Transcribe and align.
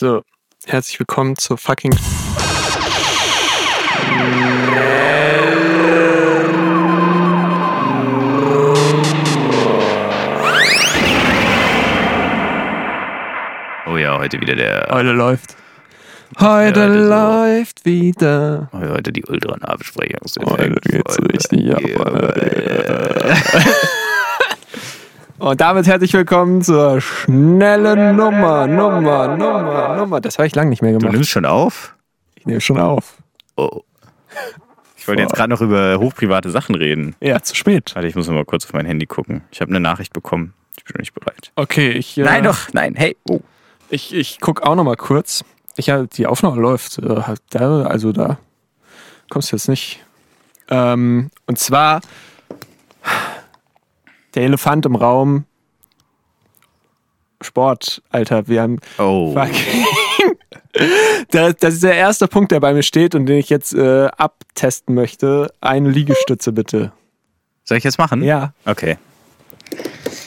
So, 0.00 0.22
herzlich 0.64 1.00
willkommen 1.00 1.36
zur 1.36 1.58
fucking. 1.58 1.92
Oh 13.88 13.96
ja, 13.96 14.20
heute 14.20 14.40
wieder 14.40 14.54
der. 14.54 14.86
Heute 14.92 15.10
läuft. 15.10 15.56
Heute 16.38 16.80
heute 16.80 16.92
so. 16.92 17.08
läuft 17.08 17.84
wieder. 17.84 18.70
Heute 18.72 19.12
die 19.12 19.24
Ultra-Nahbesprechung. 19.24 20.20
Heute 20.46 20.80
geht's 20.80 21.18
richtig 21.20 21.74
ab. 21.74 21.82
Und 25.38 25.60
damit 25.60 25.86
herzlich 25.86 26.12
willkommen 26.12 26.62
zur 26.62 27.00
schnellen 27.00 28.16
Nummer, 28.16 28.66
Nummer, 28.66 29.36
Nummer, 29.36 29.96
Nummer. 29.96 30.20
Das 30.20 30.38
habe 30.38 30.46
ich 30.46 30.54
lange 30.54 30.70
nicht 30.70 30.82
mehr 30.82 30.92
Du 30.92 30.98
gemacht. 30.98 31.14
nimmst 31.14 31.30
schon 31.30 31.44
auf? 31.46 31.94
Ich 32.34 32.46
nehme 32.46 32.60
schon 32.60 32.78
auf. 32.78 33.14
Oh. 33.56 33.82
Ich 34.96 35.06
wollte 35.06 35.22
jetzt 35.22 35.34
gerade 35.34 35.48
noch 35.50 35.60
über 35.60 35.98
hochprivate 35.98 36.50
Sachen 36.50 36.74
reden. 36.74 37.14
Ja, 37.20 37.40
zu 37.40 37.54
spät. 37.54 37.92
Warte, 37.94 38.08
ich 38.08 38.14
muss 38.16 38.26
noch 38.26 38.34
mal 38.34 38.44
kurz 38.44 38.64
auf 38.66 38.72
mein 38.72 38.84
Handy 38.86 39.06
gucken. 39.06 39.42
Ich 39.50 39.60
habe 39.60 39.70
eine 39.70 39.80
Nachricht 39.80 40.12
bekommen. 40.12 40.54
Ich 40.76 40.84
bin 40.84 40.94
noch 40.94 41.00
nicht 41.00 41.14
bereit. 41.14 41.52
Okay, 41.56 41.90
ich. 41.92 42.18
äh, 42.18 42.22
Nein, 42.24 42.44
doch, 42.44 42.72
nein, 42.72 42.94
hey. 42.96 43.16
Oh. 43.28 43.40
Ich, 43.90 44.14
ich 44.14 44.40
gucke 44.40 44.66
auch 44.66 44.74
noch 44.74 44.84
mal 44.84 44.96
kurz. 44.96 45.44
Ich, 45.76 45.86
ja, 45.86 46.02
die 46.04 46.26
Aufnahme 46.26 46.60
läuft. 46.60 46.98
äh, 46.98 47.22
halt 47.22 47.40
Da, 47.50 47.82
also 47.82 48.12
da 48.12 48.38
kommst 49.30 49.52
du 49.52 49.56
jetzt 49.56 49.68
nicht. 49.68 50.04
Ähm, 50.68 51.30
und 51.46 51.58
zwar 51.58 52.00
der 54.38 54.44
Elefant 54.44 54.86
im 54.86 54.94
Raum. 54.94 55.44
Sport, 57.40 58.02
Alter. 58.10 58.48
Wir 58.48 58.62
haben. 58.62 58.78
Oh. 58.98 59.36
Das, 61.30 61.56
das 61.56 61.74
ist 61.74 61.82
der 61.82 61.94
erste 61.94 62.28
Punkt, 62.28 62.52
der 62.52 62.60
bei 62.60 62.72
mir 62.72 62.84
steht 62.84 63.16
und 63.16 63.26
den 63.26 63.38
ich 63.38 63.48
jetzt 63.48 63.74
äh, 63.74 64.06
abtesten 64.16 64.94
möchte. 64.94 65.52
Eine 65.60 65.90
Liegestütze 65.90 66.52
bitte. 66.52 66.92
Soll 67.64 67.78
ich 67.78 67.84
jetzt 67.84 67.98
machen? 67.98 68.22
Ja. 68.22 68.52
Okay. 68.64 68.96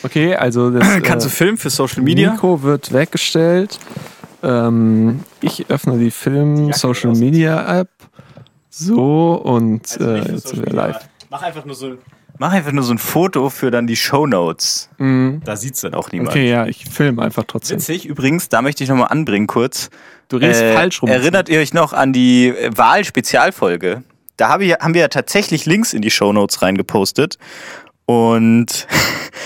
Okay, 0.03 0.35
also 0.35 0.71
das. 0.71 0.85
Kannst 1.03 1.25
du 1.25 1.29
äh, 1.29 1.33
filmen 1.33 1.57
für 1.57 1.69
Social 1.69 2.01
Media? 2.01 2.31
Mikro 2.31 2.63
wird 2.63 2.91
weggestellt. 2.91 3.79
Ähm, 4.43 5.21
ich 5.41 5.69
öffne 5.69 5.97
die 5.97 6.11
Film 6.11 6.73
Social 6.73 7.13
Media 7.13 7.79
App. 7.79 7.89
So 8.69 9.35
und 9.35 10.01
äh, 10.01 10.33
jetzt 10.33 10.49
sind 10.49 10.65
wir 10.65 10.73
live. 10.73 10.99
Mach 11.29 11.43
einfach 11.43 11.63
nur 11.63 11.75
so 11.75 11.95
Mach 12.37 12.51
einfach 12.51 12.71
nur 12.71 12.83
so 12.83 12.93
ein 12.93 12.97
Foto 12.97 13.49
für 13.49 13.71
dann 13.71 13.87
die 13.87 13.95
Show 13.95 14.25
Notes. 14.25 14.89
Da 14.97 15.55
sieht's 15.55 15.81
dann 15.81 15.93
auch 15.93 16.11
niemand. 16.11 16.31
Okay, 16.31 16.49
ja, 16.49 16.65
ich 16.65 16.85
filme 16.85 17.21
einfach 17.21 17.43
trotzdem. 17.45 17.77
Witzig, 17.77 18.05
übrigens, 18.05 18.49
da 18.49 18.61
möchte 18.61 18.83
ich 18.83 18.89
nochmal 18.89 19.09
anbringen 19.09 19.47
kurz. 19.47 19.89
Du 20.29 20.37
redest 20.37 20.61
Äh, 20.61 20.73
falsch 20.73 21.01
rum. 21.01 21.09
Erinnert 21.09 21.49
ihr 21.49 21.59
euch 21.59 21.73
noch 21.73 21.93
an 21.93 22.13
die 22.13 22.47
äh, 22.47 22.71
Wahl-Spezialfolge? 22.75 24.03
Da 24.37 24.49
hab 24.49 24.61
ich, 24.61 24.71
haben 24.73 24.93
wir 24.93 25.01
ja 25.01 25.07
tatsächlich 25.07 25.65
Links 25.65 25.93
in 25.93 26.01
die 26.01 26.09
Shownotes 26.09 26.61
reingepostet. 26.61 27.37
Und 28.05 28.87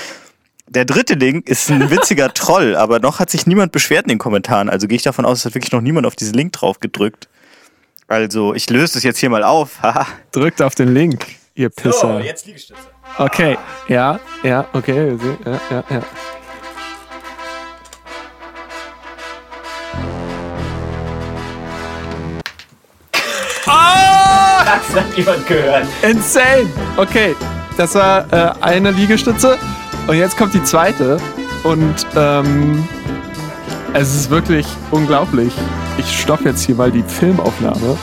der 0.70 0.86
dritte 0.86 1.16
Link 1.16 1.50
ist 1.50 1.70
ein 1.70 1.90
witziger 1.90 2.34
Troll, 2.34 2.76
aber 2.76 3.00
noch 3.00 3.20
hat 3.20 3.30
sich 3.30 3.46
niemand 3.48 3.72
beschwert 3.72 4.04
in 4.04 4.10
den 4.10 4.20
Kommentaren. 4.20 4.70
Also 4.70 4.88
gehe 4.88 4.96
ich 4.96 5.04
davon 5.04 5.26
aus, 5.26 5.40
es 5.40 5.46
hat 5.46 5.56
wirklich 5.56 5.72
noch 5.72 5.82
niemand 5.82 6.06
auf 6.08 6.16
diesen 6.16 6.34
Link 6.34 6.54
drauf 6.54 6.80
gedrückt. 6.80 7.28
Also, 8.08 8.54
ich 8.54 8.70
löse 8.70 8.94
das 8.94 9.04
jetzt 9.04 9.18
hier 9.18 9.32
mal 9.32 9.44
auf. 9.44 9.80
Drückt 10.32 10.62
auf 10.62 10.76
den 10.76 10.94
Link, 10.94 11.26
ihr 11.56 11.70
Pisser. 11.70 12.20
jetzt 12.22 12.46
Liegestütze. 12.46 12.82
Okay, 13.18 13.58
ja, 13.88 14.20
ja, 14.44 14.66
okay. 14.74 15.18
Ja, 15.46 15.60
ja, 15.72 15.84
ja. 15.90 16.02
Das 24.66 25.04
hat 25.04 25.18
niemand 25.18 25.48
gehört. 25.48 25.86
Insane! 26.02 26.68
Okay, 26.98 27.36
das 27.78 27.96
war 27.96 28.32
äh, 28.34 28.52
eine 28.62 28.92
Liegestütze. 28.92 29.58
Und 30.08 30.18
jetzt 30.18 30.38
kommt 30.38 30.54
die 30.54 30.64
zweite. 30.64 31.18
Und 31.64 32.06
ähm, 32.16 32.88
es 33.94 34.14
ist 34.14 34.30
wirklich 34.30 34.66
unglaublich. 34.92 35.54
Ich 35.98 36.20
stoppe 36.20 36.46
jetzt 36.46 36.66
hier 36.66 36.76
mal 36.76 36.92
die 36.92 37.04
Filmaufnahme. 37.04 37.98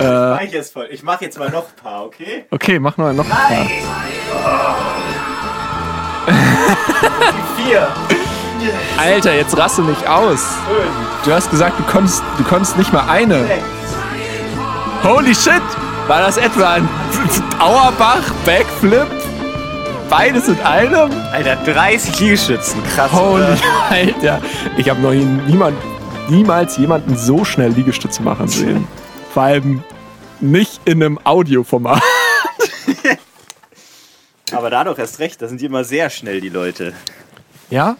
Äh, 0.00 0.44
Ich 0.44 0.52
jetzt 0.52 0.72
voll. 0.72 0.88
Ich 0.90 1.02
mache 1.02 1.24
jetzt 1.24 1.38
mal 1.38 1.50
noch 1.50 1.64
ein 1.68 1.82
paar, 1.82 2.04
okay? 2.04 2.44
okay, 2.50 2.78
mach 2.78 2.96
noch, 2.96 3.12
noch 3.12 3.24
ein 3.24 3.30
paar. 3.30 3.66
Vier. 7.56 7.88
Alter, 8.98 9.34
jetzt 9.34 9.56
raste 9.56 9.82
nicht 9.82 10.06
aus. 10.08 10.40
Du 11.24 11.32
hast 11.32 11.50
gesagt, 11.50 11.78
du 11.78 11.84
konntest, 11.84 12.22
du 12.38 12.44
konntest 12.44 12.76
nicht 12.76 12.92
mal 12.92 13.08
eine. 13.08 13.44
Holy 15.02 15.34
shit! 15.34 15.62
War 16.08 16.20
das 16.20 16.36
etwa 16.36 16.74
ein 16.74 16.88
Auerbach 17.58 18.22
Backflip? 18.44 19.06
Beides 20.08 20.48
in 20.48 20.60
einem? 20.60 21.10
Alter, 21.32 21.56
30 21.64 22.20
Liegestützen. 22.20 22.80
Krass. 22.94 23.12
Holy 23.12 23.42
oder? 23.44 23.56
Alter. 23.90 24.40
Ich 24.76 24.88
habe 24.88 25.00
noch 25.00 25.10
nie, 25.12 25.24
niemand, 25.24 25.76
niemals 26.28 26.76
jemanden 26.76 27.16
so 27.16 27.44
schnell 27.44 27.70
Liegestütze 27.72 28.22
machen 28.22 28.46
sehen. 28.48 28.86
Vor 29.36 29.42
allem 29.42 29.84
nicht 30.40 30.80
in 30.86 31.02
einem 31.02 31.20
Audioformat. 31.22 32.02
Aber 34.52 34.70
da 34.70 34.82
doch 34.82 34.98
erst 34.98 35.18
recht, 35.18 35.42
da 35.42 35.48
sind 35.48 35.60
die 35.60 35.66
immer 35.66 35.84
sehr 35.84 36.08
schnell, 36.08 36.40
die 36.40 36.48
Leute. 36.48 36.94
Ja? 37.68 37.98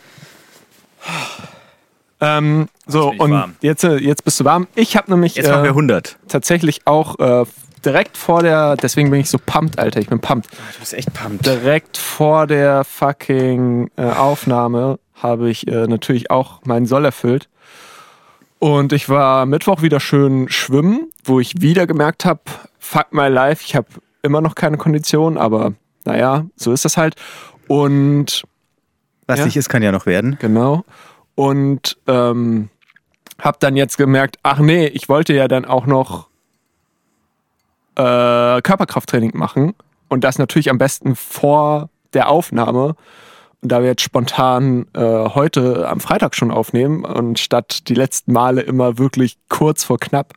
Ähm, 2.22 2.70
so, 2.86 3.10
und 3.18 3.32
warm. 3.32 3.56
jetzt, 3.60 3.84
äh, 3.84 3.96
jetzt 3.96 4.24
bist 4.24 4.40
du 4.40 4.46
warm. 4.46 4.66
Ich 4.76 4.96
habe 4.96 5.10
nämlich 5.10 5.34
Jetzt 5.34 5.50
machen 5.50 5.64
wir 5.64 5.68
äh, 5.68 5.74
100. 5.74 6.16
tatsächlich 6.26 6.86
auch 6.86 7.18
äh, 7.18 7.44
direkt 7.84 8.16
vor 8.16 8.42
der, 8.42 8.76
deswegen 8.76 9.10
bin 9.10 9.20
ich 9.20 9.28
so 9.28 9.36
pumped, 9.36 9.78
Alter, 9.78 10.00
ich 10.00 10.08
bin 10.08 10.20
pumped. 10.20 10.50
Du 10.50 10.80
bist 10.80 10.94
echt 10.94 11.12
pumped. 11.12 11.44
Direkt 11.44 11.98
vor 11.98 12.46
der 12.46 12.82
fucking 12.82 13.90
äh, 13.98 14.04
Aufnahme 14.04 14.98
habe 15.16 15.50
ich 15.50 15.68
äh, 15.68 15.86
natürlich 15.86 16.30
auch 16.30 16.64
meinen 16.64 16.86
Soll 16.86 17.04
erfüllt. 17.04 17.50
Und 18.58 18.92
ich 18.92 19.08
war 19.08 19.46
Mittwoch 19.46 19.82
wieder 19.82 20.00
schön 20.00 20.48
schwimmen, 20.48 21.10
wo 21.24 21.40
ich 21.40 21.60
wieder 21.60 21.86
gemerkt 21.86 22.24
habe, 22.24 22.40
fuck 22.78 23.12
my 23.12 23.28
life, 23.28 23.62
ich 23.64 23.76
habe 23.76 23.86
immer 24.22 24.40
noch 24.40 24.54
keine 24.54 24.76
Kondition, 24.78 25.36
aber 25.36 25.74
naja, 26.04 26.46
so 26.56 26.72
ist 26.72 26.84
das 26.84 26.96
halt. 26.96 27.16
Und 27.68 28.44
Was 29.26 29.40
Ja. 29.40 29.44
nicht 29.44 29.56
ist, 29.56 29.68
kann 29.68 29.82
ja 29.82 29.92
noch 29.92 30.06
werden. 30.06 30.38
Genau. 30.40 30.84
Und 31.34 31.98
ähm, 32.06 32.68
hab 33.40 33.60
dann 33.60 33.76
jetzt 33.76 33.98
gemerkt, 33.98 34.38
ach 34.42 34.58
nee, 34.60 34.86
ich 34.86 35.08
wollte 35.08 35.34
ja 35.34 35.48
dann 35.48 35.64
auch 35.64 35.84
noch 35.86 36.28
äh, 37.96 38.60
Körperkrafttraining 38.62 39.32
machen. 39.34 39.74
Und 40.08 40.22
das 40.24 40.38
natürlich 40.38 40.70
am 40.70 40.78
besten 40.78 41.16
vor 41.16 41.90
der 42.14 42.28
Aufnahme. 42.28 42.94
Da 43.68 43.80
wir 43.80 43.88
jetzt 43.88 44.02
spontan 44.02 44.86
äh, 44.94 45.00
heute 45.00 45.88
am 45.88 46.00
Freitag 46.00 46.34
schon 46.34 46.50
aufnehmen 46.50 47.04
und 47.04 47.38
statt 47.38 47.88
die 47.88 47.94
letzten 47.94 48.32
Male 48.32 48.62
immer 48.62 48.98
wirklich 48.98 49.38
kurz 49.48 49.84
vor 49.84 49.98
knapp, 49.98 50.34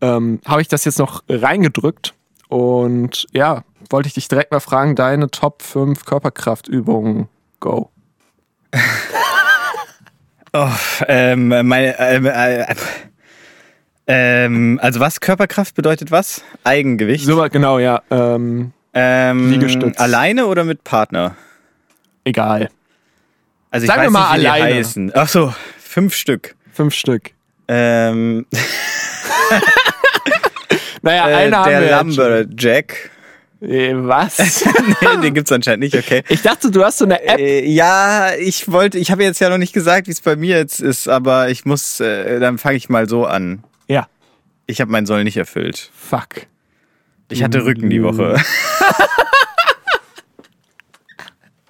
ähm, 0.00 0.40
habe 0.46 0.60
ich 0.62 0.68
das 0.68 0.84
jetzt 0.84 0.98
noch 0.98 1.22
reingedrückt. 1.28 2.14
Und 2.48 3.26
ja, 3.32 3.64
wollte 3.90 4.08
ich 4.08 4.14
dich 4.14 4.28
direkt 4.28 4.52
mal 4.52 4.60
fragen, 4.60 4.94
deine 4.94 5.30
Top 5.30 5.62
5 5.62 6.04
Körperkraftübungen, 6.04 7.28
go. 7.60 7.90
Oh, 10.58 10.70
ähm, 11.06 11.48
meine, 11.48 11.98
ähm, 11.98 12.24
äh, 12.24 12.74
ähm, 14.06 14.78
also 14.80 15.00
was? 15.00 15.20
Körperkraft 15.20 15.74
bedeutet 15.74 16.10
was? 16.10 16.42
Eigengewicht? 16.64 17.26
So, 17.26 17.46
genau, 17.50 17.78
ja. 17.78 18.00
Ähm, 18.10 18.72
ähm, 18.94 19.50
Liegestütz. 19.50 19.98
Alleine 19.98 20.46
oder 20.46 20.64
mit 20.64 20.82
Partner? 20.82 21.36
Egal. 22.26 22.68
Also 23.70 23.84
ich 23.84 23.88
Sagen 23.88 24.02
wir 24.02 24.06
weiß 24.06 24.12
mal 24.12 24.28
nicht, 24.32 24.36
wie 24.38 24.40
die 24.42 24.48
alleine. 24.48 24.74
heißen. 24.76 25.12
Ach 25.14 25.28
so, 25.28 25.54
fünf 25.78 26.14
Stück. 26.14 26.54
Fünf 26.72 26.94
Stück. 26.94 27.30
Ähm, 27.68 28.46
Naja, 31.02 31.28
äh, 31.28 31.34
einer 31.34 31.58
haben 31.58 31.70
wir 31.70 31.80
der 31.80 31.98
schon. 31.98 32.08
Lumberjack. 32.08 33.10
Äh, 33.62 33.94
Was? 33.94 34.64
nee, 35.00 35.16
den 35.22 35.34
gibt's 35.34 35.52
anscheinend 35.52 35.84
nicht, 35.84 35.94
okay. 35.96 36.22
Ich 36.28 36.42
dachte, 36.42 36.70
du 36.70 36.84
hast 36.84 36.98
so 36.98 37.04
eine 37.04 37.22
App. 37.22 37.38
Äh, 37.38 37.64
ja, 37.64 38.34
ich 38.34 38.70
wollte, 38.70 38.98
ich 38.98 39.10
habe 39.10 39.22
jetzt 39.22 39.40
ja 39.40 39.48
noch 39.48 39.58
nicht 39.58 39.72
gesagt, 39.72 40.08
wie 40.08 40.10
es 40.10 40.20
bei 40.20 40.36
mir 40.36 40.56
jetzt 40.58 40.80
ist, 40.80 41.08
aber 41.08 41.48
ich 41.48 41.64
muss, 41.64 42.00
äh, 42.00 42.40
dann 42.40 42.58
fange 42.58 42.76
ich 42.76 42.88
mal 42.88 43.08
so 43.08 43.24
an. 43.24 43.62
Ja. 43.86 44.08
Ich 44.66 44.80
habe 44.80 44.90
meinen 44.90 45.06
Soll 45.06 45.22
nicht 45.24 45.36
erfüllt. 45.36 45.90
Fuck. 45.96 46.46
Ich 47.30 47.42
hatte 47.42 47.64
Rücken 47.64 47.88
die 47.88 48.02
Woche. 48.02 48.36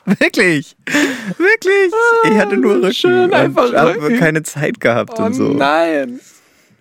Wirklich? 0.19 0.77
Wirklich? 0.87 1.93
Ich 2.31 2.39
hatte 2.39 2.57
nur 2.57 2.77
Rücken. 2.77 2.93
schön, 2.93 3.33
einfach 3.35 3.69
und 3.71 3.77
habe 3.77 4.01
Rücken. 4.01 4.19
keine 4.19 4.43
Zeit 4.43 4.81
gehabt 4.81 5.15
Oh 5.19 5.25
und 5.25 5.35
so. 5.35 5.49
nein. 5.53 6.21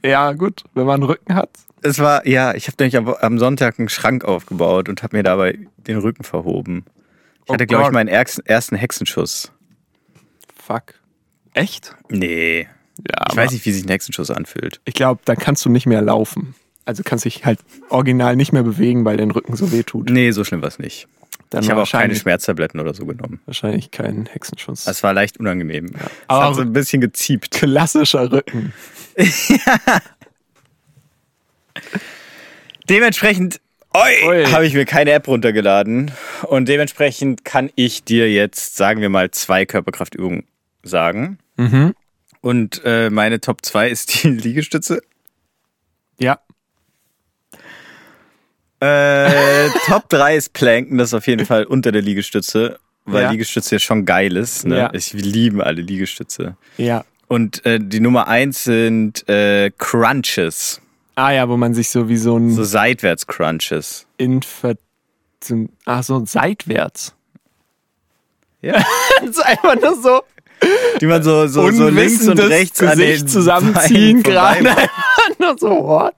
Ja, 0.03 0.33
gut, 0.33 0.63
wenn 0.75 0.85
man 0.85 0.95
einen 1.01 1.03
Rücken 1.09 1.33
hat. 1.35 1.49
Es 1.81 1.99
war, 1.99 2.27
ja, 2.27 2.53
ich 2.53 2.67
habe 2.67 2.75
nämlich 2.79 2.97
am, 2.97 3.07
am 3.07 3.39
Sonntag 3.39 3.79
einen 3.79 3.89
Schrank 3.89 4.23
aufgebaut 4.25 4.87
und 4.89 5.01
habe 5.03 5.17
mir 5.17 5.23
dabei 5.23 5.57
den 5.77 5.97
Rücken 5.97 6.23
verhoben. 6.23 6.85
Ich 7.45 7.49
Oh 7.49 7.53
hatte, 7.53 7.65
glaube 7.67 7.85
ich, 7.85 7.91
meinen 7.91 8.07
ersten, 8.07 8.45
ersten 8.45 8.75
Hexenschuss. 8.75 9.51
Fuck. 10.55 10.95
Echt? 11.53 11.95
Nee. 12.09 12.67
Ja, 13.07 13.25
Ich 13.29 13.35
weiß 13.35 13.51
nicht, 13.51 13.65
wie 13.65 13.71
sich 13.71 13.83
ein 13.85 13.89
Hexenschuss 13.89 14.31
anfühlt. 14.31 14.79
Ich 14.85 14.93
glaube, 14.93 15.21
dann 15.25 15.37
kannst 15.37 15.63
du 15.65 15.69
nicht 15.69 15.85
mehr 15.85 16.01
laufen. 16.01 16.55
Also 16.85 17.01
kannst 17.03 17.25
dich 17.25 17.45
halt 17.45 17.59
original 17.89 18.35
nicht 18.35 18.51
mehr 18.53 18.63
bewegen, 18.63 19.05
weil 19.05 19.17
dein 19.17 19.31
Rücken 19.31 19.55
so 19.55 19.71
weh 19.71 19.83
tut. 19.83 20.09
Nee, 20.09 20.31
so 20.31 20.43
schlimm 20.43 20.61
war 20.61 20.69
es 20.69 20.79
nicht. 20.79 21.07
Dann 21.51 21.63
ich 21.63 21.69
habe 21.69 21.81
auch 21.81 21.89
keine 21.89 22.01
wahrscheinlich- 22.03 22.19
Schmerztabletten 22.21 22.79
oder 22.79 22.93
so 22.93 23.05
genommen. 23.05 23.39
Wahrscheinlich 23.45 23.91
kein 23.91 24.25
Hexenschuss. 24.25 24.87
Es 24.87 25.03
war 25.03 25.13
leicht 25.13 25.39
unangenehm. 25.39 25.85
Es 25.95 26.01
Aber- 26.27 26.45
hat 26.47 26.55
so 26.55 26.61
ein 26.61 26.73
bisschen 26.73 27.01
geziebt. 27.01 27.51
Klassischer 27.51 28.31
Rücken. 28.31 28.73
Dementsprechend 32.89 33.61
habe 33.93 34.65
ich 34.67 34.73
mir 34.73 34.85
keine 34.85 35.11
App 35.11 35.27
runtergeladen. 35.27 36.11
Und 36.43 36.67
dementsprechend 36.67 37.45
kann 37.45 37.69
ich 37.75 38.03
dir 38.03 38.31
jetzt, 38.31 38.75
sagen 38.75 39.01
wir 39.01 39.09
mal, 39.09 39.31
zwei 39.31 39.65
Körperkraftübungen 39.65 40.43
sagen. 40.83 41.39
Mhm. 41.57 41.93
Und 42.41 42.81
äh, 42.83 43.09
meine 43.09 43.39
Top 43.39 43.63
2 43.65 43.89
ist 43.89 44.23
die 44.23 44.27
Liegestütze. 44.29 45.01
Ja. 46.19 46.39
Äh, 48.79 49.69
Top 49.85 50.09
3 50.09 50.35
ist 50.35 50.53
Planken, 50.53 50.97
das 50.97 51.09
ist 51.09 51.13
auf 51.13 51.27
jeden 51.27 51.45
Fall 51.45 51.63
unter 51.63 51.91
der 51.91 52.01
Liegestütze, 52.01 52.77
weil 53.05 53.23
Ja. 53.23 53.31
Liegestütze 53.31 53.75
ja 53.75 53.79
schon 53.79 54.05
geil 54.05 54.35
ist. 54.37 54.65
Ne? 54.65 54.77
Ja. 54.77 54.89
Ich 54.93 55.13
liebe 55.13 55.65
alle 55.65 55.81
Liegestütze. 55.81 56.57
Ja. 56.77 57.05
Und 57.27 57.65
äh, 57.65 57.79
die 57.81 57.99
Nummer 58.01 58.27
1 58.27 58.63
sind 58.65 59.27
äh, 59.29 59.71
Crunches, 59.77 60.81
Ah 61.17 61.31
ja, 61.31 61.47
wo 61.47 61.55
man 61.55 61.73
sich 61.73 61.89
so 61.89 62.09
wie 62.09 62.17
so 62.17 62.35
ein 62.37 62.51
so 62.51 62.65
Seitwärts-Crunches. 62.65 64.05
Inver... 64.17 64.75
so- 65.41 65.69
Ach 65.85 66.03
so, 66.03 66.25
seitwärts. 66.25 67.15
Ja. 68.61 68.73
Das 69.21 69.29
ist 69.29 69.45
einfach 69.45 69.75
nur 69.81 69.95
so 70.01 70.21
Die 70.99 71.05
man 71.05 71.23
so, 71.23 71.47
so, 71.47 71.71
so 71.71 71.87
links 71.87 72.27
und 72.27 72.37
rechts 72.39 72.81
an 72.83 72.97
den 72.97 73.07
Gesicht 73.11 73.29
zusammenziehen 73.29 74.23
gerade. 74.23 74.63
nur 75.39 75.57
so, 75.57 75.69
what? 75.69 76.15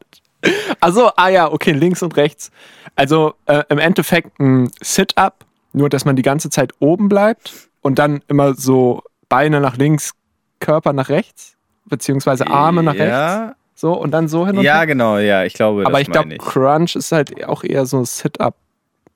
Also, 0.79 1.11
ah 1.15 1.29
ja, 1.29 1.51
okay, 1.51 1.71
links 1.71 2.01
und 2.03 2.15
rechts. 2.17 2.51
Also 2.95 3.33
äh, 3.45 3.63
im 3.69 3.77
Endeffekt 3.79 4.39
ein 4.39 4.69
Sit-Up, 4.81 5.45
nur 5.73 5.89
dass 5.89 6.05
man 6.05 6.15
die 6.15 6.21
ganze 6.23 6.49
Zeit 6.49 6.71
oben 6.79 7.09
bleibt 7.09 7.69
und 7.81 7.99
dann 7.99 8.21
immer 8.27 8.53
so 8.55 9.03
Beine 9.29 9.59
nach 9.61 9.77
links, 9.77 10.13
Körper 10.59 10.93
nach 10.93 11.09
rechts, 11.09 11.55
beziehungsweise 11.85 12.47
Arme 12.47 12.81
nach 12.83 12.93
rechts. 12.95 13.07
Ja, 13.09 13.55
So 13.75 13.93
und 13.93 14.11
dann 14.11 14.27
so 14.27 14.47
hin 14.47 14.57
und 14.57 14.63
ja 14.63 14.77
her. 14.77 14.87
genau, 14.87 15.17
ja, 15.17 15.43
ich 15.43 15.53
glaube, 15.53 15.81
Aber 15.85 15.91
das 15.91 16.01
ich 16.01 16.11
glaube. 16.11 16.35
Crunch 16.37 16.95
ist 16.95 17.11
halt 17.11 17.45
auch 17.45 17.63
eher 17.63 17.85
so 17.85 17.97
ein 17.99 18.05
Sit-Up. 18.05 18.55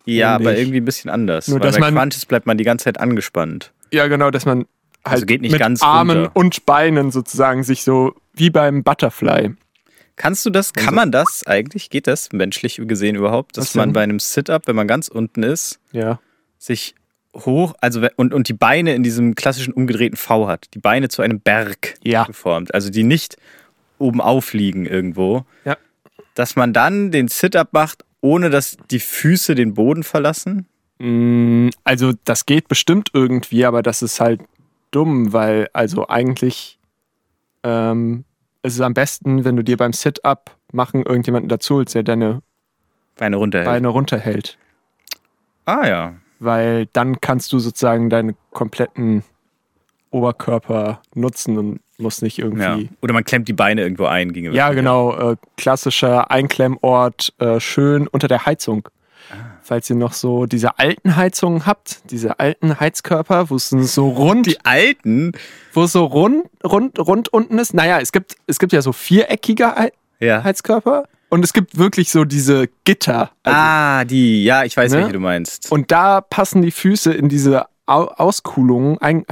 Ja, 0.06 0.36
aber 0.36 0.56
irgendwie 0.58 0.80
ein 0.82 0.86
bisschen 0.86 1.10
anders. 1.12 1.48
Nur, 1.48 1.60
weil 1.60 1.68
dass 1.68 1.80
bei 1.80 1.92
man- 1.92 1.96
Crunches 2.10 2.26
bleibt 2.26 2.46
man 2.48 2.58
die 2.58 2.64
ganze 2.64 2.86
Zeit 2.86 3.00
angespannt. 3.00 3.72
Ja, 3.92 4.08
genau, 4.08 4.32
dass 4.32 4.46
man 4.46 4.66
halt 5.06 5.14
Also 5.14 5.26
geht 5.26 5.42
nicht 5.42 5.52
mit 5.52 5.60
ganz 5.62 5.82
Armen 5.84 6.18
runter. 6.18 6.32
und 6.36 6.66
Beinen 6.66 7.12
sozusagen 7.12 7.64
sich 7.64 7.84
so 7.84 8.14
wie 8.34 8.50
beim 8.50 8.84
Butterfly. 8.84 9.52
Kannst 10.16 10.46
du 10.46 10.50
das, 10.50 10.74
kann 10.74 10.94
man 10.96 11.12
das 11.12 11.46
eigentlich, 11.48 11.90
geht 11.90 12.08
das 12.08 12.32
menschlich 12.32 12.80
gesehen 12.86 13.16
überhaupt, 13.16 13.58
dass 13.58 13.68
Also 13.70 13.80
man 13.80 13.94
bei 13.94 14.04
einem 14.04 14.20
Sit-Up, 14.20 14.68
wenn 14.68 14.76
man 14.76 14.88
ganz 14.88 15.08
unten 15.08 15.44
ist, 15.44 15.80
Ja. 15.92 16.20
sich 16.58 16.96
hoch, 17.36 17.74
also 17.82 18.06
und, 18.18 18.34
und 18.34 18.48
die 18.50 18.54
Beine 18.54 18.94
in 18.94 19.04
diesem 19.04 19.36
klassischen 19.36 19.74
umgedrehten 19.74 20.18
V 20.18 20.48
hat, 20.48 20.68
die 20.74 20.80
Beine 20.80 21.08
zu 21.10 21.22
einem 21.22 21.40
Berg 21.40 21.96
Ja. 22.04 22.26
geformt, 22.26 22.74
also 22.74 22.90
die 22.90 23.04
nicht 23.04 23.38
oben 24.00 24.20
aufliegen 24.22 24.86
irgendwo, 24.86 25.46
Ja. 25.64 25.78
dass 26.36 26.56
man 26.56 26.74
dann 26.74 27.12
den 27.12 27.28
Sit-Up 27.30 27.72
macht, 27.74 28.04
ohne 28.20 28.50
dass 28.50 28.78
die 28.92 29.00
Füße 29.00 29.56
den 29.56 29.74
Boden 29.74 30.04
verlassen? 30.04 30.68
Mm, 31.00 31.70
Also 31.84 32.12
das 32.26 32.46
geht 32.46 32.68
bestimmt 32.68 33.10
irgendwie, 33.14 33.66
aber 33.66 33.82
das 33.82 34.02
ist 34.02 34.20
halt 34.20 34.42
dumm, 34.92 35.32
weil 35.34 35.68
also 35.74 36.08
eigentlich 36.10 36.78
ähm, 37.64 38.26
ist 38.64 38.76
es 38.76 38.82
am 38.82 38.94
besten, 38.94 39.44
wenn 39.44 39.56
du 39.56 39.64
dir 39.64 39.78
beim 39.78 39.94
Sit-Up 39.94 40.56
machen 40.72 41.04
irgendjemanden 41.04 41.50
dazu 41.50 41.76
holst, 41.76 41.96
der 41.96 42.04
deine 42.04 42.42
Beine 43.18 43.36
runterhält. 43.36 43.68
Beine 43.68 43.88
runterhält. 43.88 44.58
Ah 45.66 45.88
ja. 45.88 46.14
Weil 46.40 46.88
dann 46.88 47.22
kannst 47.22 47.54
du 47.54 47.60
sozusagen 47.60 48.10
deinen 48.10 48.36
kompletten 48.52 49.24
Oberkörper 50.10 51.02
nutzen 51.14 51.58
und 51.58 51.80
musst 51.98 52.22
nicht 52.22 52.38
ja. 52.38 52.46
irgendwie. 52.46 52.90
Oder 53.02 53.14
man 53.14 53.24
klemmt 53.24 53.48
die 53.48 53.54
Beine 53.54 53.82
irgendwo 53.82 54.06
ein. 54.06 54.34
Ginge 54.34 54.52
Ja, 54.52 54.72
genau. 54.74 55.32
Äh, 55.32 55.36
klassischer 55.58 56.32
Einklemmort, 56.32 57.34
äh, 57.40 57.60
schön 57.60 58.08
unter 58.08 58.28
der 58.28 58.46
Heizung. 58.46 58.90
Falls 59.72 59.90
ihr 59.90 59.96
noch 59.96 60.12
so 60.12 60.48
diese 60.48 60.80
alten 60.80 61.16
Heizungen 61.16 61.66
habt, 61.66 62.02
diese 62.12 62.42
alten 62.42 62.78
Heizkörper, 62.78 63.50
wo 63.50 63.56
es 63.56 63.70
so 63.70 64.10
rund, 64.10 64.46
Die 64.46 64.58
alten. 64.66 65.32
wo 65.72 65.84
es 65.84 65.94
so 65.94 66.04
rund, 66.04 66.44
rund, 66.62 67.00
rund 67.00 67.30
unten 67.32 67.58
ist. 67.58 67.74
Naja, 67.74 68.02
es 68.02 68.12
gibt, 68.12 68.36
es 68.48 68.60
gibt 68.60 68.74
ja 68.74 68.82
so 68.82 68.92
viereckige 68.92 69.74
Hei- 69.74 69.94
Ja. 70.20 70.44
Heizkörper 70.44 71.06
und 71.30 71.46
es 71.46 71.54
gibt 71.54 71.78
wirklich 71.78 72.10
so 72.12 72.26
diese 72.26 72.68
Gitter. 72.84 73.32
Also, 73.44 73.58
ah, 73.58 74.04
die. 74.04 74.44
Ja, 74.44 74.66
ich 74.66 74.76
weiß, 74.76 74.92
Ne? 74.92 74.98
welche 74.98 75.14
du 75.14 75.22
meinst. 75.22 75.72
Und 75.72 75.90
da 75.90 76.20
passen 76.20 76.62
die 76.62 76.72
Füße 76.72 77.14
in 77.14 77.30
diese 77.30 77.68
Au 77.86 78.08
Auskuhlungen, 78.08 78.98
Ein 79.00 79.24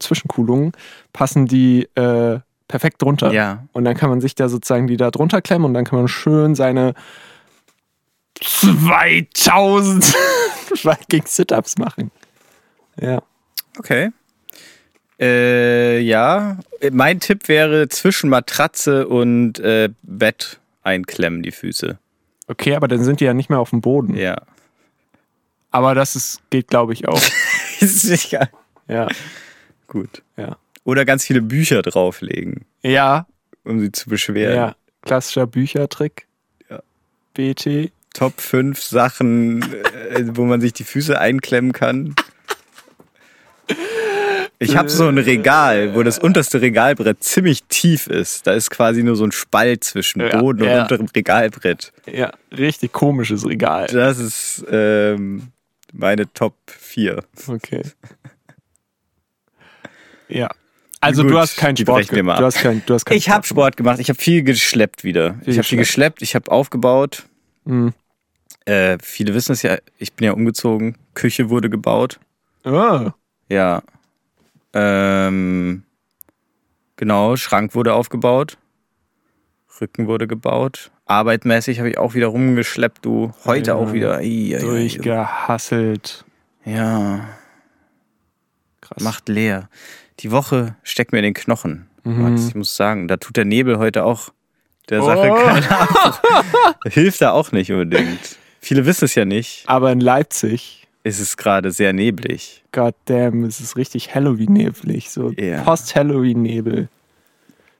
Zwischenkuhlungen, 0.00 0.72
passen 1.12 1.44
die 1.46 1.86
äh, 1.96 2.38
perfekt 2.66 3.02
drunter. 3.02 3.30
ja. 3.34 3.64
Und 3.74 3.84
dann 3.84 3.94
kann 3.94 4.08
man 4.08 4.22
sich 4.22 4.34
da 4.34 4.48
sozusagen 4.48 4.86
die 4.86 4.96
da 4.96 5.10
drunter 5.10 5.42
klemmen 5.42 5.66
und 5.66 5.74
dann 5.74 5.84
kann 5.84 5.98
man 5.98 6.08
schön 6.08 6.54
seine 6.54 6.94
2000 8.40 10.04
Viking 10.84 11.22
Sit-Ups 11.26 11.78
machen. 11.78 12.10
Ja. 13.00 13.22
Okay. 13.78 14.10
Äh, 15.20 16.00
ja. 16.00 16.58
Mein 16.90 17.20
Tipp 17.20 17.48
wäre 17.48 17.88
zwischen 17.88 18.30
Matratze 18.30 19.06
und 19.08 19.58
äh, 19.60 19.90
Bett 20.02 20.60
einklemmen 20.82 21.42
die 21.42 21.52
Füße. 21.52 21.98
Okay, 22.46 22.74
aber 22.74 22.88
dann 22.88 23.04
sind 23.04 23.20
die 23.20 23.24
ja 23.24 23.34
nicht 23.34 23.50
mehr 23.50 23.58
auf 23.60 23.70
dem 23.70 23.80
Boden. 23.80 24.16
Ja. 24.16 24.42
Aber 25.70 25.94
das 25.94 26.16
ist, 26.16 26.40
geht, 26.50 26.68
glaube 26.68 26.92
ich, 26.94 27.06
auch. 27.06 27.20
ist 27.80 28.08
egal. 28.10 28.48
Ja. 28.88 29.08
Gut. 29.86 30.22
Ja. 30.36 30.56
Oder 30.84 31.04
ganz 31.04 31.24
viele 31.24 31.42
Bücher 31.42 31.82
drauflegen, 31.82 32.64
Ja, 32.82 33.26
um 33.64 33.78
sie 33.80 33.92
zu 33.92 34.08
beschweren. 34.08 34.56
ja. 34.56 34.74
Klassischer 35.02 35.46
Büchertrick. 35.46 36.26
Ja. 36.68 36.80
BT. 37.34 37.92
Top 38.14 38.40
5 38.40 38.82
Sachen, 38.82 39.62
äh, 39.62 40.24
wo 40.34 40.44
man 40.44 40.60
sich 40.60 40.72
die 40.72 40.84
Füße 40.84 41.18
einklemmen 41.18 41.72
kann. 41.72 42.14
Ich 44.58 44.76
habe 44.76 44.90
so 44.90 45.08
ein 45.08 45.16
Regal, 45.16 45.94
wo 45.94 46.02
das 46.02 46.18
unterste 46.18 46.60
Regalbrett 46.60 47.22
ziemlich 47.24 47.62
tief 47.64 48.08
ist. 48.08 48.46
Da 48.46 48.52
ist 48.52 48.68
quasi 48.70 49.02
nur 49.02 49.16
so 49.16 49.24
ein 49.24 49.32
Spalt 49.32 49.84
zwischen 49.84 50.20
Ja, 50.20 50.38
Boden 50.38 50.62
und 50.62 50.68
ja. 50.68 50.82
unterem 50.82 51.06
Regalbrett. 51.06 51.92
Ja, 52.06 52.32
richtig 52.52 52.92
komisches 52.92 53.46
Regal. 53.46 53.86
Das 53.86 54.18
ist 54.18 54.64
ähm, 54.70 55.48
meine 55.92 56.30
Top 56.32 56.54
4. 56.66 57.22
Okay. 57.48 57.82
Ja. 60.32 60.48
Also 61.00 61.22
Gut, 61.22 61.32
du 61.32 61.38
hast 61.40 61.56
keinen 61.56 61.76
Sport 61.76 62.12
mal 62.22 62.38
Du 62.38 62.44
hast 62.44 62.58
kein, 62.60 62.82
du 62.86 62.94
hast 62.94 63.04
keinen 63.04 63.16
Ich 63.16 63.30
habe 63.30 63.44
Sport 63.44 63.76
gemacht. 63.76 63.98
Ich 63.98 64.08
habe 64.10 64.20
viel 64.20 64.44
geschleppt 64.44 65.02
wieder. 65.02 65.40
ich 65.44 65.56
habe 65.56 65.66
viel 65.66 65.78
geschleppt. 65.78 66.22
Ich 66.22 66.36
habe 66.36 66.50
aufgebaut. 66.52 67.24
Mhm. 67.64 67.92
Äh, 68.64 68.98
viele 69.02 69.34
wissen 69.34 69.52
es 69.52 69.62
ja. 69.62 69.78
Ich 69.98 70.12
bin 70.14 70.26
ja 70.26 70.32
umgezogen. 70.32 70.96
Küche 71.14 71.50
wurde 71.50 71.70
gebaut. 71.70 72.20
Ah, 72.64 73.12
Ja. 73.48 73.82
Ähm, 74.72 75.82
genau, 76.96 77.36
Schrank 77.36 77.74
wurde 77.74 77.94
aufgebaut. 77.94 78.58
Rücken 79.80 80.06
wurde 80.06 80.26
gebaut. 80.28 80.90
Arbeitmäßig 81.06 81.78
habe 81.78 81.88
ich 81.90 81.98
auch 81.98 82.14
wieder 82.14 82.26
rumgeschleppt, 82.28 83.04
du. 83.04 83.32
Heute 83.44 83.70
Ja, 83.70 83.76
auch 83.76 83.92
wieder. 83.92 84.18
Ei, 84.18 84.52
ei, 84.52 84.56
ei. 84.56 84.60
durchgehasselt. 84.60 86.24
Ja, 86.64 87.26
Krass. 88.80 89.02
macht 89.02 89.28
leer. 89.28 89.68
Die 90.20 90.30
Woche 90.30 90.76
steckt 90.82 91.12
mir 91.12 91.18
in 91.18 91.24
den 91.24 91.34
Knochen, 91.34 91.88
Mhm. 92.04 92.22
Max. 92.22 92.48
Ich 92.48 92.54
muss 92.54 92.76
sagen, 92.76 93.08
da 93.08 93.16
tut 93.16 93.36
der 93.36 93.44
Nebel 93.46 93.78
heute 93.78 94.04
auch 94.04 94.30
der 94.90 95.02
Sache 95.02 95.30
Oh. 95.30 95.34
keinen 95.36 95.64
Abbruch. 95.64 96.20
Hilft 96.90 97.20
da 97.20 97.30
auch 97.32 97.52
nicht 97.52 97.70
unbedingt. 97.72 98.36
Viele 98.60 98.84
wissen 98.86 99.04
es 99.06 99.14
ja 99.14 99.24
nicht. 99.24 99.64
Aber 99.66 99.90
in 99.92 100.00
Leipzig, 100.00 100.86
Ist 101.02 101.20
es 101.20 101.36
gerade 101.36 101.70
sehr 101.70 101.92
neblig. 101.92 102.62
goddamn, 102.72 103.44
es 103.44 103.60
ist 103.60 103.76
richtig 103.76 104.14
Halloween-neblig. 104.14 105.10
So 105.10 105.30
Ja. 105.32 105.62
Post-Halloween-Nebel. 105.62 106.88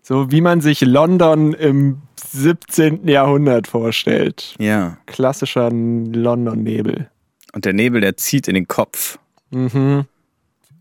So 0.02 0.31
wie 0.33 0.40
man 0.40 0.61
sich 0.62 0.81
London 0.81 1.52
im 1.52 2.00
17. 2.17 3.07
Jahrhundert 3.07 3.67
vorstellt. 3.67 4.55
Ja. 4.59 4.97
Klassischer 5.07 5.71
London-Nebel. 5.71 7.09
Und 7.52 7.64
der 7.64 7.73
Nebel, 7.75 8.00
der 8.00 8.17
zieht 8.17 8.49
in 8.49 8.55
den 8.55 8.67
Kopf. 8.69 9.19
Mhm. 9.50 10.05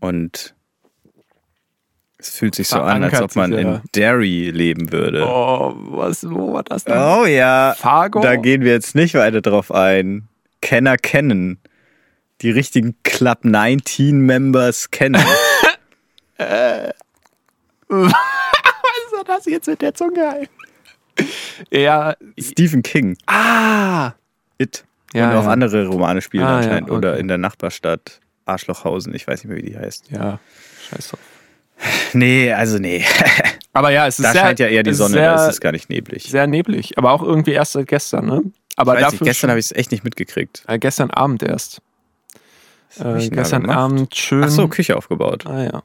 Und 0.00 0.54
es 2.20 2.30
fühlt 2.30 2.54
sich 2.54 2.68
so 2.68 2.80
an, 2.80 3.02
als 3.02 3.20
ob 3.20 3.34
man 3.36 3.52
ja. 3.52 3.58
in 3.58 3.80
Derry 3.94 4.50
leben 4.50 4.92
würde. 4.92 5.26
Oh, 5.26 5.74
was, 5.76 6.28
wo 6.28 6.52
war 6.52 6.62
das 6.62 6.84
denn? 6.84 6.98
Oh 6.98 7.24
ja, 7.26 7.74
Fargo? 7.78 8.20
da 8.20 8.36
gehen 8.36 8.62
wir 8.62 8.72
jetzt 8.72 8.94
nicht 8.94 9.14
weiter 9.14 9.40
drauf 9.40 9.72
ein. 9.72 10.28
Kenner 10.60 10.96
kennen. 10.96 11.58
Die 12.42 12.50
richtigen 12.50 12.96
Club 13.02 13.44
19 13.44 14.20
Members 14.20 14.90
kennen. 14.90 15.22
er 16.36 16.94
das 19.30 19.46
jetzt 19.46 19.66
mit 19.68 19.82
der 19.82 19.94
Zunge? 19.94 20.48
Ja, 21.70 22.14
Stephen 22.38 22.82
King. 22.82 23.16
ah, 23.26 24.12
It. 24.58 24.84
Ja, 25.12 25.30
und 25.30 25.36
auch 25.38 25.44
ja. 25.44 25.50
andere 25.50 25.86
Romane 25.86 26.20
spielen 26.22 26.44
Ah, 26.44 26.58
anscheinend. 26.58 26.90
Oder 26.90 27.12
okay. 27.12 27.20
in 27.20 27.28
der 27.28 27.38
Nachbarstadt 27.38 28.20
Arschlochhausen. 28.44 29.14
Ich 29.14 29.26
weiß 29.26 29.42
nicht 29.42 29.52
mehr, 29.52 29.58
wie 29.58 29.70
die 29.70 29.76
heißt. 29.76 30.10
ja, 30.10 30.38
scheiß 30.88 31.08
drauf. 31.08 31.20
Nee, 32.12 32.52
also 32.52 32.78
nee. 32.78 33.04
Aber 33.72 33.90
ja, 33.90 34.06
es 34.06 34.18
ist 34.18 34.24
Da 34.24 34.32
sehr, 34.32 34.42
scheint 34.42 34.58
ja 34.58 34.66
eher 34.66 34.82
die 34.82 34.92
Sonne, 34.92 35.14
sehr, 35.14 35.34
da 35.34 35.46
ist 35.46 35.52
es 35.54 35.60
gar 35.60 35.72
nicht 35.72 35.88
neblig. 35.90 36.24
sehr 36.24 36.46
neblig, 36.48 36.98
aber 36.98 37.12
auch 37.12 37.22
irgendwie 37.22 37.52
erst 37.52 37.72
seit 37.72 37.86
gestern, 37.86 38.26
ne? 38.26 38.42
Aber 38.76 38.98
Ich 38.98 39.04
weiß 39.04 39.12
nicht, 39.12 39.22
gestern 39.22 39.50
habe 39.50 39.60
ich 39.60 39.66
es 39.66 39.72
echt 39.72 39.92
nicht 39.92 40.02
mitgekriegt. 40.02 40.64
äh, 40.66 40.78
gestern 40.80 41.10
Abend 41.12 41.42
erst. 41.44 41.80
Äh, 42.98 43.28
gestern? 43.28 43.70
Abend 43.70 44.16
schön. 44.16 44.42
Ach 44.42 44.48
so, 44.50 44.66
Küche 44.66 44.96
aufgebaut. 44.96 45.46
Ah 45.46 45.62
ja. 45.62 45.82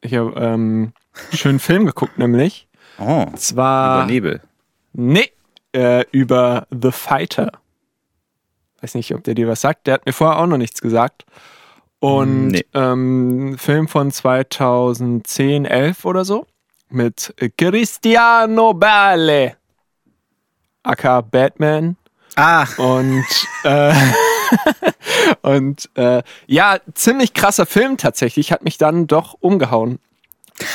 Ich 0.00 0.14
habe 0.14 0.32
ähm, 0.40 0.92
schönen 1.34 1.58
Film 1.58 1.84
geguckt, 1.84 2.18
nämlich. 2.18 2.66
Oh, 2.98 3.26
zwar. 3.36 3.98
über 4.04 4.06
Nebel. 4.10 4.40
Nee, 4.94 5.30
äh, 5.74 6.04
über 6.12 6.66
The 6.70 6.92
Fighter. 6.92 7.52
Weiß 8.80 8.94
nicht, 8.94 9.12
ob 9.14 9.24
der 9.24 9.34
dir 9.34 9.48
was 9.48 9.60
sagt. 9.60 9.86
Der 9.86 9.94
hat 9.94 10.06
mir 10.06 10.12
vorher 10.12 10.38
auch 10.38 10.46
noch 10.46 10.56
nichts 10.56 10.80
gesagt. 10.80 11.26
Und 12.00 12.48
Nee. 12.48 12.64
ähm, 12.74 13.56
Film 13.58 13.88
von 13.88 14.10
2010, 14.10 15.64
11 15.64 16.04
oder 16.04 16.24
so. 16.24 16.46
Mit 16.90 17.34
Cristiano 17.58 18.72
Bale. 18.74 19.56
aka 20.82 21.20
Batman. 21.20 21.96
Ah, 22.36 22.66
Und, 22.78 23.24
äh, 23.64 23.92
und 25.42 25.90
äh, 25.96 26.22
ja, 26.46 26.78
ziemlich 26.94 27.34
krasser 27.34 27.66
Film 27.66 27.96
tatsächlich. 27.96 28.52
Hat 28.52 28.62
mich 28.62 28.78
dann 28.78 29.06
doch 29.06 29.34
umgehauen. 29.40 29.98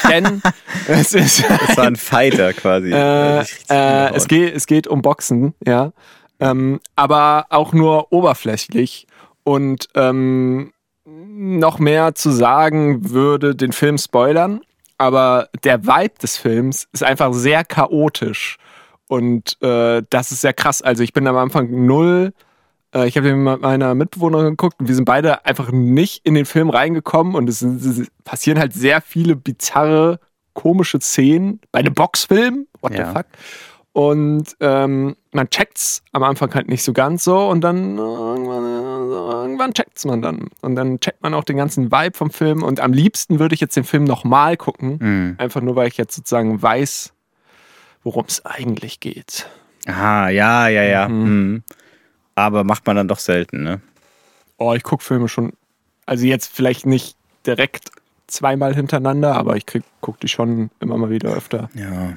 Denn 0.10 0.42
es 0.88 1.14
ist. 1.14 1.44
das 1.50 1.78
war 1.78 1.86
ein 1.88 1.96
Fighter 1.96 2.54
quasi. 2.54 2.92
Äh, 2.92 3.40
äh, 3.70 4.14
es, 4.14 4.28
geht, 4.28 4.56
es 4.56 4.66
geht 4.68 4.88
um 4.88 5.02
Boxen, 5.02 5.56
ja. 5.66 5.92
Ähm, 6.40 6.80
aber 6.96 7.48
auch 7.50 7.74
nur 7.74 8.12
oberflächlich. 8.14 9.08
Und 9.44 9.90
ähm, 9.96 10.72
noch 11.16 11.80
mehr 11.80 12.16
zu 12.16 12.32
sagen 12.32 13.10
würde 13.12 13.56
den 13.56 13.72
Film 13.72 13.98
spoilern. 13.98 14.62
Aber 14.98 15.50
der 15.64 15.86
Vibe 15.86 16.16
des 16.22 16.38
Films 16.38 16.88
ist 16.94 17.04
einfach 17.04 17.34
sehr 17.34 17.64
chaotisch. 17.66 18.58
Und 19.08 19.62
äh, 19.62 20.02
das 20.10 20.32
ist 20.32 20.42
sehr 20.42 20.54
krass. 20.54 20.82
Also 20.82 21.04
ich 21.04 21.14
bin 21.14 21.28
am 21.28 21.36
Anfang 21.36 21.86
null. 21.86 22.34
Äh, 22.96 23.08
ich 23.08 23.18
habe 23.18 23.28
den 23.28 23.44
mit 23.44 23.62
meiner 23.62 23.96
Mitbewohnerin 23.96 24.52
geguckt 24.52 24.80
und 24.80 24.88
wir 24.88 24.96
sind 24.96 25.06
beide 25.06 25.46
einfach 25.46 25.72
nicht 25.72 26.26
in 26.26 26.36
den 26.36 26.46
Film 26.46 26.70
reingekommen. 26.70 27.36
Und 27.36 27.50
es, 27.50 27.62
es 27.62 28.08
passieren 28.24 28.60
halt 28.60 28.74
sehr 28.74 29.02
viele 29.02 29.36
bizarre, 29.36 30.20
komische 30.54 31.00
Szenen 31.02 31.60
bei 31.72 31.80
einem 31.80 31.94
Boxfilm. 31.96 32.68
What 32.82 32.94
Ja. 32.94 33.08
the 33.10 33.14
fuck? 33.18 33.26
Und 33.94 34.56
ähm, 34.60 35.16
man 35.32 35.50
checkt's 35.52 36.02
am 36.14 36.24
Anfang 36.24 36.54
halt 36.56 36.68
nicht 36.68 36.84
so 36.84 36.94
ganz 36.94 37.24
so 37.24 37.48
und 37.48 37.62
dann 37.62 37.98
irgendwann, 37.98 38.64
irgendwann 38.64 39.74
checkt's 39.74 40.04
man 40.06 40.24
dann. 40.24 40.50
Und 40.62 40.76
dann 40.76 41.00
checkt 41.00 41.22
man 41.22 41.36
auch 41.36 41.44
den 41.44 41.58
ganzen 41.58 41.92
Vibe 41.92 42.18
vom 42.18 42.32
Film. 42.32 42.64
Und 42.64 42.80
am 42.80 42.92
liebsten 42.92 43.40
würde 43.40 43.54
ich 43.54 43.62
jetzt 43.62 43.78
den 43.78 43.84
Film 43.84 44.04
nochmal 44.04 44.58
gucken. 44.58 45.00
Hm. 45.00 45.36
Einfach 45.38 45.62
nur, 45.62 45.76
weil 45.76 45.88
ich 45.88 45.98
jetzt 45.98 46.16
sozusagen 46.16 46.60
weiß, 46.60 47.14
worum 48.04 48.26
es 48.28 48.44
eigentlich 48.46 49.00
geht. 49.00 49.48
Aha, 49.86 50.30
ja, 50.30 50.68
ja, 50.70 50.84
ja. 50.84 51.08
Mhm. 51.08 51.26
Hm. 51.26 51.64
Aber 52.34 52.64
macht 52.64 52.88
man 52.88 52.96
dann 52.96 53.08
doch 53.08 53.20
selten, 53.20 53.62
ne? 53.62 53.80
Oh, 54.58 54.74
ich 54.74 54.82
gucke 54.82 55.04
Filme 55.04 55.28
schon, 55.28 55.54
also 56.08 56.26
jetzt 56.26 56.52
vielleicht 56.52 56.88
nicht 56.88 57.16
direkt 57.46 57.92
zweimal 58.26 58.74
hintereinander, 58.74 59.36
aber 59.36 59.56
ich 59.56 59.68
krieg, 59.68 59.84
guck 60.02 60.20
die 60.20 60.30
schon 60.30 60.72
immer 60.80 60.98
mal 60.98 61.12
wieder 61.12 61.32
öfter. 61.34 61.70
Ja. 61.76 62.14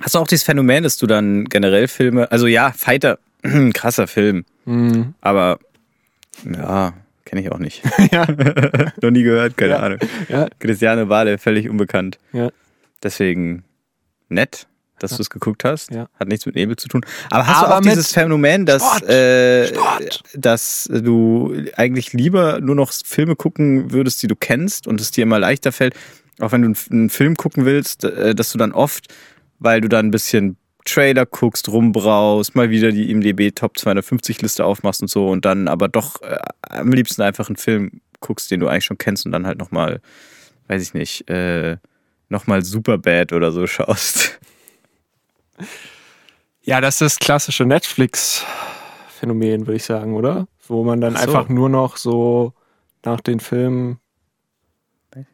Hast 0.00 0.14
du 0.14 0.18
auch 0.18 0.26
dieses 0.26 0.44
Phänomen, 0.44 0.82
dass 0.82 0.96
du 0.96 1.06
dann 1.06 1.44
generell 1.44 1.88
Filme, 1.88 2.30
also 2.32 2.46
ja, 2.46 2.72
Fighter, 2.72 3.18
krasser 3.74 4.06
Film, 4.06 4.44
Mhm. 4.64 5.14
aber 5.20 5.58
ja, 6.44 6.92
kenne 7.24 7.42
ich 7.42 7.50
auch 7.52 7.58
nicht. 7.58 7.82
ja, 8.12 8.26
Noch 9.02 9.10
nie 9.10 9.22
gehört, 9.22 9.56
keine 9.56 9.72
Ja. 9.72 9.78
Ahnung. 9.80 9.98
ja, 10.28 10.48
Christiane 10.58 11.08
Wale, 11.08 11.38
völlig 11.38 11.68
unbekannt. 11.68 12.18
ja. 12.32 12.50
Deswegen 13.02 13.64
nett, 14.28 14.66
dass 14.98 15.16
du 15.16 15.22
es 15.22 15.30
geguckt 15.30 15.64
hast. 15.64 15.90
Ja. 15.90 16.08
Hat 16.18 16.28
nichts 16.28 16.44
mit 16.44 16.54
Nebel 16.54 16.76
zu 16.76 16.86
tun. 16.86 17.00
Aber 17.30 17.46
hast 17.46 17.58
Aber 17.64 17.68
du 17.68 17.74
auch 17.76 17.80
dieses 17.80 18.12
Phänomen, 18.12 18.66
dass, 18.66 18.82
Sport. 18.82 19.08
äh, 19.08 19.66
Sport. 19.68 20.22
dass 20.34 20.86
du 20.92 21.54
eigentlich 21.76 22.12
lieber 22.12 22.60
nur 22.60 22.74
noch 22.74 22.92
Filme 22.92 23.36
gucken 23.36 23.90
würdest, 23.92 24.22
die 24.22 24.26
du 24.26 24.36
kennst 24.36 24.86
und 24.86 25.00
es 25.00 25.10
dir 25.12 25.22
immer 25.22 25.38
leichter 25.38 25.72
fällt, 25.72 25.94
auch 26.40 26.52
wenn 26.52 26.60
du 26.60 26.66
einen- 26.68 26.76
einen 26.90 27.08
Film 27.10 27.36
gucken 27.36 27.64
willst, 27.64 28.04
äh, 28.04 28.34
dass 28.34 28.52
du 28.52 28.58
dann 28.58 28.72
oft, 28.72 29.06
weil 29.60 29.80
du 29.80 29.88
dann 29.88 30.06
ein 30.06 30.10
bisschen 30.10 30.56
Trailer 30.84 31.26
guckst, 31.26 31.68
rumbraust, 31.68 32.56
mal 32.56 32.70
wieder 32.70 32.90
die 32.90 33.10
IMDB 33.10 33.54
Top 33.54 33.78
250 33.78 34.42
Liste 34.42 34.64
aufmachst 34.64 35.02
und 35.02 35.08
so 35.08 35.28
und 35.28 35.44
dann 35.44 35.68
aber 35.68 35.88
doch 35.88 36.20
äh, 36.22 36.38
am 36.62 36.90
liebsten 36.90 37.22
einfach 37.22 37.48
einen 37.48 37.56
Film 37.56 38.00
guckst, 38.20 38.50
den 38.50 38.60
du 38.60 38.68
eigentlich 38.68 38.86
schon 38.86 38.98
kennst 38.98 39.26
und 39.26 39.32
dann 39.32 39.46
halt 39.46 39.58
nochmal, 39.58 40.00
weiß 40.68 40.82
ich 40.82 40.94
nicht, 40.94 41.28
äh, 41.30 41.76
nochmal 42.28 42.64
Superbad 42.64 43.32
oder 43.32 43.52
so 43.52 43.66
schaust. 43.66 44.38
Ja, 46.62 46.80
das 46.80 46.94
ist 46.94 47.00
das 47.00 47.18
klassische 47.18 47.64
Netflix-Phänomen, 47.64 49.66
würde 49.66 49.76
ich 49.76 49.84
sagen, 49.84 50.14
oder? 50.14 50.46
Wo 50.66 50.84
man 50.84 51.00
dann 51.00 51.16
so. 51.16 51.22
einfach 51.22 51.48
nur 51.48 51.68
noch 51.68 51.96
so 51.96 52.54
nach 53.04 53.20
den 53.20 53.40
Filmen 53.40 53.98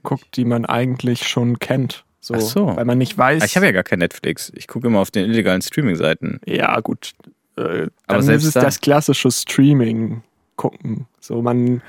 guckt, 0.03 0.37
die 0.37 0.45
man 0.45 0.65
eigentlich 0.65 1.29
schon 1.29 1.59
kennt. 1.59 2.05
So, 2.27 2.35
Ach 2.35 2.41
so. 2.41 2.77
Weil 2.77 2.85
man 2.85 2.99
nicht 2.99 3.17
weiß. 3.17 3.41
Ah, 3.41 3.45
Ich 3.47 3.55
habe 3.55 3.67
ja 3.67 3.73
gar 3.73 3.85
kein 3.85 4.01
Netflix. 4.01 4.51
Ich 4.57 4.67
gucke 4.67 4.89
immer 4.89 4.99
auf 4.99 5.13
den 5.13 5.31
illegalen 5.31 5.63
Streaming-Seiten. 5.63 6.41
Ja, 6.45 6.81
gut. 6.81 7.13
Äh, 7.57 7.61
Aber 7.63 7.91
dann 8.09 8.23
selbst 8.23 8.43
ist 8.43 8.49
es 8.49 8.55
da- 8.55 8.63
das 8.63 8.81
klassische 8.81 9.31
Streaming 9.31 10.23
gucken. 10.57 11.07
So, 11.21 11.41
man. 11.41 11.83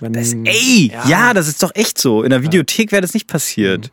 man 0.00 0.14
Ey, 0.14 0.90
ja. 0.92 1.08
Ja. 1.08 1.32
das 1.34 1.48
ist 1.48 1.62
doch 1.62 1.70
echt 1.74 1.96
so. 1.96 2.22
In 2.22 2.28
der 2.28 2.42
Videothek 2.42 2.92
wäre 2.92 3.00
das 3.00 3.14
nicht 3.14 3.28
passiert. 3.28 3.90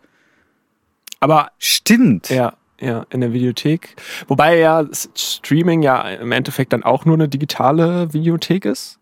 Aber 1.21 1.51
Stimmt. 1.59 2.27
ja, 2.29 2.55
ja, 2.81 3.05
in 3.09 3.21
der 3.21 3.31
Videothek. 3.31 3.95
Wobei 4.27 4.57
ja 4.59 4.85
Streaming 5.15 5.81
ja 5.81 6.01
im 6.09 6.33
Endeffekt 6.33 6.73
dann 6.73 6.83
auch 6.83 7.05
nur 7.05 7.15
eine 7.15 7.29
digitale 7.29 8.11
Videothek 8.13 8.65
ist. 8.65 8.99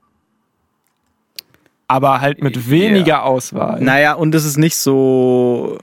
Aber 1.87 2.19
halt 2.21 2.43
mit 2.43 2.69
weniger 2.69 3.23
Auswahl. 3.23 3.81
Naja, 3.81 4.13
und 4.13 4.35
es 4.35 4.45
ist 4.45 4.57
nicht 4.57 4.75
so 4.75 5.79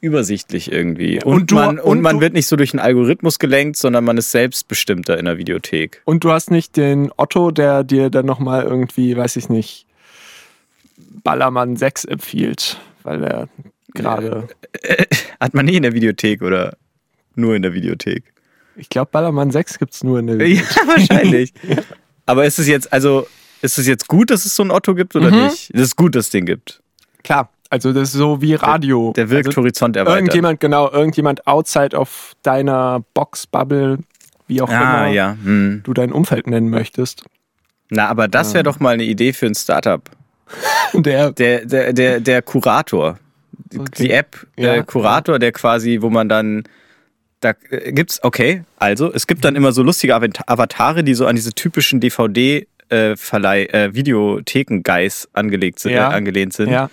übersichtlich 0.00 0.70
irgendwie. 0.70 1.22
Und, 1.22 1.34
Und 1.34 1.50
du- 1.50 1.54
man, 1.56 1.78
und 1.78 1.80
und 1.80 2.00
man 2.02 2.16
du- 2.16 2.20
wird 2.22 2.32
nicht 2.32 2.46
so 2.46 2.56
durch 2.56 2.72
einen 2.72 2.80
Algorithmus 2.80 3.38
gelenkt, 3.38 3.76
sondern 3.76 4.04
man 4.04 4.16
ist 4.16 4.30
selbstbestimmter 4.30 5.18
in 5.18 5.24
der 5.24 5.38
Videothek. 5.38 6.02
Und 6.04 6.22
du 6.24 6.30
hast 6.30 6.50
nicht 6.50 6.76
den 6.76 7.10
Otto, 7.16 7.50
der 7.50 7.82
dir 7.84 8.08
dann 8.10 8.26
nochmal 8.26 8.62
irgendwie, 8.64 9.16
weiß 9.16 9.36
ich 9.36 9.48
nicht, 9.48 9.86
Ballermann 11.24 11.76
6 11.76 12.04
empfiehlt, 12.04 12.78
weil 13.02 13.24
er 13.24 13.48
gerade. 13.94 14.48
Hat 15.40 15.54
man 15.54 15.66
nie 15.66 15.76
in 15.76 15.82
der 15.82 15.94
Videothek 15.94 16.42
oder 16.42 16.76
nur 17.34 17.54
in 17.54 17.62
der 17.62 17.72
Videothek? 17.74 18.24
Ich 18.76 18.88
glaube, 18.88 19.10
Ballermann 19.10 19.50
6 19.50 19.78
gibt's 19.78 20.04
nur 20.04 20.18
in 20.20 20.26
der 20.28 20.36
Ja, 20.36 20.44
Videothek. 20.62 20.76
wahrscheinlich. 20.86 21.52
Aber 22.26 22.44
ist 22.44 22.58
es 22.58 22.68
jetzt, 22.68 22.92
also, 22.92 23.26
ist 23.62 23.78
es 23.78 23.86
jetzt 23.86 24.06
gut, 24.08 24.30
dass 24.30 24.44
es 24.44 24.54
so 24.54 24.62
ein 24.62 24.70
Otto 24.70 24.94
gibt 24.94 25.16
oder 25.16 25.30
Mhm. 25.30 25.44
nicht? 25.46 25.70
Es 25.74 25.80
ist 25.80 25.96
gut, 25.96 26.14
dass 26.14 26.26
es 26.26 26.30
den 26.30 26.46
gibt. 26.46 26.82
Klar, 27.24 27.50
also 27.70 27.92
das 27.92 28.10
ist 28.10 28.14
so 28.14 28.40
wie 28.40 28.54
Radio. 28.54 29.12
Der 29.14 29.30
wirkt 29.30 29.48
also 29.48 29.60
Horizont 29.60 29.96
erweitert. 29.96 30.20
Irgendjemand, 30.20 30.60
genau, 30.60 30.90
irgendjemand 30.90 31.46
outside 31.46 31.96
of 31.96 32.32
deiner 32.42 33.04
Box-Bubble, 33.14 33.98
wie 34.46 34.62
auch 34.62 34.70
ah, 34.70 35.06
immer 35.06 35.12
ja. 35.12 35.36
Hm. 35.42 35.82
du 35.84 35.92
dein 35.92 36.12
Umfeld 36.12 36.46
nennen 36.46 36.70
möchtest. 36.70 37.24
Na, 37.90 38.08
aber 38.08 38.28
das 38.28 38.54
wäre 38.54 38.64
doch 38.64 38.80
mal 38.80 38.90
eine 38.90 39.04
Idee 39.04 39.32
für 39.32 39.46
ein 39.46 39.54
Startup. 39.54 40.02
Der, 40.94 41.32
Der, 41.32 41.66
der, 41.66 41.92
der, 41.92 42.20
der 42.20 42.40
Kurator. 42.40 43.18
Die 43.98 44.10
App 44.10 44.46
Ja, 44.56 44.76
äh, 44.76 44.82
Kurator, 44.82 45.38
der 45.38 45.52
quasi, 45.52 45.98
wo 46.00 46.08
man 46.08 46.28
dann. 46.30 46.64
Da 47.40 47.52
äh, 47.70 47.92
gibt's, 47.92 48.24
okay, 48.24 48.64
also 48.78 49.12
es 49.12 49.26
gibt 49.26 49.44
dann 49.44 49.56
immer 49.56 49.72
so 49.72 49.82
lustige 49.82 50.14
Avatare, 50.14 51.04
die 51.04 51.12
so 51.12 51.26
an 51.26 51.36
diese 51.36 51.52
typischen 51.52 52.00
DVD 52.00 52.66
äh, 52.90 53.12
äh, 53.12 53.94
Videotheken-Guys 53.94 55.28
angelegt 55.34 55.80
sind, 55.80 55.92
Ja. 55.92 56.10
äh, 56.10 56.14
angelehnt 56.14 56.54
sind. 56.54 56.70
ja, 56.70 56.88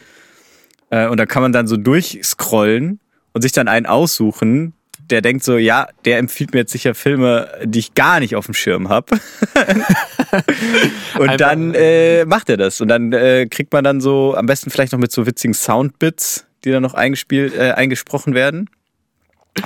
Äh, 0.89 1.07
und 1.07 1.17
da 1.17 1.25
kann 1.25 1.41
man 1.41 1.51
dann 1.51 1.67
so 1.67 1.77
durchscrollen 1.77 2.99
und 3.33 3.41
sich 3.41 3.51
dann 3.51 3.67
einen 3.67 3.85
aussuchen, 3.85 4.73
der 5.09 5.21
denkt 5.21 5.43
so, 5.43 5.57
ja, 5.57 5.87
der 6.05 6.17
empfiehlt 6.17 6.53
mir 6.53 6.61
jetzt 6.61 6.71
sicher 6.71 6.95
Filme, 6.95 7.47
die 7.63 7.79
ich 7.79 7.93
gar 7.93 8.19
nicht 8.19 8.35
auf 8.35 8.45
dem 8.45 8.53
Schirm 8.53 8.89
habe. 8.89 9.19
und 11.19 11.39
dann 11.39 11.73
äh, 11.75 12.25
macht 12.25 12.49
er 12.49 12.57
das. 12.57 12.81
Und 12.81 12.87
dann 12.87 13.13
äh, 13.13 13.47
kriegt 13.47 13.71
man 13.73 13.83
dann 13.83 14.01
so, 14.01 14.35
am 14.35 14.45
besten 14.45 14.71
vielleicht 14.71 14.93
noch 14.93 14.99
mit 14.99 15.11
so 15.11 15.25
witzigen 15.25 15.53
Soundbits, 15.53 16.45
die 16.63 16.71
dann 16.71 16.81
noch 16.81 16.93
eingespielt, 16.93 17.55
äh, 17.55 17.71
eingesprochen 17.71 18.33
werden. 18.33 18.69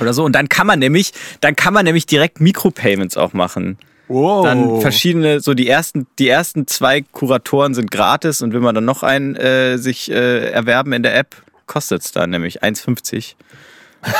Oder 0.00 0.12
so. 0.12 0.24
Und 0.24 0.34
dann 0.34 0.48
kann 0.48 0.66
man 0.66 0.78
nämlich, 0.78 1.12
dann 1.40 1.56
kann 1.56 1.74
man 1.74 1.84
nämlich 1.84 2.06
direkt 2.06 2.40
Micropayments 2.40 3.16
auch 3.16 3.32
machen. 3.32 3.78
Wow. 4.10 4.44
Dann 4.44 4.80
verschiedene, 4.80 5.40
so 5.40 5.54
die 5.54 5.68
ersten, 5.68 6.06
die 6.18 6.28
ersten 6.28 6.66
zwei 6.66 7.00
Kuratoren 7.00 7.74
sind 7.74 7.90
gratis 7.90 8.42
und 8.42 8.52
will 8.52 8.60
man 8.60 8.74
dann 8.74 8.84
noch 8.84 9.02
einen 9.02 9.36
äh, 9.36 9.78
sich 9.78 10.10
äh, 10.10 10.50
erwerben 10.50 10.92
in 10.92 11.02
der 11.02 11.16
App, 11.16 11.36
kostet 11.66 12.02
es 12.02 12.12
dann 12.12 12.30
nämlich 12.30 12.62
1,50. 12.62 13.34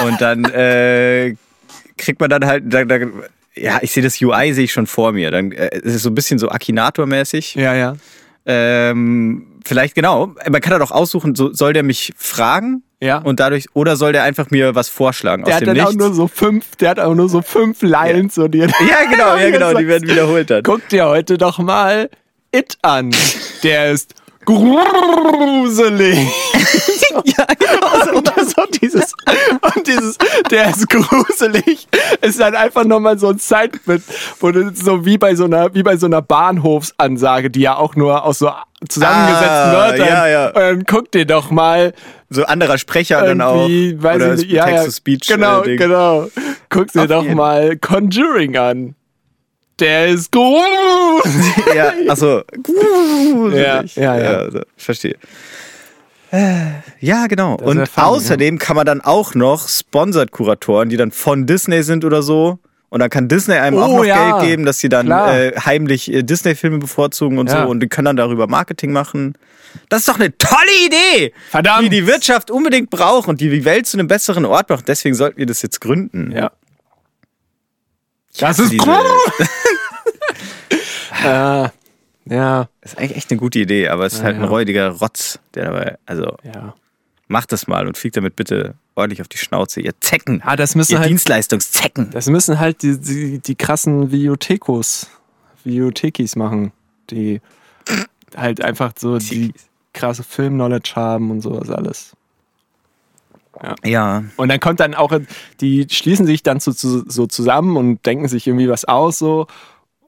Und 0.06 0.20
dann 0.20 0.44
äh, 0.44 1.34
kriegt 1.96 2.20
man 2.20 2.30
dann 2.30 2.46
halt, 2.46 2.64
da, 2.66 2.84
da, 2.84 2.98
ja, 3.54 3.78
ich 3.82 3.92
sehe 3.92 4.02
das 4.02 4.20
UI 4.20 4.52
sehe 4.52 4.64
ich 4.64 4.72
schon 4.72 4.86
vor 4.86 5.12
mir. 5.12 5.30
Dann 5.30 5.52
äh, 5.52 5.70
es 5.72 5.82
ist 5.82 5.94
es 5.96 6.02
so 6.02 6.10
ein 6.10 6.14
bisschen 6.14 6.38
so 6.38 6.48
Akinator-mäßig. 6.48 7.56
Ja, 7.56 7.74
ja. 7.74 7.96
Ähm, 8.46 9.60
vielleicht 9.64 9.94
genau. 9.94 10.34
Man 10.48 10.60
kann 10.60 10.72
da 10.72 10.78
doch 10.78 10.90
aussuchen, 10.90 11.34
so, 11.34 11.52
soll 11.52 11.72
der 11.72 11.82
mich 11.82 12.12
fragen? 12.16 12.82
Ja. 13.02 13.18
Und 13.18 13.40
dadurch, 13.40 13.66
oder 13.72 13.96
soll 13.96 14.12
der 14.12 14.24
einfach 14.24 14.50
mir 14.50 14.74
was 14.74 14.88
vorschlagen 14.90 15.44
Der 15.44 15.54
aus 15.54 15.60
hat 15.60 15.66
dem 15.66 15.74
dann 15.74 15.80
auch 15.86 15.90
Nichts? 15.90 16.04
nur 16.04 16.14
so 16.14 16.28
fünf, 16.28 16.76
der 16.76 16.90
hat 16.90 17.00
auch 17.00 17.14
nur 17.14 17.28
so 17.30 17.40
fünf 17.40 17.80
Lines 17.82 18.36
und 18.36 18.50
die 18.52 18.58
ja, 18.58 18.66
genau, 19.10 19.36
ja, 19.36 19.50
genau, 19.50 19.72
die 19.74 19.86
werden 19.88 20.08
wiederholt 20.08 20.50
dann. 20.50 20.62
Guck 20.62 20.86
dir 20.90 21.06
heute 21.06 21.38
doch 21.38 21.58
mal 21.58 22.10
It 22.52 22.76
an. 22.82 23.10
Der 23.62 23.90
ist 23.92 24.14
gruselig. 24.50 26.18
Ja, 27.24 27.44
genau. 27.58 28.18
Und 28.18 28.28
das 28.36 28.50
so 28.52 28.62
dieses, 28.80 29.12
und 29.74 29.86
dieses, 29.86 30.16
der 30.50 30.70
ist 30.70 30.88
gruselig, 30.88 31.88
ist 32.20 32.38
dann 32.38 32.54
einfach 32.54 32.84
nochmal 32.84 33.18
so 33.18 33.30
ein 33.30 33.38
Sidebit, 33.38 34.02
wo 34.38 34.52
du 34.52 34.70
so 34.74 35.04
wie 35.04 35.18
bei 35.18 35.34
so 35.34 35.44
einer, 35.44 35.74
wie 35.74 35.82
bei 35.82 35.96
so 35.96 36.06
einer 36.06 36.22
Bahnhofsansage, 36.22 37.50
die 37.50 37.62
ja 37.62 37.74
auch 37.76 37.96
nur 37.96 38.24
aus 38.24 38.38
so 38.38 38.50
zusammengesetzten 38.88 39.48
Ah, 39.48 39.72
Wörtern. 39.72 40.06
ja, 40.06 40.28
ja. 40.28 40.46
Und 40.48 40.54
dann 40.56 40.84
guck 40.86 41.10
dir 41.10 41.26
doch 41.26 41.50
mal 41.50 41.94
So 42.30 42.44
anderer 42.44 42.78
Sprecher 42.78 43.22
dann 43.26 43.40
auch. 43.40 43.68
weiß 43.68 44.16
Oder 44.16 44.34
ich 44.34 44.40
nicht, 44.42 44.52
ja, 44.52 44.66
Text-to-Speech. 44.66 45.26
genau, 45.26 45.64
äh, 45.64 45.76
genau. 45.76 46.28
Guck 46.68 46.92
dir 46.92 47.08
doch 47.08 47.24
jeden. 47.24 47.36
mal 47.36 47.76
Conjuring 47.76 48.56
an. 48.56 48.94
Der 49.80 50.08
ist 50.08 50.30
gruselig. 50.30 51.56
Ja, 51.74 51.92
achso. 52.08 52.42
Ja, 53.52 53.82
ja, 53.94 54.18
ja. 54.18 54.30
also, 54.38 54.60
ich 54.76 54.84
verstehe. 54.84 55.16
Äh, 56.32 56.66
Ja, 57.00 57.26
genau. 57.26 57.56
ist 57.56 57.62
Und 57.64 57.78
ja 57.78 57.86
fun, 57.86 58.04
außerdem 58.04 58.58
kann 58.58 58.76
man 58.76 58.86
dann 58.86 59.00
auch 59.00 59.34
noch 59.34 59.68
Sponsored-Kuratoren, 59.68 60.88
die 60.88 60.96
dann 60.96 61.10
von 61.10 61.46
Disney 61.46 61.82
sind 61.82 62.04
oder 62.04 62.22
so. 62.22 62.58
Und 62.88 62.98
dann 63.00 63.08
kann 63.10 63.28
Disney 63.28 63.54
einem 63.54 63.78
Oh, 63.78 63.82
auch 63.82 63.96
noch 63.98 64.04
ja. 64.04 64.38
Geld 64.40 64.50
geben, 64.50 64.64
dass 64.64 64.80
sie 64.80 64.88
dann 64.88 65.10
äh, 65.10 65.52
heimlich 65.64 66.12
äh, 66.12 66.22
Disney-Filme 66.24 66.78
bevorzugen 66.78 67.38
und 67.38 67.48
Ja. 67.48 67.62
so. 67.64 67.68
Und 67.70 67.80
die 67.80 67.88
können 67.88 68.06
dann 68.06 68.16
darüber 68.16 68.48
Marketing 68.48 68.90
machen. 68.92 69.34
Das 69.88 70.00
ist 70.00 70.08
doch 70.08 70.16
eine 70.18 70.36
tolle 70.36 70.72
Idee, 70.86 71.32
Verdammt. 71.50 71.84
die 71.84 71.88
die 71.88 72.06
Wirtschaft 72.08 72.50
unbedingt 72.50 72.90
braucht 72.90 73.28
und 73.28 73.40
die 73.40 73.48
die 73.48 73.64
Welt 73.64 73.86
zu 73.86 73.96
einem 73.96 74.08
besseren 74.08 74.44
Ort 74.44 74.68
macht. 74.70 74.88
Deswegen 74.88 75.14
sollten 75.14 75.38
wir 75.38 75.46
das 75.46 75.62
jetzt 75.62 75.80
gründen. 75.80 76.32
Ja. 76.32 76.50
Das 78.38 78.58
ist 78.58 78.72
diese- 78.72 78.84
äh, 81.24 81.68
ja, 82.26 82.68
Das 82.80 82.92
ist 82.92 82.98
eigentlich 82.98 83.16
echt 83.16 83.30
eine 83.30 83.40
gute 83.40 83.58
Idee, 83.58 83.88
aber 83.88 84.06
es 84.06 84.14
ist 84.14 84.22
halt 84.22 84.36
Ja, 84.36 84.40
ein 84.42 84.44
ja. 84.44 84.50
räudiger 84.50 84.88
Rotz, 84.90 85.38
der 85.54 85.64
dabei, 85.66 85.98
also 86.06 86.36
ja. 86.44 86.74
macht 87.28 87.52
das 87.52 87.66
mal 87.66 87.86
und 87.86 87.96
fliegt 87.96 88.16
damit 88.16 88.36
bitte 88.36 88.74
ordentlich 88.94 89.20
auf 89.20 89.28
die 89.28 89.38
Schnauze, 89.38 89.80
ihr 89.80 89.98
Zecken. 90.00 90.42
Ah, 90.44 90.56
das 90.56 90.74
müssen 90.74 90.92
ihr 90.92 90.98
halt, 91.00 91.10
Dienstleistungszecken. 91.10 92.10
das 92.10 92.26
müssen 92.26 92.58
halt 92.58 92.82
die, 92.82 92.98
die, 92.98 93.38
die 93.38 93.54
krassen 93.54 94.12
Videothekos, 94.12 95.08
Videothekis 95.64 96.36
machen, 96.36 96.72
die 97.10 97.40
halt 98.36 98.62
einfach 98.62 98.92
so 98.98 99.18
die 99.18 99.52
krasse 99.92 100.22
Film-Knowledge 100.22 100.92
haben 100.94 101.30
und 101.30 101.40
sowas 101.40 101.70
alles. 101.70 102.12
Ja. 103.84 104.24
Und 104.36 104.48
dann 104.48 104.60
kommt 104.60 104.80
dann 104.80 104.94
auch, 104.94 105.12
die 105.60 105.86
schließen 105.90 106.26
sich 106.26 106.42
dann 106.42 106.60
so, 106.60 106.70
so, 106.70 107.02
so 107.06 107.26
zusammen 107.26 107.76
und 107.76 108.04
denken 108.06 108.28
sich 108.28 108.46
irgendwie 108.46 108.68
was 108.68 108.84
aus 108.84 109.18
so. 109.18 109.46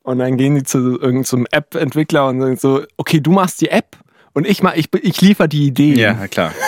Und 0.04 0.18
dann 0.18 0.36
gehen 0.36 0.54
die 0.56 0.64
zu 0.64 0.98
irgendeinem 1.00 1.46
App-Entwickler 1.50 2.26
und 2.28 2.40
sagen 2.40 2.56
so, 2.56 2.82
okay, 2.96 3.20
du 3.20 3.30
machst 3.30 3.60
die 3.60 3.68
App 3.68 3.96
und 4.32 4.46
ich 4.46 4.62
mach, 4.62 4.74
ich, 4.74 4.88
ich 5.02 5.20
liefere 5.20 5.48
die 5.48 5.66
Idee. 5.66 5.94
Ja, 5.94 6.26
klar. 6.28 6.52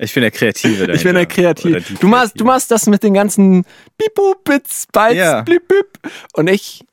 Ich 0.00 0.14
bin 0.14 0.20
der 0.20 0.30
Kreative. 0.30 0.92
Ich 0.92 1.02
bin 1.02 1.14
der 1.14 1.24
dahinter. 1.26 1.50
Oder 1.50 1.54
Kreativ. 1.80 1.88
die 1.88 1.94
Du 1.94 2.06
machst, 2.06 2.34
du 2.34 2.38
Kreative. 2.38 2.44
machst 2.44 2.70
das 2.70 2.86
mit 2.86 3.02
den 3.02 3.14
ganzen 3.14 3.64
Bipu, 3.96 4.34
Bits, 4.44 4.86
Bytes, 4.92 5.16
Ja. 5.16 5.40
blip, 5.42 5.66
blip. 5.66 5.98
Und 6.34 6.46
ich, 6.48 6.84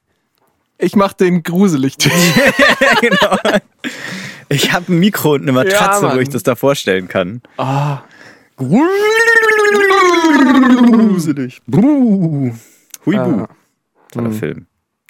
ich 0.79 0.95
mach 0.95 1.13
den 1.13 1.43
gruselig. 1.43 1.97
genau. 3.01 3.38
Ich 4.49 4.73
habe 4.73 4.91
ein 4.91 4.99
Mikro 4.99 5.34
und 5.34 5.43
eine 5.43 5.51
Matratze, 5.51 6.06
Ja, 6.08 6.15
wo 6.15 6.19
ich 6.19 6.30
das 6.30 6.41
da 6.43 6.56
vorstellen 6.56 7.08
kann. 7.08 7.41
Ah, 7.58 7.99
Gruselig. 10.56 11.62
Buh. 11.67 12.51
Huibu. 13.06 13.41
Ah. 13.43 13.49
Toller 14.12 14.30
Hm. 14.30 14.34
Film. 14.39 14.65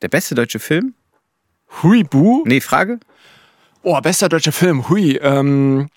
Der 0.06 0.10
beste 0.10 0.36
deutsche 0.36 0.60
Film? 0.60 0.94
Huibu. 1.82 2.44
Nee, 2.46 2.62
Frage? 2.62 3.00
Oh, 3.82 4.00
bester 4.02 4.30
deutscher 4.30 4.52
Film. 4.52 4.88
Hui. 4.88 5.18
Ähm, 5.20 5.90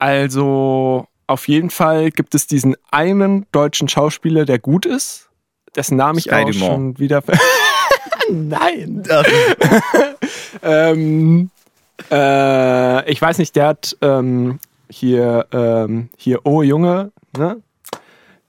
also, 0.00 1.06
auf 1.28 1.46
jeden 1.46 1.70
Fall 1.70 2.10
gibt 2.10 2.34
es 2.34 2.48
diesen 2.48 2.74
einen 2.90 3.46
deutschen 3.52 3.86
Schauspieler, 3.86 4.46
der 4.46 4.58
gut 4.58 4.84
ist, 4.84 5.28
dessen 5.76 5.96
Namen 5.96 6.18
ich 6.18 6.24
Sky 6.24 6.34
auch 6.34 6.50
Dumont. 6.50 6.58
schon 6.58 6.98
wieder. 6.98 7.22
Nein. 8.32 9.04
ähm, 10.64 11.50
äh, 12.10 13.12
ich 13.12 13.22
weiß 13.22 13.38
nicht, 13.38 13.54
der 13.54 13.68
hat 13.68 13.96
ähm, 14.02 14.58
hier, 14.90 15.46
ähm, 15.52 16.08
hier, 16.16 16.44
oh 16.44 16.64
Junge, 16.64 17.12
ne? 17.38 17.62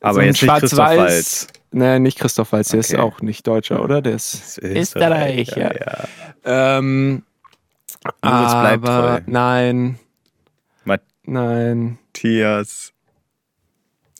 Aber 0.02 0.16
So 0.16 0.22
jetzt 0.22 0.42
nicht 0.42 0.52
Christoph 0.52 0.80
Schwarz-Weiß- 0.80 1.48
Nee, 1.74 2.00
nicht 2.00 2.20
Christoph 2.20 2.52
Waltz, 2.52 2.70
der 2.70 2.80
ist 2.82 2.94
Okay. 2.94 3.02
auch 3.02 3.22
nicht 3.22 3.46
Deutscher, 3.48 3.84
oder? 3.84 4.02
Der 4.02 4.14
ist 4.14 4.58
Österreich, 4.60 5.50
Österreich, 5.50 5.56
ja. 5.58 5.72
ja. 6.46 6.78
Ähm, 6.78 7.24
Moritz 8.24 8.52
bleibt 8.52 8.88
aber 8.88 9.18
treu. 9.18 9.22
nein, 9.28 10.00
nein. 11.26 11.98
Matthias 12.14 12.94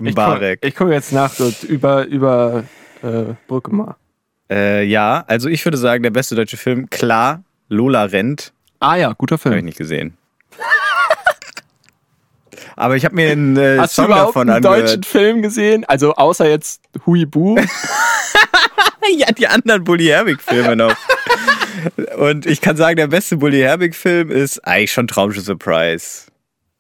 Ich 0.02 0.16
Barek. 0.16 0.62
gucke 0.62 0.74
guck 0.78 0.90
jetzt 0.92 1.12
nach, 1.12 1.32
so 1.32 1.52
über, 1.68 2.06
über 2.06 2.64
äh, 3.02 3.34
Brücke 3.48 3.74
mal. 3.76 3.96
Äh, 4.50 4.84
ja, 4.86 5.24
also 5.28 5.50
ich 5.50 5.64
würde 5.66 5.78
sagen, 5.78 6.02
der 6.04 6.10
beste 6.12 6.36
deutsche 6.36 6.58
Film, 6.58 6.90
klar, 6.90 7.44
Lola 7.70 8.04
rennt. 8.06 8.54
Ah 8.80 8.96
ja, 8.96 9.14
guter 9.14 9.36
Habe 9.36 9.50
ich 9.50 9.54
Film. 9.56 9.66
nicht 9.66 9.78
gesehen. 9.78 10.18
Aber 12.76 12.96
ich 12.96 13.06
habe 13.06 13.16
mir 13.16 13.32
einen 13.32 13.56
äh, 13.58 13.78
Hast 13.80 13.98
du 13.98 14.02
Song 14.04 14.06
überhaupt 14.12 14.30
davon 14.30 14.50
einen 14.50 14.58
angehört. 14.66 14.82
deutschen 14.90 15.04
Film 15.04 15.42
gesehen? 15.42 15.86
Also 15.86 16.14
außer 16.16 16.50
jetzt 16.50 16.82
Huibu. 17.06 17.58
Ja, 19.18 19.28
die 19.34 19.48
anderen 19.48 19.84
Bully 19.84 20.06
Herbig-Filme 20.06 20.76
noch. 20.78 20.96
Und 22.18 22.46
ich 22.46 22.62
kann 22.62 22.78
sagen, 22.78 22.96
der 22.96 23.08
beste 23.08 23.36
Bully 23.36 23.60
Herbig-Film 23.60 24.32
ist 24.32 24.66
eigentlich 24.66 24.94
schon 24.94 25.08
Traumschiff 25.08 25.44
Surprise. 25.44 26.28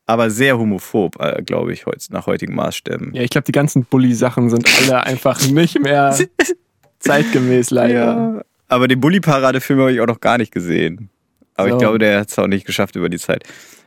Aber 0.06 0.29
sehr 0.29 0.58
homophob, 0.58 1.19
äh, 1.19 1.41
glaube 1.43 1.73
ich, 1.73 1.86
heutz, 1.86 2.10
nach 2.12 2.25
heutigen 2.25 2.56
Maßstäben. 2.56 3.13
ja, 3.13 3.21
ich 3.23 3.29
glaube, 3.29 3.43
die 3.45 3.51
ganzen 3.51 3.84
Bully-Sachen 3.84 4.49
sind 4.49 4.69
alle 4.82 5.03
einfach 5.03 5.45
nicht 5.47 5.79
mehr 5.82 6.17
zeitgemäß 6.99 7.71
leider. 7.71 7.93
Ja. 7.93 8.41
Aber 8.69 8.88
den 8.88 9.01
Bully-Parade-Film 9.01 9.79
habe 9.82 9.91
ich 9.93 9.99
auch 9.99 10.08
noch 10.08 10.21
gar 10.21 10.38
nicht 10.38 10.53
gesehen. 10.53 11.10
Aber 11.56 11.69
So. 11.69 11.75
ich 11.75 11.79
glaube, 11.82 11.99
der 11.99 12.21
hat 12.21 12.29
es 12.32 12.39
auch 12.39 12.47
nicht 12.47 12.65
geschafft 12.65 12.95
über 12.95 13.10
die 13.10 13.19
Zeit. 13.19 13.43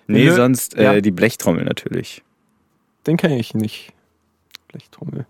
Nee, 0.07 0.31
sonst 0.31 0.77
äh, 0.77 0.85
Ja. 0.85 1.01
die 1.01 1.11
Blechtrommel 1.11 1.65
natürlich. 1.65 2.23
Den 3.07 3.17
kenne 3.17 3.39
ich 3.39 3.55
nicht. 3.55 3.93
Blechtrommel. 4.69 5.27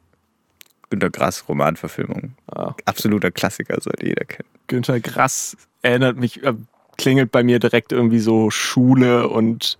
Günter 0.90 1.10
Grass 1.10 1.48
Romanverfilmung. 1.48 2.34
Ah. 2.50 2.74
Absoluter 2.84 3.30
Klassiker, 3.30 3.80
sollte 3.80 4.06
jeder 4.06 4.24
kennen. 4.24 4.48
Günther 4.68 5.00
Grass 5.00 5.56
erinnert 5.82 6.16
mich, 6.16 6.42
äh, 6.44 6.54
klingelt 6.96 7.30
bei 7.32 7.42
mir 7.42 7.58
direkt 7.58 7.92
irgendwie 7.92 8.20
so 8.20 8.50
Schule 8.50 9.28
und 9.28 9.78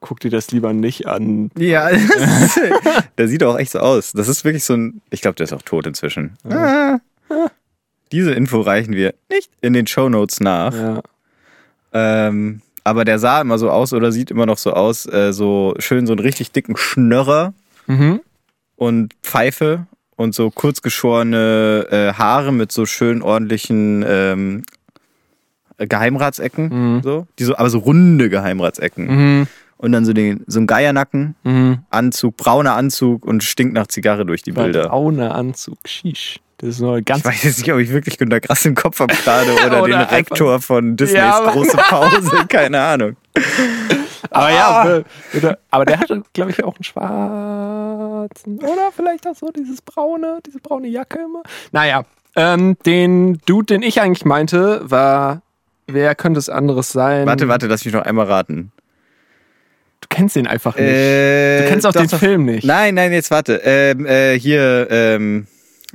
guck 0.00 0.20
dir 0.20 0.30
das 0.30 0.50
lieber 0.50 0.72
nicht 0.72 1.06
an. 1.06 1.50
Ja, 1.56 1.88
der 3.18 3.28
sieht 3.28 3.42
auch 3.44 3.58
echt 3.58 3.72
so 3.72 3.78
aus. 3.80 4.12
Das 4.12 4.28
ist 4.28 4.44
wirklich 4.44 4.64
so 4.64 4.74
ein. 4.74 5.00
Ich 5.10 5.20
glaube, 5.20 5.36
der 5.36 5.44
ist 5.44 5.52
auch 5.52 5.62
tot 5.62 5.86
inzwischen. 5.86 6.36
Ah. 6.48 6.98
Diese 8.12 8.32
Info 8.32 8.60
reichen 8.60 8.94
wir 8.94 9.14
nicht 9.30 9.50
in 9.60 9.72
den 9.72 9.86
Shownotes 9.86 10.40
nach. 10.40 10.74
Ja. 10.74 11.02
Ähm, 11.92 12.60
aber 12.84 13.04
der 13.04 13.18
sah 13.18 13.40
immer 13.40 13.58
so 13.58 13.70
aus 13.70 13.92
oder 13.92 14.12
sieht 14.12 14.30
immer 14.30 14.46
noch 14.46 14.58
so 14.58 14.72
aus, 14.72 15.06
äh, 15.06 15.32
so 15.32 15.74
schön 15.78 16.06
so 16.06 16.12
einen 16.12 16.20
richtig 16.20 16.52
dicken 16.52 16.76
Schnörrer 16.76 17.52
Mhm. 17.86 18.20
und 18.76 19.14
Pfeife 19.22 19.86
und 20.16 20.34
so 20.34 20.50
kurz 20.50 20.80
geschorene 20.82 21.86
äh, 21.90 22.12
Haare 22.12 22.52
mit 22.52 22.70
so 22.72 22.86
schön 22.86 23.22
ordentlichen 23.22 24.04
ähm, 24.06 24.62
Geheimratsecken. 25.78 26.96
Mhm. 26.96 27.02
So. 27.02 27.26
Die 27.38 27.44
so, 27.44 27.56
aber 27.56 27.70
so 27.70 27.78
runde 27.78 28.28
Geheimratsecken. 28.28 29.06
Mhm. 29.40 29.46
Und 29.78 29.92
dann 29.92 30.04
so, 30.04 30.12
den, 30.12 30.44
so 30.46 30.60
ein 30.60 30.66
Geiernacken. 30.66 31.36
Mhm. 31.42 31.78
Anzug, 31.88 32.36
brauner 32.36 32.74
Anzug 32.74 33.24
und 33.24 33.42
stinkt 33.42 33.72
nach 33.72 33.86
Zigarre 33.86 34.26
durch 34.26 34.42
die 34.42 34.52
Bilder. 34.52 34.88
Brauner 34.88 35.34
Anzug, 35.34 35.78
sheesh. 35.86 36.38
Das 36.60 36.68
ist 36.70 36.80
nur 36.80 37.00
ganz 37.00 37.20
Ich 37.20 37.24
weiß 37.24 37.42
jetzt 37.44 37.58
nicht, 37.58 37.72
ob 37.72 37.78
ich 37.80 37.90
wirklich 37.90 38.18
Günter 38.18 38.38
Grass 38.38 38.66
im 38.66 38.74
Kopf 38.74 39.00
habe 39.00 39.14
gerade 39.14 39.50
oder, 39.52 39.82
Oder 39.82 39.98
den 39.98 40.06
Rektor 40.08 40.60
von 40.60 40.96
Disneys 40.96 41.16
Ja, 41.18 41.40
große 41.50 41.76
Pause, 41.88 42.44
keine 42.48 42.80
Ahnung. 42.80 43.16
Aber 44.30 44.44
Ah. 44.46 44.50
ja, 44.50 45.00
bitte. 45.32 45.58
aber 45.70 45.86
der 45.86 45.98
hatte, 46.00 46.22
glaube 46.34 46.50
ich, 46.50 46.62
auch 46.62 46.74
einen 46.76 46.84
schwarzen. 46.84 48.58
Oder 48.58 48.90
vielleicht 48.94 49.26
auch 49.26 49.34
so 49.34 49.50
dieses 49.50 49.80
braune, 49.80 50.40
diese 50.46 50.58
braune 50.58 50.88
Jacke 50.88 51.20
immer. 51.20 51.42
Naja, 51.72 52.04
ähm, 52.36 52.76
den 52.84 53.38
Dude, 53.46 53.66
den 53.74 53.82
ich 53.82 54.00
eigentlich 54.02 54.26
meinte, 54.26 54.82
war, 54.84 55.40
wer 55.86 56.14
könnte 56.14 56.38
es 56.38 56.48
anderes 56.50 56.92
sein? 56.92 57.26
Warte, 57.26 57.48
warte, 57.48 57.66
lass 57.68 57.84
mich 57.86 57.94
noch 57.94 58.02
einmal 58.04 58.26
raten. 58.26 58.70
kennst 60.10 60.36
den 60.36 60.46
einfach 60.46 60.76
nicht. 60.76 60.84
Äh, 60.86 61.62
du 61.62 61.68
kennst 61.68 61.86
auch 61.86 61.92
doch, 61.92 62.02
den 62.02 62.10
doch. 62.10 62.18
Film 62.18 62.44
nicht. 62.44 62.64
Nein, 62.64 62.94
nein, 62.96 63.12
jetzt 63.12 63.30
warte. 63.30 63.62
Ähm, 63.64 64.04
äh, 64.06 64.38
hier, 64.38 64.88
ähm, 64.90 65.46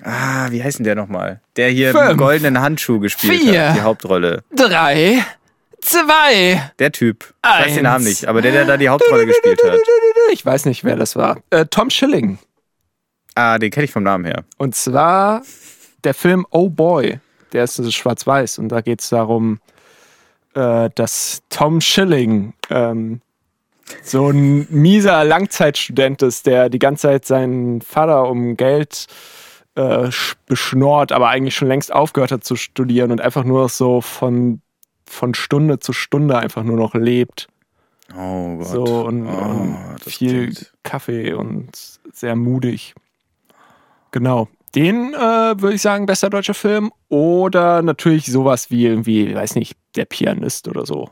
ah, 0.04 0.48
wie 0.52 0.64
heißt 0.64 0.80
denn 0.80 0.84
der 0.86 0.96
nochmal? 0.96 1.42
Der 1.56 1.70
hier 1.70 1.92
Fünf. 1.92 2.12
im 2.12 2.18
goldenen 2.18 2.60
Handschuh 2.62 3.00
gespielt 3.00 3.42
Vier. 3.42 3.70
hat, 3.70 3.78
die 3.78 3.82
Hauptrolle. 3.82 4.44
Drei, 4.56 5.24
zwei, 5.82 6.72
Der 6.80 6.92
Typ. 6.92 7.34
Ich 7.44 7.50
weiß 7.50 7.66
Eins. 7.66 7.74
den 7.76 7.84
Namen 7.84 8.04
nicht, 8.06 8.26
aber 8.26 8.42
der, 8.42 8.52
der 8.52 8.66
da 8.66 8.78
die 8.78 8.90
Hauptrolle 8.90 9.26
gespielt 9.26 9.62
hat. 9.64 9.80
Ich 10.32 10.46
weiß 10.46 10.66
nicht, 10.66 10.84
wer 10.84 10.96
das 10.96 11.16
war. 11.16 11.38
Äh, 11.50 11.66
Tom 11.68 11.90
Schilling. 11.90 12.40
Ah, 13.36 13.58
den 13.60 13.72
kenne 13.72 13.86
ich 13.86 13.92
vom 13.92 14.04
Namen 14.04 14.26
her. 14.26 14.44
Und 14.58 14.76
zwar 14.76 15.42
der 16.04 16.14
Film 16.14 16.46
Oh 16.52 16.70
Boy. 16.70 17.20
Der 17.54 17.64
ist 17.64 17.94
schwarz-weiß. 17.94 18.60
Und 18.60 18.70
da 18.70 18.82
geht 18.82 19.02
es 19.02 19.10
darum, 19.10 19.60
äh, 20.56 20.90
dass 20.96 21.42
Tom 21.50 21.80
Schilling 21.82 22.54
ähm, 22.70 23.22
so 24.04 24.30
ein 24.30 24.68
mieser 24.70 25.24
Langzeitstudent 25.24 26.22
ist, 26.22 26.48
der 26.48 26.70
die 26.70 26.80
ganze 26.80 27.04
Zeit 27.08 27.26
seinen 27.26 27.82
Vater 27.82 28.28
um 28.30 28.58
Geld 28.58 29.08
äh, 29.08 29.45
sch- 29.82 30.36
beschnort, 30.46 31.12
aber 31.12 31.30
eigentlich 31.30 31.56
schon 31.56 31.68
längst 31.68 31.94
aufgehört 31.94 32.32
hat 32.32 32.44
zu 32.44 32.56
studieren 32.56 33.12
und 33.12 33.22
einfach 33.22 33.44
nur 33.44 33.68
so 33.70 34.02
von, 34.02 34.62
von 35.06 35.34
Stunde 35.34 35.80
zu 35.80 35.92
Stunde 35.94 36.38
einfach 36.38 36.64
nur 36.64 36.78
noch 36.78 36.94
lebt. 36.94 37.48
Oh 38.16 38.58
Gott. 38.58 38.68
So 38.68 38.84
und, 39.06 39.26
oh, 39.28 39.32
und 39.32 39.78
viel 40.04 40.52
klingt- 40.52 40.74
Kaffee 40.84 41.34
und 41.34 41.70
sehr 42.14 42.36
mutig. 42.36 42.94
Genau. 44.12 44.48
Den 44.76 45.14
äh, 45.14 45.18
würde 45.18 45.74
ich 45.76 45.82
sagen, 45.82 46.06
bester 46.06 46.30
deutscher 46.30 46.54
Film. 46.54 46.92
Oder 47.10 47.82
natürlich 47.82 48.26
sowas 48.28 48.70
wie 48.70 48.86
irgendwie, 48.86 49.34
weiß 49.34 49.56
nicht, 49.56 49.78
Der 49.96 50.06
Pianist 50.06 50.68
oder 50.68 50.86
so. 50.86 51.10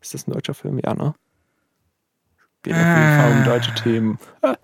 Ist 0.00 0.14
das 0.14 0.26
ein 0.28 0.32
deutscher 0.32 0.54
Film? 0.54 0.78
Ja, 0.84 0.94
ne? 0.94 1.14
Geht 2.62 2.74
auf 2.74 2.78
jeden 2.80 3.18
Fall 3.18 3.32
um 3.32 3.44
deutsche 3.44 3.74
Themen. 3.74 4.18
Ah. 4.42 4.56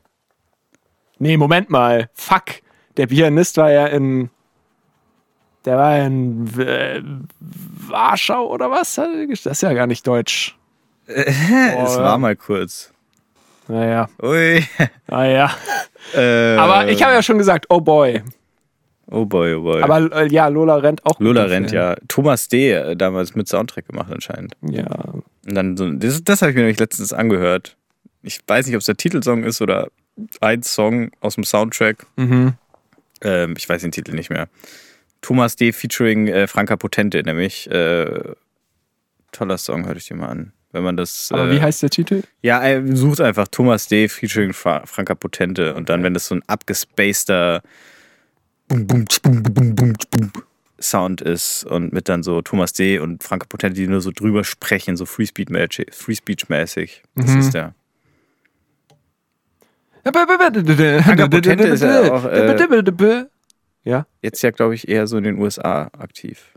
Nee, 1.19 1.37
Moment 1.37 1.71
mal. 1.71 2.11
Fuck. 2.13 2.61
Der 2.97 3.07
Pianist 3.07 3.57
war 3.57 3.71
ja 3.71 3.87
in. 3.87 4.31
Der 5.65 5.77
war 5.79 5.99
in 5.99 6.47
äh, 6.59 7.03
Warschau 7.41 8.47
oder 8.53 8.71
was? 8.71 8.95
Das 8.97 9.47
ist 9.47 9.63
ja 9.63 9.73
gar 9.73 9.87
nicht 9.87 10.07
deutsch. 10.07 10.57
es 11.07 11.35
Oh, 11.77 12.01
war 12.01 12.19
mal 12.19 12.37
kurz. 12.37 12.93
Naja, 13.69 14.09
Ui. 14.23 14.63
naja. 15.09 15.51
Äh, 16.15 16.57
Aber 16.57 16.87
ich 16.91 17.03
habe 17.03 17.15
ja 17.15 17.23
schon 17.23 17.39
gesagt, 17.39 17.65
oh 17.71 17.81
boy. 17.81 18.23
Oh 19.11 19.25
boy, 19.25 19.55
oh 19.55 19.63
boy. 19.63 19.83
Aber 19.83 20.13
äh, 20.15 20.29
ja, 20.29 20.49
Lola 20.49 20.77
rennt 20.77 21.05
auch. 21.07 21.19
Lola 21.19 21.45
rennt, 21.45 21.73
ja. 21.73 21.97
Thomas 22.09 22.47
D. 22.49 22.73
äh, 22.73 22.95
damals 22.95 23.35
mit 23.35 23.49
Soundtrack 23.49 23.89
gemacht 23.89 24.13
anscheinend. 24.13 24.53
Ja. 24.61 24.85
Und 24.85 25.55
dann 25.55 25.79
so, 25.79 25.91
das, 25.91 26.23
das 26.23 26.43
habe 26.43 26.51
ich 26.51 26.57
mir 26.57 26.61
nämlich 26.63 26.79
letztens 26.79 27.15
angehört. 27.15 27.79
Ich 28.23 28.39
weiß 28.47 28.67
nicht, 28.67 28.75
ob 28.77 28.81
es 28.81 28.87
der 28.87 28.99
Titelsong 28.99 29.45
ist 29.45 29.63
oder 29.63 29.89
ein 30.43 30.63
Song 30.63 31.11
aus 31.21 31.37
dem 31.37 31.45
Soundtrack. 31.45 32.05
Mhm. 32.17 32.53
Ähm, 33.23 33.55
ich 33.57 33.69
weiß 33.69 33.83
den 33.83 33.93
Titel 33.93 34.15
nicht 34.15 34.31
mehr. 34.31 34.49
Thomas 35.21 35.57
D. 35.57 35.73
featuring 35.73 36.29
äh, 36.29 36.47
Franka 36.47 36.77
Potente, 36.77 37.23
nämlich. 37.23 37.71
Äh, 37.71 38.35
toller 39.33 39.59
Song, 39.59 39.87
hör 39.87 39.97
ich 39.97 40.07
dir 40.07 40.17
mal 40.17 40.29
an. 40.29 40.53
Wenn 40.73 40.83
man 40.83 40.97
das. 40.97 41.31
Aber 41.33 41.49
äh, 41.49 41.53
wie 41.53 41.61
heißt 41.63 41.83
der 41.83 41.91
Titel? 41.91 42.23
Ja, 42.43 42.63
äh, 42.65 42.83
sucht 42.97 43.21
einfach 43.21 43.47
Thomas 43.49 43.87
D. 43.87 44.09
featuring 44.09 44.53
Fra 44.53 44.85
Franka 44.87 45.15
Potente 45.15 45.75
und 45.75 45.89
dann, 45.89 46.03
wenn 46.03 46.15
das 46.15 46.27
so 46.27 46.35
ein 46.35 46.43
bum 48.69 49.05
Sound 50.81 51.21
ist 51.21 51.65
und 51.65 51.93
mit 51.93 52.09
dann 52.09 52.23
so 52.23 52.43
Thomas 52.43 52.73
D. 52.73 52.99
und 52.99 53.23
Franka 53.23 53.47
Potente, 53.49 53.77
die 53.81 53.87
nur 53.87 54.01
so 54.01 54.11
drüber 54.11 54.43
sprechen, 54.45 54.97
so 54.97 55.07
Free 55.07 55.27
Speech 55.27 55.49
mäßig. 55.49 55.87
Free 55.93 56.15
Speech 56.17 56.45
-mäßig. 56.47 57.03
Das 57.15 57.31
Mhm. 57.31 57.41
ist 57.41 57.55
der. 57.55 57.75
Franka 61.03 61.29
Potente 61.29 61.65
ist 61.69 61.83
ja 61.83 62.13
auch, 62.13 62.25
äh, 62.27 62.47
ja. 63.85 64.07
Jetzt 64.23 64.43
ja, 64.43 64.51
glaube 64.51 64.75
ich, 64.75 64.89
eher 64.89 65.07
so 65.07 65.17
in 65.19 65.25
den 65.25 65.39
USA 65.39 65.91
aktiv. 65.99 66.55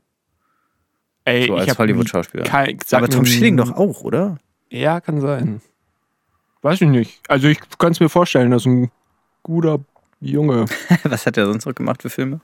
Ey, 1.25 1.47
So 1.47 1.53
ich 1.55 1.59
als 1.61 1.69
hab 1.71 1.79
Hollywood-Schauspieler. 1.79 2.45
Aber 2.93 3.09
Tom 3.09 3.25
Schilling 3.25 3.57
doch 3.57 3.71
auch, 3.73 4.01
oder? 4.01 4.37
Ja, 4.69 5.01
kann 5.01 5.19
sein. 5.21 5.61
Weiß 6.61 6.81
ich 6.81 6.87
nicht. 6.89 7.21
Also 7.27 7.47
ich 7.47 7.59
kann 7.77 7.91
es 7.91 7.99
mir 7.99 8.09
vorstellen, 8.09 8.51
dass 8.51 8.65
ein 8.65 8.91
guter 9.43 9.79
Junge. 10.19 10.65
Was 11.03 11.25
hat 11.25 11.37
er 11.37 11.45
sonst 11.45 11.65
noch 11.65 11.75
gemacht 11.75 12.01
für 12.01 12.09
Filme? 12.09 12.39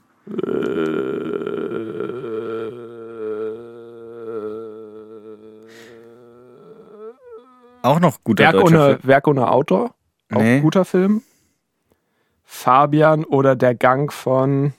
Auch 7.82 8.00
noch 8.00 8.22
guter 8.24 8.44
Werk 8.44 8.52
deutscher 8.54 8.66
ohne, 8.66 8.86
Film. 8.86 8.98
Werk 9.02 9.28
ohne 9.28 9.50
Autor. 9.50 9.94
Auch 10.32 10.40
Nee. 10.40 10.56
ein 10.56 10.62
guter 10.62 10.84
Film. 10.84 11.22
Fabian 12.44 13.24
oder 13.24 13.56
der 13.56 13.74
Gang 13.74 14.12
von. 14.12 14.72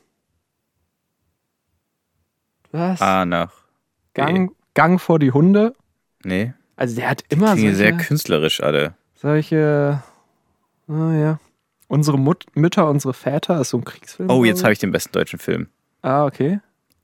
Was? 2.71 3.01
Ah, 3.01 3.25
nach. 3.25 3.51
Gang, 4.13 4.51
Gang 4.73 4.99
vor 4.99 5.19
die 5.19 5.31
Hunde. 5.31 5.73
Nee. 6.23 6.53
Also 6.75 6.95
der 6.97 7.09
hat 7.09 7.23
immer 7.29 7.55
Die 7.55 7.73
sehr 7.73 7.93
künstlerisch 7.97 8.61
alle. 8.61 8.95
solche. 9.15 10.03
Naja. 10.87 11.39
Unsere 11.87 12.17
Mut 12.17 12.45
Mütter, 12.55 12.89
unsere 12.89 13.13
Väter 13.13 13.61
ist 13.61 13.69
so 13.69 13.77
ein 13.77 13.85
Kriegsfilm. 13.85 14.29
Oh, 14.29 14.43
jetzt 14.43 14.59
so. 14.59 14.63
habe 14.65 14.73
ich 14.73 14.79
den 14.79 14.91
besten 14.91 15.11
deutschen 15.13 15.39
Film. 15.39 15.67
Ah, 16.01 16.25
okay. 16.25 16.59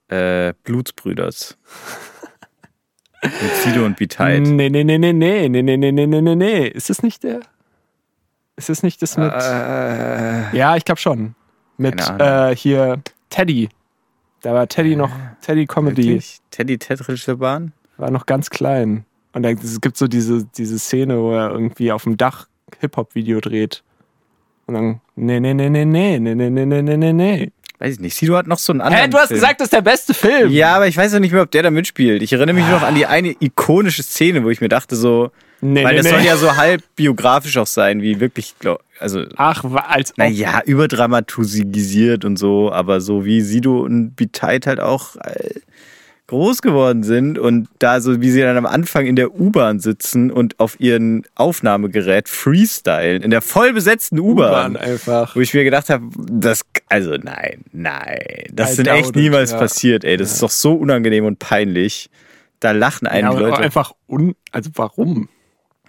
Äh, 0.08 0.54
Blutsbrüders. 0.64 1.58
Mit 3.24 3.32
Sido 3.64 3.86
und 3.86 3.98
Beteid. 3.98 4.42
Nee, 4.42 4.70
nee, 4.70 4.84
nee, 4.84 4.98
nee, 4.98 5.14
nee, 5.14 5.48
nee, 5.48 5.62
nee, 5.62 5.78
nee, 5.78 5.92
nee, 5.92 6.08
nee, 6.08 6.22
nee, 6.22 6.36
nee. 6.36 6.68
Ist 6.68 6.90
es 6.90 7.04
nicht 7.04 7.24
der? 7.24 7.42
Ist 8.62 8.70
es 8.70 8.84
nicht 8.84 9.02
das 9.02 9.18
mit. 9.18 9.34
Äh, 9.34 10.56
ja, 10.56 10.76
ich 10.76 10.86
glaube 10.86 11.02
schon. 11.02 11.34
Mit 11.78 12.00
äh, 12.20 12.56
hier 12.56 13.02
Teddy. 13.30 13.70
Da 14.42 14.54
war 14.54 14.68
Teddy 14.68 14.96
noch, 14.96 15.10
Teddy 15.42 15.66
Comedy, 15.66 16.04
wirklich? 16.04 16.42
Teddy 16.52 16.78
Tetrische 16.78 17.38
Bahn? 17.38 17.74
war 17.98 18.12
noch 18.12 18.28
ganz 18.28 18.52
klein. 18.52 19.06
Und 19.34 19.44
dann, 19.44 19.58
es 19.58 19.82
gibt 19.82 19.98
so 19.98 20.08
diese, 20.08 20.46
diese 20.46 20.78
Szene, 20.78 21.18
wo 21.20 21.32
er 21.32 21.50
irgendwie 21.52 21.92
auf 21.92 22.04
dem 22.04 22.18
Dach 22.18 22.48
Hip-Hop-Video 22.80 23.40
dreht. 23.40 23.84
Und 24.68 24.76
dann, 24.76 25.02
nee, 25.16 25.40
nee, 25.40 25.56
nee, 25.56 25.70
nee, 25.70 25.86
nee, 25.86 26.20
nee, 26.20 26.36
nee, 26.36 26.50
nee, 26.50 26.66
nee, 26.66 26.82
nee, 26.82 26.98
nee, 26.98 27.14
nee. 27.14 27.52
Weiß 27.82 27.96
ich 27.96 28.00
nicht. 28.00 28.16
Sido 28.16 28.38
hat 28.38 28.46
noch 28.46 28.60
so 28.60 28.74
einen 28.74 28.82
anderen 28.82 29.06
Hä, 29.06 29.10
du 29.10 29.18
hast 29.18 29.30
Film. 29.30 29.40
gesagt, 29.40 29.60
das 29.60 29.66
ist 29.66 29.74
der 29.74 29.82
beste 29.82 30.14
Film. 30.14 30.52
Ja, 30.52 30.76
aber 30.76 30.88
ich 30.88 30.96
weiß 30.96 31.14
ja 31.14 31.20
nicht 31.20 31.32
mehr, 31.32 31.42
ob 31.42 31.50
der 31.50 31.64
da 31.64 31.72
mitspielt. 31.72 32.22
Ich 32.22 32.32
erinnere 32.32 32.54
mich 32.54 32.64
nur 32.66 32.76
noch 32.76 32.84
an 32.84 32.94
die 32.94 33.08
eine 33.08 33.36
ikonische 33.40 34.04
Szene, 34.04 34.44
wo 34.44 34.52
ich 34.52 34.62
mir 34.62 34.70
dachte 34.70 34.96
so, 34.96 35.32
nee, 35.62 35.84
weil 35.84 35.94
nee, 35.94 35.98
das 35.98 36.06
nee. 36.06 36.12
soll 36.12 36.22
ja 36.22 36.38
so 36.38 36.56
halb 36.58 36.84
biografisch 36.96 37.58
auch 37.58 37.66
sein, 37.66 38.04
wie 38.04 38.20
wirklich, 38.20 38.54
glaub, 38.60 38.84
also 39.00 39.26
Ach, 39.36 39.64
als 39.64 40.14
naja, 40.16 40.62
überdramatisiert 40.64 42.24
und 42.24 42.38
so, 42.38 42.72
aber 42.72 43.02
so 43.02 43.26
wie 43.26 43.42
Sido 43.42 43.80
und 43.82 44.16
Beteid 44.16 44.68
halt 44.68 44.80
auch 44.80 45.16
äh, 45.16 45.62
groß 46.32 46.62
geworden 46.62 47.04
sind 47.04 47.38
und 47.38 47.68
da 47.80 48.00
so, 48.00 48.22
wie 48.22 48.32
sie 48.32 48.40
dann 48.40 48.56
am 48.56 48.66
Anfang 48.66 49.06
in 49.06 49.18
der 49.18 49.38
U-Bahn 49.38 49.82
sitzen 49.82 50.32
und 50.32 50.62
auf 50.62 50.80
ihren 50.80 51.24
Aufnahmegerät 51.36 52.30
freestylen, 52.30 53.22
in 53.22 53.32
der 53.32 53.42
voll 53.42 53.74
besetzten 53.74 54.18
U-Bahn 54.18 54.78
einfach. 54.78 55.36
Wo 55.36 55.42
ich 55.42 55.54
mir 55.54 55.66
gedacht 55.66 55.90
habe, 55.90 56.06
das, 56.18 56.62
also 56.88 57.18
nein, 57.18 57.66
nein, 57.74 58.46
das 58.54 58.72
I 58.72 58.76
sind 58.76 58.88
doubt 58.88 59.00
echt 59.00 59.10
it, 59.10 59.16
niemals 59.18 59.52
ja. 59.52 59.58
passiert, 59.58 60.06
ey. 60.06 60.16
Das 60.16 60.32
ist 60.32 60.42
doch 60.42 60.50
so 60.50 60.74
unangenehm 60.74 61.26
und 61.26 61.38
peinlich. 61.40 62.10
Da 62.62 62.72
lachen 62.72 63.08
Ja, 63.08 63.12
einen 63.12 63.30
die 63.30 63.36
aber 63.36 63.50
Leute. 63.50 63.62
einfach 63.64 63.92
un. 64.08 64.34
Also 64.54 64.70
warum? 64.76 65.28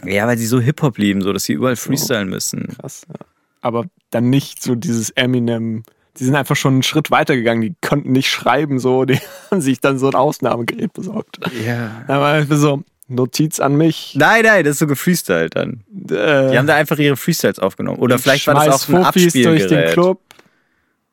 Ja, 0.05 0.27
weil 0.27 0.39
sie 0.39 0.47
so 0.47 0.61
Hip-Hop 0.61 0.99
lieben, 0.99 1.21
so 1.23 1.33
dass 1.33 1.45
sie 1.45 1.53
überall 1.53 1.77
freestylen 1.77 2.29
müssen. 2.29 2.67
Krass, 2.81 3.07
ja. 3.09 3.25
Aber 3.61 3.85
dann 4.11 4.29
nicht 4.29 4.61
so 4.61 4.75
dieses 4.75 5.11
Eminem. 5.11 5.85
Die 6.19 6.25
sind 6.25 6.35
einfach 6.35 6.57
schon 6.57 6.75
einen 6.75 6.83
Schritt 6.83 7.11
weiter 7.11 7.35
gegangen. 7.37 7.63
Die 7.63 7.75
konnten 7.81 8.13
nicht 8.13 8.29
schreiben, 8.31 8.79
so. 8.79 9.05
Die 9.05 9.19
haben 9.51 9.61
sich 9.61 9.81
dann 9.81 9.99
so 9.99 10.09
ein 10.09 10.15
Ausnahmegerät 10.15 10.93
besorgt. 10.93 11.39
Ja. 11.67 12.03
Einfach 12.07 12.57
so, 12.57 12.83
Notiz 13.09 13.61
an 13.61 13.77
mich. 13.77 14.15
Nein, 14.17 14.43
nein, 14.45 14.65
das 14.65 14.73
ist 14.73 14.79
so 14.81 14.87
gefreestylt 14.87 15.57
dann. 15.57 15.85
Äh, 16.11 16.51
Die 16.51 16.59
haben 16.59 16.67
da 16.67 16.75
einfach 16.77 16.99
ihre 16.99 17.17
Freestyles 17.17 17.59
aufgenommen. 17.59 17.99
Oder 17.99 18.19
vielleicht 18.19 18.47
war 18.47 18.55
das 18.55 18.89
auch 18.91 18.95
ein 18.95 19.05
Fuffis 19.05 19.33
durch 19.33 19.43
den 19.43 19.47
Abspielgerät. 19.63 19.93
Club. 19.93 20.21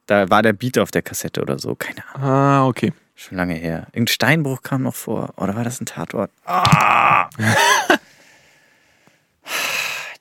Da 0.05 0.29
war 0.29 0.41
der 0.41 0.53
Beat 0.53 0.77
auf 0.79 0.91
der 0.91 1.01
Kassette 1.01 1.41
oder 1.41 1.59
so. 1.59 1.75
Keine 1.75 2.03
Ahnung. 2.13 2.27
Ah, 2.27 2.67
okay. 2.67 2.93
Schon 3.15 3.37
lange 3.37 3.53
her. 3.53 3.87
Irgendein 3.87 4.07
Steinbruch 4.07 4.61
kam 4.61 4.83
noch 4.83 4.95
vor. 4.95 5.33
Oder 5.37 5.55
war 5.55 5.63
das 5.63 5.81
ein 5.81 5.85
Tatort? 5.85 6.31
Ah! 6.45 7.29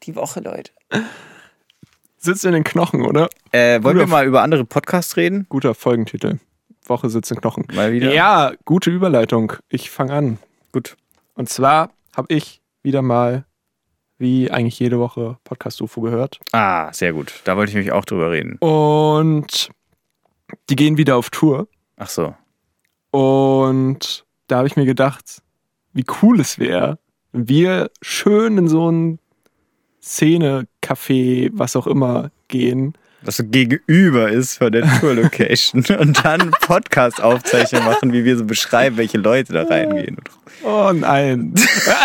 Die 0.02 0.16
Woche, 0.16 0.40
Leute. 0.40 0.72
Sitzt 2.18 2.44
in 2.44 2.52
den 2.52 2.64
Knochen, 2.64 3.06
oder? 3.06 3.28
Äh, 3.52 3.82
wollen 3.82 3.96
Guter 3.96 3.98
wir 3.98 4.06
mal 4.08 4.26
über 4.26 4.42
andere 4.42 4.64
Podcasts 4.64 5.16
reden? 5.16 5.46
Guter 5.48 5.74
Folgentitel. 5.74 6.38
Woche 6.86 7.08
sitzt 7.10 7.30
in 7.30 7.40
Knochen. 7.40 7.64
Mal 7.72 7.92
wieder? 7.92 8.12
Ja, 8.12 8.52
gute 8.64 8.90
Überleitung. 8.90 9.52
Ich 9.68 9.90
fange 9.90 10.12
an. 10.12 10.38
Gut. 10.72 10.96
Und 11.34 11.48
zwar 11.48 11.90
habe 12.16 12.34
ich 12.34 12.60
wieder 12.82 13.02
mal, 13.02 13.44
wie 14.18 14.50
eigentlich 14.50 14.80
jede 14.80 14.98
Woche, 14.98 15.38
Podcast-UFO 15.44 16.00
gehört. 16.00 16.40
Ah, 16.50 16.92
sehr 16.92 17.12
gut. 17.12 17.40
Da 17.44 17.56
wollte 17.56 17.70
ich 17.70 17.76
mich 17.76 17.92
auch 17.92 18.04
drüber 18.04 18.32
reden. 18.32 18.56
Und 18.58 19.70
die 20.70 20.76
gehen 20.76 20.96
wieder 20.96 21.16
auf 21.16 21.30
Tour. 21.30 21.68
Ach 21.96 22.08
so. 22.08 22.34
Und 23.10 24.26
da 24.48 24.58
habe 24.58 24.66
ich 24.66 24.76
mir 24.76 24.86
gedacht, 24.86 25.42
wie 25.92 26.04
cool 26.20 26.40
es 26.40 26.58
wäre, 26.58 26.98
wenn 27.32 27.48
wir 27.48 27.90
schön 28.02 28.58
in 28.58 28.68
so 28.68 28.90
ein 28.90 29.18
Szene, 30.00 30.66
Café, 30.82 31.50
was 31.52 31.76
auch 31.76 31.86
immer 31.86 32.30
gehen. 32.48 32.94
Was 33.22 33.38
so 33.38 33.44
gegenüber 33.44 34.30
ist 34.30 34.58
von 34.58 34.70
der 34.70 34.86
Tour-Location 35.00 35.84
und 35.98 36.24
dann 36.24 36.52
Podcast-Aufzeichnungen 36.60 37.86
machen, 37.86 38.12
wie 38.12 38.24
wir 38.24 38.36
so 38.38 38.44
beschreiben, 38.44 38.96
welche 38.96 39.18
Leute 39.18 39.52
da 39.52 39.64
reingehen. 39.64 40.18
Oh 40.62 40.92
nein. 40.94 41.54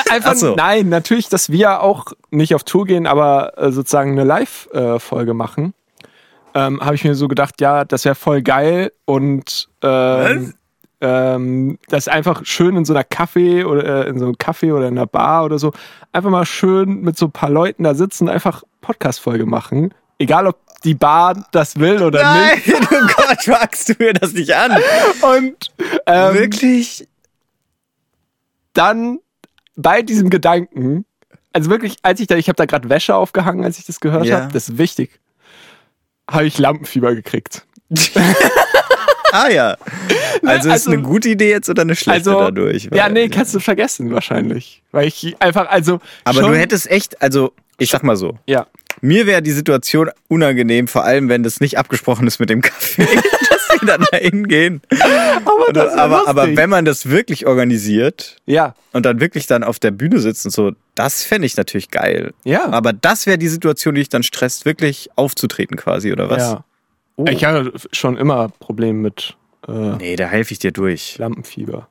Einfach 0.09 0.31
Ach 0.31 0.35
so. 0.35 0.55
nein, 0.55 0.89
natürlich, 0.89 1.29
dass 1.29 1.51
wir 1.51 1.81
auch 1.81 2.13
nicht 2.31 2.55
auf 2.55 2.63
Tour 2.63 2.85
gehen, 2.85 3.05
aber 3.05 3.57
äh, 3.57 3.71
sozusagen 3.71 4.11
eine 4.11 4.23
Live-Folge 4.23 5.33
machen. 5.33 5.73
Ähm, 6.55 6.81
Habe 6.81 6.95
ich 6.95 7.03
mir 7.03 7.15
so 7.15 7.27
gedacht, 7.27 7.61
ja, 7.61 7.85
das 7.85 8.05
wäre 8.05 8.15
voll 8.15 8.41
geil 8.41 8.91
und 9.05 9.69
ähm, 9.83 10.53
ähm, 11.03 11.77
das 11.89 12.07
einfach 12.07 12.45
schön 12.45 12.75
in 12.77 12.85
so 12.85 12.93
einer 12.93 13.03
Kaffee 13.03 13.63
oder 13.65 14.05
äh, 14.05 14.09
in 14.09 14.17
so 14.17 14.25
einem 14.25 14.35
Café 14.35 14.73
oder 14.73 14.87
in 14.87 14.97
einer 14.97 15.05
Bar 15.05 15.43
oder 15.45 15.59
so, 15.59 15.73
einfach 16.13 16.29
mal 16.29 16.45
schön 16.45 17.01
mit 17.01 17.17
so 17.17 17.25
ein 17.25 17.31
paar 17.31 17.49
Leuten 17.49 17.83
da 17.83 17.93
sitzen, 17.93 18.29
einfach 18.29 18.63
Podcast-Folge 18.81 19.45
machen. 19.45 19.93
Egal 20.17 20.47
ob 20.47 20.57
die 20.83 20.93
Bar 20.95 21.45
das 21.51 21.77
will 21.79 22.01
oder 22.01 22.23
Nein, 22.23 22.55
nicht. 22.65 22.73
oh 22.91 23.07
Gott, 23.15 23.47
wagst 23.47 23.89
du 23.89 23.93
mir 23.99 24.13
das 24.13 24.33
nicht 24.33 24.53
an? 24.55 24.71
Und 25.21 25.71
ähm, 26.05 26.33
Wirklich? 26.35 27.07
dann 28.73 29.19
bei 29.75 30.01
diesem 30.01 30.29
Gedanken, 30.29 31.05
also 31.51 31.69
wirklich, 31.69 31.97
als 32.01 32.19
ich 32.19 32.27
da, 32.27 32.35
ich 32.35 32.47
habe 32.47 32.55
da 32.55 32.65
gerade 32.65 32.89
Wäsche 32.89 33.15
aufgehangen, 33.15 33.63
als 33.63 33.77
ich 33.77 33.85
das 33.85 33.99
gehört 33.99 34.25
Ja. 34.25 34.41
habe, 34.41 34.53
das 34.53 34.69
ist 34.69 34.77
wichtig, 34.77 35.19
habe 36.29 36.45
ich 36.45 36.57
Lampenfieber 36.57 37.13
gekriegt. 37.15 37.65
Ah 39.45 39.49
ja. 39.49 39.77
Also 40.45 40.67
ist 40.69 40.73
also- 40.73 40.91
eine 40.91 41.01
gute 41.01 41.29
Idee 41.29 41.49
jetzt 41.49 41.69
oder 41.69 41.81
eine 41.81 41.95
schlechte 41.95 42.29
Also, 42.31 42.39
dadurch? 42.39 42.85
ja, 42.85 43.05
Weil- 43.05 43.13
nee, 43.13 43.29
kannst 43.29 43.53
du 43.55 43.59
vergessen 43.59 44.11
wahrscheinlich. 44.13 44.81
Weil 44.91 45.07
ich 45.07 45.35
einfach, 45.39 45.67
also. 45.69 45.99
Aber 46.23 46.41
du 46.41 46.53
hättest 46.55 46.89
echt, 46.89 47.21
also 47.21 47.53
ich 47.79 47.89
sag 47.89 48.03
mal 48.03 48.15
so, 48.15 48.37
Ja. 48.45 48.67
mir 49.01 49.25
wäre 49.25 49.41
die 49.41 49.51
Situation 49.51 50.09
unangenehm, 50.27 50.87
vor 50.87 51.03
allem 51.03 51.29
wenn 51.29 51.41
das 51.43 51.59
nicht 51.59 51.77
abgesprochen 51.79 52.27
ist 52.27 52.39
mit 52.39 52.49
dem 52.51 52.61
Kaffee, 52.61 53.05
dass 53.49 53.81
wir 53.81 53.87
dann 53.87 54.05
da 54.11 54.17
hingehen. 54.17 54.81
Aber, 55.45 55.73
das 55.73 55.87
ist 55.91 55.97
ja 55.97 56.03
aber, 56.03 56.27
aber 56.27 56.55
wenn 56.55 56.69
man 56.69 56.85
das 56.85 57.09
wirklich 57.09 57.47
organisiert 57.47 58.37
Ja, 58.45 58.75
und 58.91 59.05
dann 59.07 59.19
wirklich 59.19 59.47
dann 59.47 59.63
auf 59.63 59.79
der 59.79 59.91
Bühne 59.91 60.19
sitzt 60.19 60.45
und 60.45 60.51
so, 60.51 60.73
das 60.95 61.23
fände 61.23 61.47
ich 61.47 61.57
natürlich 61.57 61.89
geil. 61.89 62.33
ja. 62.43 62.65
Aber 62.71 62.93
das 62.93 63.25
wäre 63.25 63.39
die 63.39 63.47
Situation, 63.47 63.95
die 63.95 64.01
dich 64.01 64.09
dann 64.09 64.21
stresst, 64.23 64.65
wirklich 64.65 65.09
aufzutreten 65.15 65.75
quasi, 65.77 66.11
oder 66.11 66.29
was? 66.29 66.43
Ja. 66.43 66.63
Oh. 67.15 67.25
Ich 67.29 67.43
habe 67.43 67.71
schon 67.91 68.17
immer 68.17 68.49
Probleme 68.59 68.97
mit 68.99 69.35
äh, 69.67 69.71
Nee, 69.97 70.15
da 70.15 70.25
helfe 70.27 70.51
ich 70.53 70.59
dir 70.59 70.71
durch. 70.71 71.17
Lampenfieber. 71.17 71.87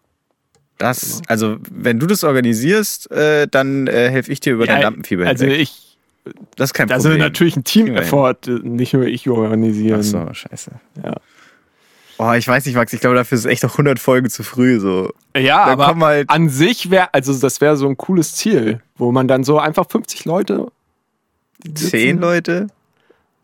Das, 0.79 1.23
also, 1.29 1.59
wenn 1.71 2.01
du 2.01 2.07
das 2.07 2.25
organisierst, 2.25 3.11
äh, 3.13 3.47
dann 3.49 3.87
äh, 3.87 4.11
helfe 4.11 4.33
ich 4.33 4.41
dir 4.41 4.55
über 4.55 4.67
dein 4.67 4.79
Ja, 4.79 4.83
Lampenfieber 4.89 5.27
Also 5.27 5.45
hinweg. 5.45 5.61
ich, 5.63 5.97
Das 6.57 6.71
ist 6.71 6.75
kein 6.75 6.89
das 6.89 7.03
Problem. 7.05 7.21
ist 7.21 7.25
natürlich 7.25 7.57
ein. 7.57 7.63
Team-Effort, 7.65 8.39
nicht 8.65 8.93
nur 8.95 9.05
ich 9.07 9.29
organisieren. 9.29 10.01
Ach 10.01 10.05
so, 10.05 10.35
scheiße. 10.35 10.73
Ja. 11.05 11.15
Oh, 12.19 12.33
ich 12.33 12.47
weiß 12.47 12.67
nicht, 12.67 12.75
Max, 12.75 12.93
ich 12.93 13.01
glaube, 13.01 13.17
dafür 13.17 13.39
ist 13.39 13.45
echt 13.47 13.63
noch 13.63 13.73
100 13.73 13.99
Folgen 14.01 14.29
zu 14.29 14.43
früh. 14.43 14.79
So. 14.81 15.13
Ja, 15.37 15.67
Da 15.67 15.73
aber 15.73 15.97
halt- 16.07 16.31
an 16.31 16.49
sich 16.49 16.91
wäre, 16.91 17.15
also 17.15 17.33
das 17.37 17.61
wäre 17.61 17.77
so 17.77 17.89
ein 17.89 17.97
cooles 17.97 18.35
Ziel, 18.35 18.81
wo 18.97 19.13
man 19.13 19.29
dann 19.29 19.45
so 19.45 19.59
einfach 19.59 19.87
50 19.89 20.25
Leute. 20.25 20.67
sitzen- 21.65 21.89
Zehn 21.91 22.19
Leute? 22.19 22.67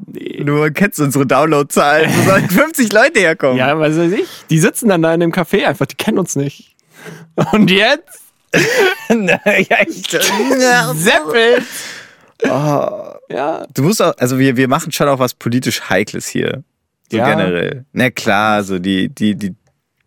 Nee. 0.06 0.44
Du 0.44 0.70
kennst 0.72 1.00
unsere 1.00 1.26
Downloadzahlen. 1.26 2.10
Wo 2.14 2.22
sollen 2.30 2.48
50 2.50 2.92
Leute 2.92 3.20
herkommen? 3.20 3.56
Ja, 3.58 3.78
was 3.78 3.96
weiß 3.96 4.12
ich. 4.12 4.28
Die 4.48 4.58
sitzen 4.58 4.88
dann 4.88 5.02
da 5.02 5.12
in 5.12 5.20
dem 5.20 5.32
Café 5.32 5.64
einfach, 5.66 5.86
die 5.86 5.96
kennen 5.96 6.18
uns 6.18 6.36
nicht. 6.36 6.76
Und 7.52 7.70
jetzt? 7.70 8.20
ja, 9.10 9.40
ich, 9.86 10.08
Seppel! 10.94 11.62
oh. 12.44 13.14
Ja. 13.30 13.66
Du 13.74 13.82
musst 13.82 14.00
auch, 14.00 14.14
also 14.18 14.38
wir, 14.38 14.56
wir 14.56 14.68
machen 14.68 14.90
schon 14.92 15.08
auch 15.08 15.18
was 15.18 15.34
politisch 15.34 15.90
Heikles 15.90 16.26
hier. 16.28 16.62
So 17.10 17.18
Ja. 17.18 17.28
generell. 17.28 17.84
Na 17.92 18.10
klar, 18.10 18.64
so 18.64 18.78
die, 18.78 19.08
die, 19.10 19.34
die, 19.34 19.54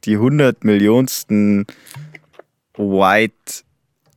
die 0.06 0.13
100 0.15 0.63
Millionsten 0.63 1.67
White, 2.77 3.63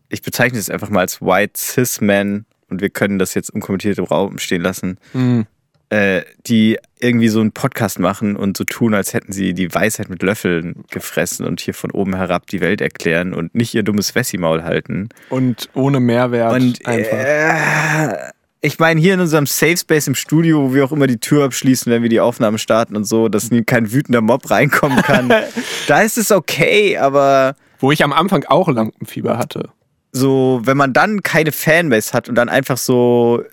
ich 0.09 0.23
bezeichne 0.23 0.59
es 0.59 0.71
einfach 0.71 0.89
mal 0.89 1.01
als 1.01 1.21
White 1.21 1.53
Cis 1.57 2.01
Men 2.01 2.47
und 2.71 2.81
wir 2.81 2.89
können 2.91 3.19
das 3.19 3.35
jetzt 3.35 3.51
unkommentiert 3.51 3.99
im 3.99 4.05
Raum 4.05 4.39
stehen 4.39 4.63
lassen, 4.63 4.99
Hm. 5.13 5.47
Äh, 5.95 6.25
die 6.47 6.79
irgendwie 6.99 7.29
so 7.29 7.41
einen 7.41 7.53
Podcast 7.53 8.01
machen 8.01 8.35
und 8.35 8.57
so 8.57 8.65
tun, 8.65 8.95
als 8.95 9.15
hätten 9.15 9.33
sie 9.33 9.55
die 9.55 9.73
Weisheit 9.73 10.09
mit 10.09 10.23
Löffeln 10.23 10.85
gefressen 10.91 11.47
und 11.47 11.61
hier 11.61 11.75
von 11.75 11.93
oben 11.93 12.17
herab 12.17 12.49
die 12.49 12.61
Welt 12.61 12.81
erklären 12.81 13.33
und 13.33 13.55
nicht 13.55 13.75
ihr 13.75 13.85
dummes 13.85 14.13
Wessi-Maul 14.15 14.65
halten. 14.65 15.11
Und 15.29 15.69
ohne 15.75 16.01
Mehrwert 16.01 16.53
Und 16.53 16.85
einfach. 16.85 17.13
äh, 17.13 18.33
ich 18.61 18.79
meine, 18.81 19.01
hier 19.01 19.15
in 19.15 19.21
unserem 19.21 19.47
Safe 19.47 19.77
Space 19.77 20.09
im 20.09 20.17
Studio, 20.17 20.63
wo 20.71 20.75
wir 20.75 20.85
auch 20.85 20.91
immer 20.93 21.07
die 21.07 21.21
Tür 21.21 21.45
abschließen, 21.45 21.93
wenn 21.93 22.03
wir 22.03 22.09
die 22.09 22.21
Aufnahmen 22.21 22.59
starten 22.59 22.97
und 22.97 23.05
so, 23.05 23.29
dass 23.29 23.51
kein 23.67 23.93
wütender 23.93 24.21
Mob 24.21 24.51
reinkommen 24.51 25.01
kann, 25.03 25.33
da 25.87 26.01
ist 26.01 26.19
es 26.19 26.33
okay, 26.33 26.99
aber 26.99 27.55
Wo 27.79 27.93
ich 27.93 28.03
am 28.03 28.13
Anfang 28.13 28.45
auch 28.49 28.69
Lampenfieber 28.69 29.39
hatte. 29.39 29.69
so, 30.11 30.61
wenn 30.65 30.77
man 30.77 30.93
dann 30.93 31.23
keine 31.23 31.53
Fanbase 31.53 32.13
hat 32.15 32.29
und 32.29 32.35
dann 32.35 32.49
einfach 32.49 32.79
so 32.79 33.45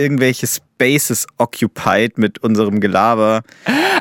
irgendwelche 0.00 0.46
Spaces 0.46 1.26
occupied 1.38 2.18
mit 2.18 2.38
unserem 2.42 2.80
Gelaber, 2.80 3.42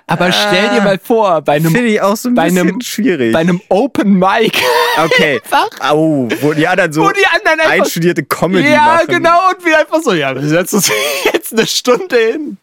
Aber 0.07 0.31
stell 0.31 0.69
dir 0.69 0.81
mal 0.81 0.97
vor, 0.97 1.41
bei 1.41 1.53
einem, 1.57 1.71
finde 1.71 1.89
ich 1.89 2.01
auch 2.01 2.15
so 2.15 2.29
ein 2.29 2.35
bisschen 2.35 2.57
einem- 2.57 2.81
schwierig. 2.81 3.33
bei 3.33 3.39
einem 3.39 3.61
Open 3.69 4.13
Mic, 4.17 4.57
okay. 5.03 5.39
Au, 5.81 6.27
wo 6.41 6.53
die 6.53 6.67
anderen 6.67 6.91
so 6.93 7.03
wo 7.03 7.09
die 7.11 7.25
anderen 7.27 7.59
einfach. 7.59 7.71
einstudierte 7.83 8.23
Comedy 8.23 8.69
ja, 8.71 8.85
machen. 9.01 9.07
genau, 9.07 9.49
und 9.49 9.65
wir 9.65 9.77
einfach 9.79 10.01
so, 10.01 10.13
ja, 10.13 10.33
wir 10.33 10.47
setzen 10.47 10.77
uns 10.77 10.89
jetzt 11.33 11.51
eine 11.53 11.67
Stunde 11.67 12.15
hin 12.15 12.57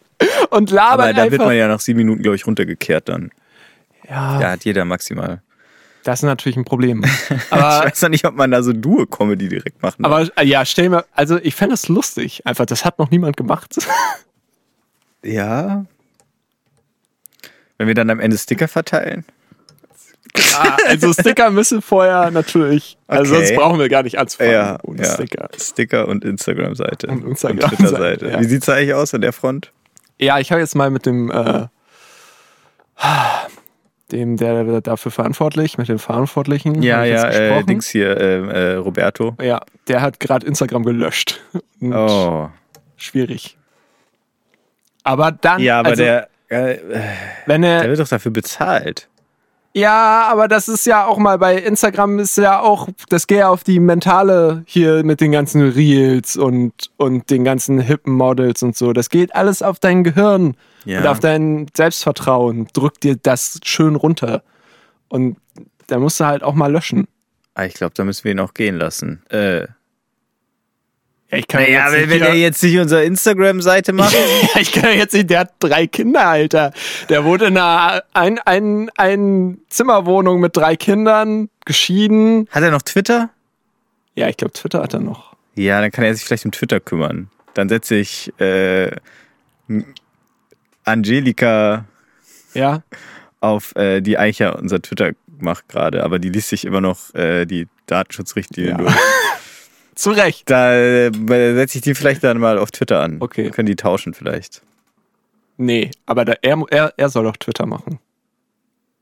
und 0.50 0.70
labern 0.70 0.92
Aber 1.08 1.12
da 1.12 1.22
einfach. 1.22 1.30
wird 1.38 1.42
man 1.42 1.56
ja 1.56 1.68
nach 1.68 1.80
sieben 1.80 1.98
Minuten, 1.98 2.22
glaube 2.22 2.36
ich, 2.36 2.46
runtergekehrt 2.46 3.08
dann. 3.08 3.30
ja, 4.08 4.40
Ja, 4.40 4.50
hat 4.52 4.64
jeder 4.64 4.84
maximal. 4.84 5.42
Das 6.06 6.20
ist 6.20 6.24
natürlich 6.24 6.56
ein 6.56 6.64
Problem. 6.64 7.04
ich 7.28 7.52
Aber, 7.52 7.84
weiß 7.86 8.02
noch 8.02 8.08
nicht, 8.10 8.24
ob 8.24 8.34
man 8.36 8.50
da 8.50 8.62
so 8.62 8.72
Duo-Comedy 8.72 9.48
direkt 9.48 9.82
machen 9.82 10.02
darf. 10.02 10.12
aber 10.12 10.28
äh, 10.40 10.44
ja, 10.46 10.64
stell 10.64 10.88
mir, 10.88 11.04
also 11.12 11.38
ich 11.38 11.54
fände 11.54 11.72
das 11.72 11.88
lustig. 11.88 12.46
Einfach, 12.46 12.64
das 12.66 12.84
hat 12.84 12.98
noch 12.98 13.10
niemand 13.10 13.36
gemacht. 13.36 13.76
Ja. 15.24 15.84
Wenn 17.78 17.88
wir 17.88 17.94
dann 17.94 18.10
am 18.10 18.20
Ende 18.20 18.38
Sticker 18.38 18.68
verteilen. 18.68 19.24
Ah, 20.54 20.76
also 20.86 21.12
Sticker 21.12 21.50
müssen 21.50 21.82
vorher 21.82 22.30
natürlich, 22.30 22.96
also 23.08 23.34
Okay. 23.34 23.46
sonst 23.46 23.56
brauchen 23.58 23.80
wir 23.80 23.88
gar 23.88 24.04
nicht 24.04 24.18
anzufangen 24.20 24.52
Ja, 24.52 24.78
ohne 24.84 25.02
ja. 25.02 25.14
Sticker. 25.14 25.48
Sticker 25.58 26.06
und 26.06 26.24
Instagram-Seite. 26.24 27.08
Und 27.08 27.24
Instagram-Seite, 27.24 27.76
Twitter-Seite. 27.76 28.28
ja. 28.30 28.40
Wie 28.40 28.44
sieht's 28.44 28.66
da 28.66 28.74
eigentlich 28.74 28.94
aus 28.94 29.14
an 29.14 29.22
der 29.22 29.32
Front? 29.32 29.72
Ja, 30.18 30.38
ich 30.38 30.52
habe 30.52 30.60
jetzt 30.60 30.76
mal 30.76 30.90
mit 30.90 31.06
dem, 31.06 31.30
äh, 31.32 31.66
dem, 34.12 34.36
der 34.36 34.80
dafür 34.80 35.10
verantwortlich, 35.10 35.78
mit 35.78 35.88
dem 35.88 35.98
Verantwortlichen. 35.98 36.82
Ja, 36.82 37.04
ja, 37.04 37.28
jetzt 37.28 37.38
äh. 37.38 37.62
Dings 37.64 37.88
hier, 37.88 38.20
ähm, 38.20 38.48
äh, 38.48 38.74
Roberto. 38.74 39.34
Ja, 39.40 39.60
der 39.88 40.00
hat 40.00 40.20
gerade 40.20 40.46
Instagram 40.46 40.84
gelöscht. 40.84 41.40
Und 41.80 41.92
Oh. 41.92 42.50
Schwierig. 42.96 43.58
Aber 45.02 45.32
dann, 45.32 45.60
Ja, 45.60 45.80
aber 45.80 45.90
also, 45.90 46.02
der, 46.02 46.28
äh, 46.48 46.78
wenn 47.46 47.62
er, 47.62 47.80
der 47.80 47.90
wird 47.90 48.00
doch 48.00 48.08
dafür 48.08 48.32
bezahlt. 48.32 49.08
Ja, 49.74 50.28
aber 50.30 50.48
das 50.48 50.68
ist 50.68 50.86
ja 50.86 51.04
auch 51.04 51.18
mal 51.18 51.36
bei 51.36 51.56
Instagram 51.58 52.18
ist 52.18 52.38
ja 52.38 52.60
auch, 52.60 52.88
das 53.10 53.26
geht 53.26 53.40
ja 53.40 53.50
auf 53.50 53.62
die 53.62 53.78
mentale 53.78 54.62
hier 54.66 55.04
mit 55.04 55.20
den 55.20 55.32
ganzen 55.32 55.68
Reels 55.68 56.38
und, 56.38 56.72
und 56.96 57.28
den 57.28 57.44
ganzen 57.44 57.78
hippen 57.78 58.14
Models 58.14 58.62
und 58.62 58.74
so. 58.74 58.94
Das 58.94 59.10
geht 59.10 59.34
alles 59.34 59.60
auf 59.60 59.78
dein 59.78 60.02
Gehirn 60.02 60.56
Ja. 60.86 61.00
und 61.00 61.06
auf 61.06 61.20
dein 61.20 61.66
Selbstvertrauen. 61.76 62.68
Drückt 62.72 63.02
dir 63.04 63.16
das 63.16 63.60
schön 63.64 63.94
runter. 63.96 64.42
Und 65.08 65.36
da 65.88 65.98
musst 65.98 66.18
du 66.20 66.24
halt 66.24 66.42
auch 66.42 66.54
mal 66.54 66.72
löschen. 66.72 67.06
Ah, 67.54 67.64
ich 67.64 67.74
glaube, 67.74 67.92
da 67.94 68.04
müssen 68.04 68.24
wir 68.24 68.32
ihn 68.32 68.40
auch 68.40 68.54
gehen 68.54 68.76
lassen. 68.76 69.22
Äh, 69.30 69.60
Ja, 71.30 71.38
ich 71.38 71.48
kann 71.48 71.62
naja, 71.62 71.90
jetzt 71.90 71.92
wenn, 71.92 72.10
wenn 72.10 72.22
er 72.22 72.34
jetzt 72.34 72.62
nicht 72.62 72.78
unsere 72.78 73.04
Instagram-Seite 73.04 73.92
macht. 73.94 74.14
Ja, 74.14 74.60
ich 74.60 74.70
kann 74.72 74.84
ja 74.84 74.90
jetzt 74.92 75.12
nicht, 75.14 75.28
der 75.30 75.40
hat 75.40 75.54
drei 75.58 75.86
Kinder, 75.86 76.26
Alter. 76.26 76.72
Der 77.08 77.24
wohnt 77.24 77.42
in 77.42 77.56
einer 77.56 78.02
ein, 78.12 78.38
ein, 78.40 78.90
ein 78.96 79.58
Zimmerwohnung 79.68 80.38
mit 80.40 80.56
drei 80.56 80.76
Kindern, 80.76 81.48
geschieden. 81.64 82.46
Hat 82.50 82.62
er 82.62 82.70
noch 82.70 82.82
Twitter? 82.82 83.30
Ja, 84.14 84.28
ich 84.28 84.36
glaube, 84.36 84.52
Twitter 84.52 84.82
hat 84.82 84.94
er 84.94 85.00
noch. 85.00 85.34
Ja, 85.56 85.80
dann 85.80 85.90
kann 85.90 86.04
er 86.04 86.14
sich 86.14 86.24
vielleicht 86.24 86.44
um 86.44 86.52
Twitter 86.52 86.78
kümmern. 86.80 87.28
Dann 87.54 87.68
setze 87.68 87.96
ich 87.96 88.32
äh, 88.40 88.90
Angelika 90.86 91.84
Ja. 92.54 92.82
auf, 93.40 93.76
äh, 93.76 94.00
die 94.00 94.16
eigentlich 94.18 94.38
ja 94.38 94.52
unser 94.52 94.80
Twitter 94.80 95.12
macht 95.38 95.68
gerade, 95.68 96.02
aber 96.02 96.18
die 96.18 96.30
liest 96.30 96.48
sich 96.48 96.64
immer 96.64 96.80
noch 96.80 97.14
äh, 97.14 97.44
die 97.44 97.68
Datenschutzrichtlinie 97.86 98.70
Ja. 98.72 98.76
durch. 98.78 98.94
Zu 99.94 100.10
Recht. 100.10 100.48
Da 100.50 100.74
äh, 100.74 101.10
setze 101.54 101.78
ich 101.78 101.82
die 101.82 101.94
vielleicht 101.94 102.22
dann 102.24 102.38
mal 102.38 102.58
auf 102.58 102.70
Twitter 102.70 103.00
an. 103.00 103.16
Okay. 103.20 103.44
Dann 103.44 103.52
können 103.52 103.66
die 103.66 103.76
tauschen 103.76 104.14
vielleicht. 104.14 104.62
Nee, 105.58 105.90
aber 106.04 106.24
da, 106.26 106.34
er, 106.42 106.62
er, 106.70 106.92
er 106.96 107.08
soll 107.08 107.24
doch 107.24 107.36
Twitter 107.36 107.64
machen. 107.66 107.98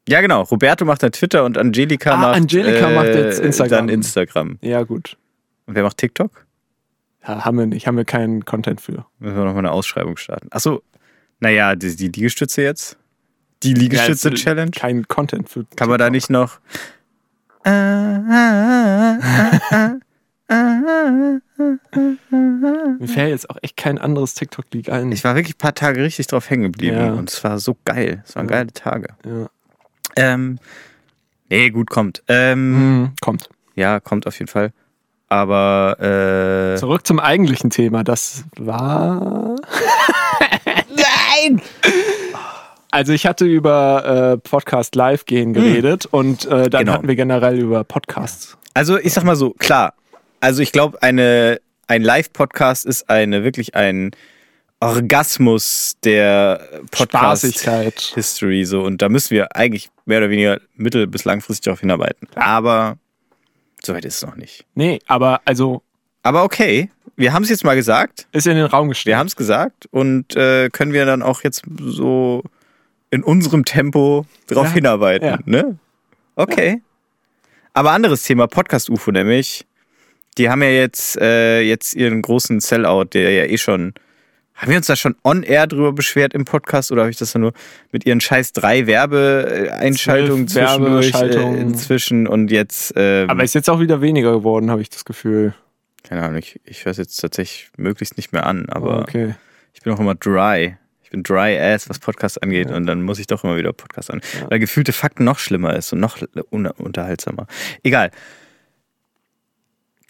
Ja, 0.08 0.20
genau. 0.20 0.42
Roberto 0.42 0.84
macht 0.84 1.02
dann 1.02 1.10
Twitter 1.12 1.44
und 1.44 1.58
Angelika 1.58 2.12
Ah, 2.12 2.16
macht, 2.18 2.36
Angelika 2.36 2.90
äh, 2.90 2.94
macht 2.94 3.06
jetzt 3.06 3.40
Instagram. 3.40 3.86
dann 3.86 3.88
Instagram. 3.88 4.58
Ja, 4.60 4.82
gut. 4.84 5.16
Und 5.66 5.74
wer 5.74 5.82
macht 5.82 5.96
TikTok? 5.96 6.46
Ja, 7.26 7.44
haben 7.44 7.58
wir 7.58 7.66
nicht, 7.66 7.86
haben 7.86 7.96
wir 7.96 8.04
keinen 8.04 8.44
Content 8.44 8.80
für. 8.80 9.04
Müssen 9.18 9.36
wir 9.36 9.44
nochmal 9.44 9.60
eine 9.60 9.72
Ausschreibung 9.72 10.16
starten. 10.16 10.46
Achso, 10.50 10.82
naja, 11.40 11.74
die, 11.76 11.94
die 11.96 12.08
Liegestütze 12.08 12.62
jetzt? 12.62 12.96
Die 13.62 13.74
Liegestütze-Challenge? 13.74 14.70
Kein 14.72 15.08
Content 15.08 15.48
für. 15.48 15.64
Kann 15.76 15.88
man 15.88 15.98
da 15.98 16.10
nicht 16.10 16.28
noch. 16.30 16.58
Mir 22.98 23.08
fällt 23.08 23.30
jetzt 23.30 23.50
auch 23.50 23.56
echt 23.62 23.76
kein 23.76 23.98
anderes 23.98 24.34
TikTok-Lied 24.34 24.90
ein. 24.90 25.10
Ich 25.12 25.24
war 25.24 25.34
wirklich 25.34 25.54
ein 25.56 25.58
paar 25.58 25.74
Tage 25.74 26.02
richtig 26.02 26.26
drauf 26.26 26.48
hängen 26.50 26.64
geblieben 26.64 26.96
Ja. 26.96 27.12
und 27.12 27.30
es 27.30 27.42
war 27.44 27.58
so 27.58 27.76
geil. 27.84 28.22
Es 28.26 28.36
waren 28.36 28.46
Ja. 28.46 28.56
geile 28.56 28.72
Tage. 28.72 29.08
ja. 29.24 29.46
Ähm, 30.16 30.58
nee, 31.50 31.70
gut, 31.70 31.90
kommt. 31.90 32.22
Ähm, 32.28 32.76
Hm, 32.76 33.12
kommt. 33.20 33.48
Ja, 33.74 33.98
kommt 33.98 34.28
auf 34.28 34.38
jeden 34.38 34.48
Fall. 34.48 34.72
Aber 35.28 35.96
äh, 35.98 36.78
Zurück 36.78 37.04
zum 37.04 37.18
eigentlichen 37.18 37.70
Thema. 37.70 38.04
Das 38.04 38.44
war. 38.56 39.56
Nein! 41.34 41.60
Also 42.90 43.12
ich 43.12 43.26
hatte 43.26 43.44
über 43.44 44.34
äh, 44.34 44.48
Podcast 44.48 44.94
live 44.94 45.24
gehen 45.24 45.52
geredet 45.52 46.06
und 46.06 46.44
äh, 46.46 46.70
dann 46.70 46.80
Genau. 46.84 46.92
hatten 46.92 47.08
wir 47.08 47.16
generell 47.16 47.58
über 47.58 47.82
Podcasts. 47.82 48.56
Also 48.74 48.98
ich 48.98 49.12
sag 49.12 49.24
mal 49.24 49.34
so, 49.36 49.50
klar. 49.50 49.94
Also 50.40 50.62
ich 50.62 50.70
glaube, 50.72 51.02
eine 51.02 51.60
ein 51.86 52.02
Live-Podcast 52.02 52.86
ist 52.86 53.10
eine 53.10 53.42
wirklich 53.44 53.74
ein 53.74 54.12
Orgasmus 54.80 55.96
der. 56.04 56.60
Podcast-History 56.92 58.64
so 58.64 58.82
und 58.82 59.02
da 59.02 59.08
müssen 59.08 59.30
wir 59.30 59.56
eigentlich 59.56 59.90
mehr 60.06 60.18
oder 60.18 60.30
weniger 60.30 60.60
mittel- 60.76 61.06
bis 61.06 61.24
langfristig 61.24 61.64
darauf 61.64 61.80
hinarbeiten. 61.80 62.28
Aber 62.36 62.96
soweit 63.84 64.04
ist 64.04 64.16
es 64.16 64.22
noch 64.22 64.36
nicht. 64.36 64.64
Nee, 64.74 65.00
aber 65.06 65.40
also 65.44 65.82
Aber 66.22 66.44
okay, 66.44 66.90
wir 67.16 67.32
haben 67.32 67.42
es 67.44 67.48
jetzt 67.50 67.64
mal 67.64 67.76
gesagt. 67.76 68.26
ist 68.32 68.46
in 68.46 68.56
den 68.56 68.66
Raum 68.66 68.86
Wir 68.88 68.90
gestellt. 68.90 69.16
haben 69.16 69.26
es 69.26 69.36
gesagt 69.36 69.86
und 69.90 70.34
äh, 70.36 70.68
können 70.70 70.92
wir 70.92 71.06
dann 71.06 71.22
auch 71.22 71.42
jetzt 71.42 71.62
so 71.80 72.42
in 73.10 73.22
unserem 73.22 73.64
Tempo 73.64 74.26
drauf 74.48 74.66
Ja, 74.68 74.72
hinarbeiten. 74.72 75.28
ja. 75.28 75.38
Ne? 75.44 75.78
Okay. 76.36 76.82
Aber 77.72 77.92
anderes 77.92 78.24
Thema, 78.24 78.46
Podcast-UFO 78.46 79.10
nämlich. 79.12 79.66
Die 80.38 80.48
haben 80.50 80.62
ja 80.62 80.68
jetzt, 80.70 81.16
äh, 81.20 81.60
jetzt 81.60 81.94
ihren 81.94 82.20
großen 82.22 82.58
Sellout, 82.60 83.06
der 83.14 83.30
ja 83.32 83.44
eh 83.44 83.58
schon. 83.58 83.94
Haben 84.56 84.70
wir 84.70 84.76
uns 84.78 84.86
da 84.86 84.94
schon 84.96 85.16
on-air 85.24 85.66
drüber 85.66 85.92
beschwert 85.92 86.32
im 86.34 86.44
Podcast 86.44 86.92
oder 86.92 87.02
habe 87.02 87.10
ich 87.10 87.16
das 87.16 87.32
dann 87.32 87.42
nur 87.42 87.52
mit 87.90 88.06
ihren 88.06 88.20
scheiß 88.20 88.52
drei 88.52 88.86
Werbeeinschaltungen 88.86 90.46
zwischendurch 90.48 91.12
äh, 91.14 91.60
inzwischen 91.60 92.26
und 92.26 92.50
jetzt. 92.50 92.92
Ähm, 92.96 93.28
aber 93.30 93.42
ist 93.44 93.54
jetzt 93.54 93.68
auch 93.70 93.80
wieder 93.80 94.00
weniger 94.00 94.32
geworden, 94.32 94.70
habe 94.70 94.80
ich 94.82 94.90
das 94.90 95.04
Gefühl. 95.04 95.54
Keine 96.04 96.22
Ahnung, 96.22 96.36
ich, 96.36 96.60
ich 96.64 96.84
höre 96.84 96.92
es 96.92 96.98
jetzt 96.98 97.16
tatsächlich 97.16 97.70
möglichst 97.76 98.16
nicht 98.16 98.32
mehr 98.32 98.46
an, 98.46 98.68
aber. 98.68 99.00
okay. 99.00 99.34
Ich 99.76 99.82
bin 99.82 99.92
auch 99.92 99.98
immer 99.98 100.14
dry. 100.14 100.76
Ich 101.02 101.10
bin 101.10 101.24
dry 101.24 101.58
ass, 101.58 101.90
was 101.90 101.98
Podcast 101.98 102.40
angeht. 102.42 102.70
Und 102.70 102.86
dann 102.86 103.02
muss 103.02 103.18
ich 103.18 103.26
doch 103.26 103.42
immer 103.42 103.56
wieder 103.56 103.72
Podcast 103.72 104.10
an. 104.10 104.20
Weil 104.48 104.60
gefühlte 104.60 104.92
Fakten 104.92 105.24
noch 105.24 105.40
schlimmer 105.40 105.74
ist 105.74 105.92
und 105.92 105.98
noch 105.98 106.16
un 106.50 106.66
unterhaltsamer. 106.66 107.48
Egal. 107.82 108.12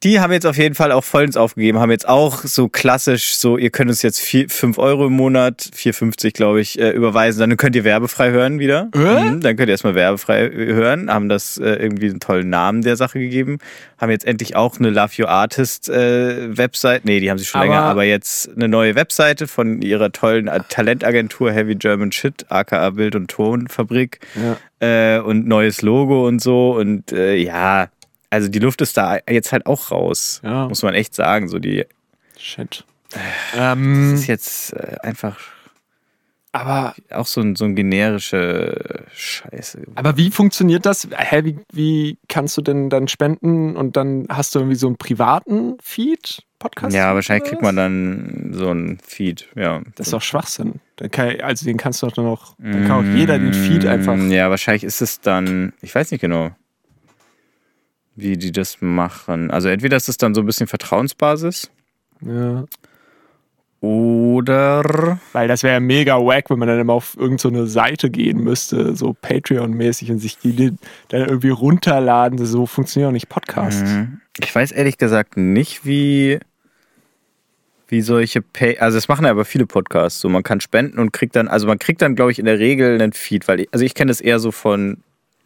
Die 0.05 0.21
haben 0.21 0.33
jetzt 0.33 0.47
auf 0.47 0.59
jeden 0.59 0.75
Fall 0.75 0.93
auch 0.93 1.03
vollends 1.03 1.37
aufgegeben, 1.37 1.79
haben 1.79 1.91
jetzt 1.91 2.07
auch 2.07 2.43
so 2.45 2.69
klassisch, 2.69 3.37
so, 3.37 3.57
ihr 3.57 3.71
könnt 3.71 3.89
uns 3.89 4.03
jetzt 4.03 4.21
5 4.21 4.79
Euro 4.79 5.07
im 5.07 5.15
Monat, 5.15 5.63
4,50 5.75 6.33
glaube 6.35 6.61
ich, 6.61 6.79
äh, 6.79 6.91
überweisen, 6.91 7.41
dann 7.41 7.57
könnt 7.57 7.75
ihr 7.75 7.85
werbefrei 7.85 8.31
hören 8.31 8.59
wieder. 8.59 8.91
Äh? 8.95 8.99
Mhm, 8.99 9.41
dann 9.41 9.57
könnt 9.57 9.69
ihr 9.69 9.73
erstmal 9.73 9.95
werbefrei 9.95 10.51
hören, 10.51 11.11
haben 11.11 11.31
das 11.31 11.57
äh, 11.57 11.71
irgendwie 11.77 12.11
einen 12.11 12.21
tollen 12.21 12.51
Namen 12.51 12.83
der 12.83 12.97
Sache 12.97 13.19
gegeben, 13.19 13.59
haben 13.99 14.11
jetzt 14.11 14.27
endlich 14.27 14.57
auch 14.57 14.79
eine 14.79 14.91
Love 14.91 15.23
Your 15.23 15.31
Artist 15.31 15.89
äh, 15.89 16.55
Website, 16.57 17.07
nee, 17.07 17.21
die 17.21 17.31
haben 17.31 17.39
sie 17.39 17.47
schon 17.47 17.63
Aber- 17.63 17.71
länger, 17.71 17.83
aber 17.85 18.05
jetzt 18.05 18.51
eine 18.55 18.69
neue 18.69 18.95
Webseite 18.97 19.47
von 19.47 19.81
ihrer 19.81 20.13
tollen 20.13 20.49
äh, 20.49 20.61
Talentagentur 20.69 21.51
Heavy 21.51 21.77
German 21.77 22.13
Shit, 22.13 22.45
aka 22.51 22.91
Bild- 22.91 23.17
und 23.17 23.31
Tonfabrik 23.31 24.21
Ja. 24.81 25.17
äh, 25.17 25.19
und 25.21 25.49
neues 25.49 25.81
Logo 25.81 26.29
und 26.29 26.43
so 26.43 26.73
und 26.77 27.11
äh, 27.11 27.37
ja, 27.37 27.89
also 28.35 28.49
die 28.49 28.59
Luft 28.59 28.81
ist 28.83 28.97
da 28.97 29.19
jetzt 29.29 29.53
halt 29.53 29.67
auch 29.67 29.91
raus, 29.91 30.41
Ja. 30.45 30.69
muss 30.69 30.83
man 30.83 30.95
echt 30.95 31.15
sagen, 31.15 31.49
so 31.49 31.59
die 31.59 31.87
Shit. 32.39 32.85
das 33.11 33.21
Ähm, 33.57 34.15
ist 34.15 34.27
jetzt 34.27 34.73
äh, 34.75 34.97
einfach 35.03 35.39
aber, 36.53 36.95
auch 37.11 37.27
so 37.27 37.41
ein, 37.41 37.57
so 37.57 37.65
ein 37.65 37.75
generische 37.75 39.05
Scheiße. 39.13 39.83
aber 39.97 40.17
wie 40.17 40.31
funktioniert 40.31 40.87
das? 40.87 41.09
Hä, 41.17 41.43
wie, 41.45 41.59
wie 41.73 42.19
kannst 42.29 42.57
du 42.57 42.63
denn 42.63 42.91
dann 42.91 43.09
spenden 43.09 43.77
und 43.77 43.97
dann 43.97 44.27
hast 44.29 44.55
du 44.55 44.61
irgendwie 44.61 44.77
so 44.77 44.87
einen 44.87 44.97
privaten 44.97 45.77
Feed? 45.83 46.43
Podcast? 46.61 46.95
Ja, 46.95 47.13
wahrscheinlich 47.15 47.49
kriegt 47.51 47.61
man 47.63 47.75
das. 47.75 47.85
dann 47.87 48.51
so 48.53 48.71
ein 48.71 48.99
Feed, 49.05 49.49
ja. 49.57 49.83
Das 49.97 50.07
ist 50.07 50.13
doch 50.13 50.23
Schwachsinn. 50.23 50.81
Kann, 51.11 51.41
also 51.41 51.67
den 51.67 51.77
kannst 51.77 52.01
du 52.03 52.07
doch 52.07 52.15
dann 52.15 52.27
auch, 52.27 52.55
dann 52.59 52.87
kann 52.87 52.93
auch 53.05 53.17
jeder 53.17 53.37
den 53.39 53.53
Feed 53.53 53.85
einfach. 53.85 54.15
Mm, 54.15 54.31
Ja, 54.31 54.49
wahrscheinlich 54.49 54.85
ist 54.85 55.03
es 55.03 55.21
dann, 55.21 55.73
ich 55.83 55.93
weiß 55.95 56.13
nicht 56.13 56.21
genau, 56.21 56.53
wie 58.17 58.37
die 58.37 58.53
das 58.53 58.81
machen. 58.81 59.51
Also 59.51 59.69
entweder 59.69 59.97
ist 59.97 60.09
es 60.09 60.17
dann 60.17 60.35
so 60.35 60.41
ein 60.43 60.47
bisschen 60.47 60.67
Vertrauensbasis 60.67 61.71
Ja. 62.21 62.65
oder 63.81 65.19
Weil 65.33 65.49
das 65.49 65.63
wäre 65.63 65.75
ja 65.75 65.81
mega 65.81 66.17
wack, 66.19 66.49
wenn 66.51 66.59
man 66.59 66.69
dann 66.69 66.81
immer 66.81 66.93
auf 66.95 67.17
irgendeine 67.17 67.59
so 67.59 67.67
Seite 67.67 68.11
gehen 68.11 68.39
müsste, 68.43 68.95
so 68.97 69.15
Patreon-mäßig 69.21 70.11
und 70.11 70.19
sich 70.21 70.39
die 70.39 70.73
dann 71.09 71.21
irgendwie 71.29 71.51
runterladen. 71.51 72.45
So 72.45 72.67
funktioniert 72.67 73.09
auch 73.09 73.13
nicht 73.13 73.29
Podcast. 73.29 73.85
Mhm. 73.85 74.21
ich 74.41 74.55
weiß 74.55 74.73
ehrlich 74.73 74.99
gesagt 74.99 75.37
nicht, 75.37 75.85
wie 75.85 76.39
wie 77.89 78.01
solche 78.01 78.41
Pay 78.41 78.79
also 78.79 78.97
das 78.97 79.09
machen 79.09 79.27
ja 79.27 79.31
aber 79.31 79.45
viele 79.45 79.67
Podcasts 79.67 80.19
so 80.19 80.31
man 80.31 80.43
kann 80.43 80.61
spenden 80.63 80.99
und 80.99 81.13
kriegt 81.13 81.37
dann 81.37 81.49
also 81.49 81.67
man 81.67 81.79
kriegt 81.79 82.01
dann 82.01 82.15
glaube 82.17 82.33
ich 82.33 82.39
in 82.39 82.47
der 82.47 82.59
Regel 82.59 82.95
einen 82.95 83.13
Feed 83.13 83.47
weil 83.47 83.61
ich, 83.61 83.69
also 83.73 83.85
ich 83.85 83.95
kenne 83.95 84.09
das 84.11 84.23
eher 84.23 84.39
so 84.39 84.53
von 84.53 84.97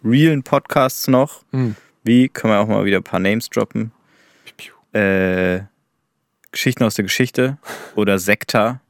realen 0.05 0.45
Podcasts 0.45 1.09
noch 1.09 1.43
Hm. 1.51 1.75
Wie 2.09 2.29
können 2.29 2.53
wir 2.53 2.59
auch 2.59 2.67
mal 2.67 2.85
wieder 2.85 2.97
ein 2.97 3.05
paar 3.05 3.21
Names 3.21 3.49
droppen 3.51 3.93
äh, 4.93 5.61
Geschichten 6.51 6.83
aus 6.83 6.95
der 6.95 7.05
Geschichte 7.05 7.59
oder 7.95 8.19
Sekta, 8.19 8.81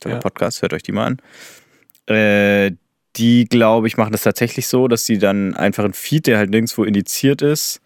toller 0.00 0.16
Ja. 0.16 0.20
Podcast, 0.20 0.60
hört 0.62 0.74
euch 0.74 0.82
die 0.82 0.92
mal 0.92 1.06
an. 1.06 2.14
Äh, 2.14 2.72
die, 3.16 3.46
glaube 3.46 3.86
ich, 3.88 3.96
machen 3.96 4.12
das 4.12 4.22
tatsächlich 4.22 4.68
so, 4.68 4.86
dass 4.86 5.06
sie 5.06 5.18
dann 5.18 5.54
einfach 5.56 5.82
einen 5.84 5.94
Feed, 5.94 6.26
der 6.26 6.38
halt 6.38 6.50
nirgendwo 6.50 6.84
indiziert 6.84 7.42
ist, 7.42 7.80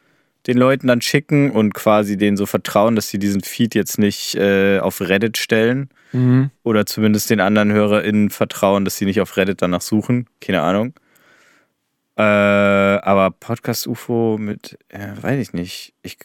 den 0.47 0.59
Leuten 0.59 0.89
dann 0.89 1.01
schicken 1.01 1.51
und 1.51 1.73
quasi 1.75 2.17
denen 2.19 2.37
so 2.37 2.45
vertrauen, 2.45 2.97
dass 2.97 3.09
sie 3.09 3.19
diesen 3.19 3.41
Feed 3.43 3.75
jetzt 3.75 3.99
nicht 3.99 4.35
äh, 4.35 4.81
auf 4.81 5.01
Reddit 5.01 5.39
stellen 5.39 5.89
Mhm. 6.13 6.51
oder 6.63 6.87
zumindest 6.87 7.31
den 7.31 7.41
anderen 7.41 7.73
HörerInnen 7.73 8.31
vertrauen, 8.31 8.85
dass 8.85 8.97
sie 8.99 9.05
nicht 9.05 9.21
auf 9.21 9.37
Reddit 9.37 9.63
danach 9.63 9.81
suchen. 9.81 10.27
Keine 10.41 10.61
Ahnung. 10.63 10.93
Äh, 12.17 12.23
aber 12.23 13.31
Podcast 13.33 13.87
UFO 13.87 14.37
mit, 14.39 14.79
äh, 14.89 15.09
weiß 15.21 15.41
ich 15.41 15.53
nicht. 15.53 15.95
Ich, 16.03 16.17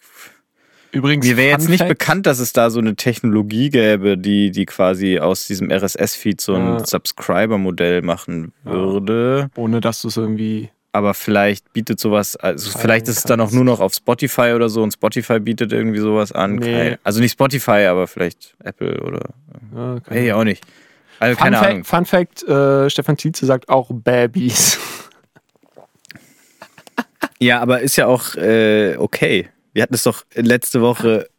Übrigens, 0.92 1.26
mir 1.28 1.38
wäre 1.38 1.50
jetzt 1.52 1.70
nicht 1.70 1.88
bekannt, 1.88 2.26
dass 2.26 2.40
es 2.40 2.52
da 2.54 2.70
so 2.72 2.80
eine 2.80 2.96
Technologie 2.96 3.70
gäbe, 3.70 4.18
die, 4.18 4.50
die 4.52 4.66
quasi 4.66 5.20
aus 5.20 5.46
diesem 5.48 5.70
RSS-Feed 5.72 6.42
so 6.42 6.56
ein 6.56 6.80
Ja. 6.80 6.86
Subscriber-Modell 6.86 8.02
machen 8.02 8.54
würde. 8.64 9.50
ohne 9.56 9.82
dass 9.82 10.02
du 10.02 10.08
es 10.08 10.18
irgendwie. 10.18 10.70
Aber 10.92 11.14
vielleicht 11.14 11.72
bietet 11.74 12.00
sowas, 12.00 12.36
also 12.36 12.76
vielleicht 12.78 13.08
ist 13.08 13.18
es 13.20 13.24
dann 13.24 13.40
auch 13.42 13.52
nur 13.52 13.64
noch 13.64 13.80
auf 13.80 13.94
Spotify 13.94 14.54
oder 14.56 14.70
so 14.70 14.82
und 14.82 14.92
Spotify 14.92 15.40
bietet 15.40 15.72
irgendwie 15.72 16.00
sowas 16.00 16.32
an. 16.32 16.56
Nee. 16.56 16.98
Also 17.04 17.20
nicht 17.22 17.34
Spotify, 17.34 17.86
aber 17.88 18.08
vielleicht 18.08 18.56
Apple 18.64 19.00
oder. 19.02 19.30
Ja, 19.76 19.98
Hey, 20.08 20.32
auch 20.32 20.44
nicht. 20.44 20.64
Also 21.20 21.36
Fun 21.36 21.44
keine 21.44 21.58
Fact, 21.58 21.70
Ahnung. 21.70 21.84
Fun 21.84 22.06
Fact 22.06 22.44
äh, 22.48 22.90
Stefan 22.90 23.18
Tietze 23.18 23.46
sagt 23.46 23.70
auch 23.70 23.92
Babys. 23.94 24.80
Ja, 27.40 27.60
aber 27.62 27.82
ist 27.82 27.96
ja 27.96 28.08
auch 28.08 28.36
äh, 28.36 28.96
okay. 28.98 29.50
Wir 29.74 29.84
hatten 29.84 29.94
es 29.94 30.04
doch 30.04 30.26
letzte 30.34 30.82
Woche, 30.82 31.30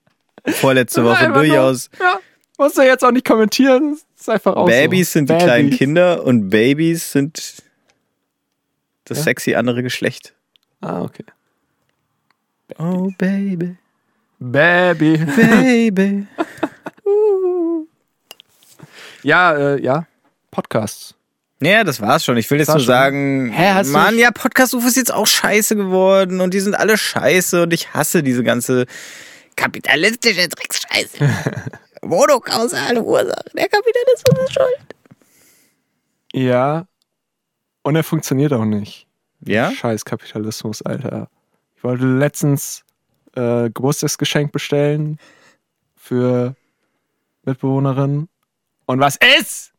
vorletzte 0.46 1.04
Woche 1.04 1.24
nur- 1.28 1.34
durchaus. 1.38 1.90
Ja, 1.98 2.18
musst 2.58 2.78
du 2.78 2.82
jetzt 2.82 3.04
auch 3.04 3.10
nicht 3.10 3.26
kommentieren. 3.26 3.98
Ist 4.18 4.28
einfach 4.30 4.54
auch 4.56 4.66
Babys 4.66 5.08
so. 5.12 5.18
sind 5.18 5.28
die 5.28 5.32
Babys. 5.34 5.44
kleinen 5.44 5.70
Kinder 5.70 6.24
und 6.24 6.48
Babys 6.50 7.12
sind 7.12 7.62
das 9.04 9.18
Ja? 9.18 9.24
sexy 9.24 9.54
andere 9.54 9.82
Geschlecht. 9.82 10.34
Ah, 10.80 11.02
okay. 11.02 11.24
Oh, 12.78 13.10
Baby, 13.18 13.76
Baby. 14.38 15.18
Baby. 15.18 16.26
ja, 19.22 19.52
äh, 19.74 19.82
ja. 19.82 20.06
Podcasts. 20.50 21.14
Naja, 21.60 21.84
das 21.84 22.00
war's 22.00 22.24
schon. 22.24 22.38
Ich 22.38 22.50
will 22.50 22.58
jetzt 22.58 22.68
war 22.68 22.76
nur 22.76 22.84
schon. 22.84 22.86
sagen, 22.86 23.52
Hä, 23.52 23.72
hast 23.74 23.88
Mann, 23.88 24.18
ja, 24.18 24.30
Podcast 24.30 24.72
UFO 24.74 24.86
ist 24.86 24.96
jetzt 24.96 25.12
auch 25.12 25.26
scheiße 25.26 25.76
geworden 25.76 26.40
und 26.40 26.54
die 26.54 26.60
sind 26.60 26.74
alle 26.74 26.96
scheiße 26.96 27.64
und 27.64 27.72
ich 27.74 27.92
hasse 27.92 28.22
diese 28.22 28.42
ganze 28.42 28.86
kapitalistische 29.56 30.48
Drecksscheiße. 30.48 31.18
Monokausale 32.02 33.02
Ursache. 33.02 33.44
Der 33.54 33.68
Kapitalismus 33.68 34.44
ist 34.44 34.54
schuld. 34.54 34.94
Ja. 36.32 36.86
Und 37.82 37.96
er 37.96 38.04
funktioniert 38.04 38.54
auch 38.54 38.64
nicht. 38.64 39.06
Ja? 39.44 39.70
Scheiß 39.70 40.06
Kapitalismus, 40.06 40.80
Alter. 40.80 41.28
Ich 41.76 41.84
wollte 41.84 42.06
letztens 42.06 42.84
äh, 43.34 43.68
Geburtstagsgeschenk 43.70 44.50
bestellen 44.50 45.18
für 45.96 46.54
Mitbewohnerin. 47.44 48.28
Und 48.86 49.00
was 49.00 49.18
ist? 49.38 49.72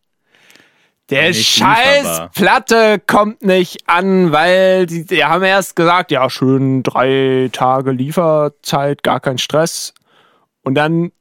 Der 1.12 1.34
scheiß. 1.34 2.30
Platte 2.34 3.00
kommt 3.06 3.44
nicht 3.44 3.88
an, 3.88 4.32
weil 4.32 4.86
die, 4.86 5.06
die 5.06 5.24
haben 5.26 5.44
erst 5.44 5.76
gesagt, 5.76 6.12
ja, 6.12 6.30
schön 6.30 6.84
drei 6.84 7.50
Tage 7.52 7.92
Lieferzeit, 7.92 9.04
gar 9.04 9.20
kein 9.20 9.38
Stress. 9.38 9.94
Und 10.64 10.76
dann 10.76 11.12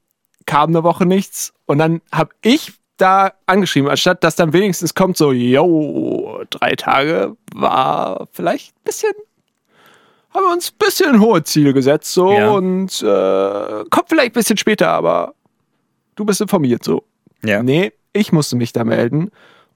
kam 0.45 0.69
eine 0.69 0.83
Woche 0.83 1.05
nichts. 1.05 1.53
Und 1.65 1.77
dann 1.77 2.01
habe 2.11 2.31
ich 2.41 2.73
da 2.97 3.33
angeschrieben, 3.47 3.89
anstatt 3.89 4.23
dass 4.23 4.35
dann 4.35 4.53
wenigstens 4.53 4.93
kommt 4.93 5.17
so, 5.17 5.31
yo, 5.31 6.43
drei 6.49 6.75
Tage 6.75 7.35
war 7.53 8.27
vielleicht 8.31 8.75
ein 8.75 8.83
bisschen, 8.83 9.11
haben 10.33 10.43
wir 10.45 10.51
uns 10.53 10.71
ein 10.71 10.77
bisschen 10.77 11.19
hohe 11.19 11.43
Ziele 11.43 11.73
gesetzt 11.73 12.13
so 12.13 12.31
Ja. 12.31 12.51
und 12.51 13.01
äh, 13.01 13.83
kommt 13.89 14.07
vielleicht 14.09 14.31
ein 14.31 14.33
bisschen 14.33 14.57
später, 14.57 14.89
aber 14.89 15.33
du 16.15 16.25
bist 16.25 16.41
informiert 16.41 16.83
so. 16.83 17.03
Ja. 17.43 17.63
Nee, 17.63 17.91
ich 18.13 18.31
musste 18.31 18.55
mich 18.55 18.71
da 18.71 18.83
melden. 18.83 19.31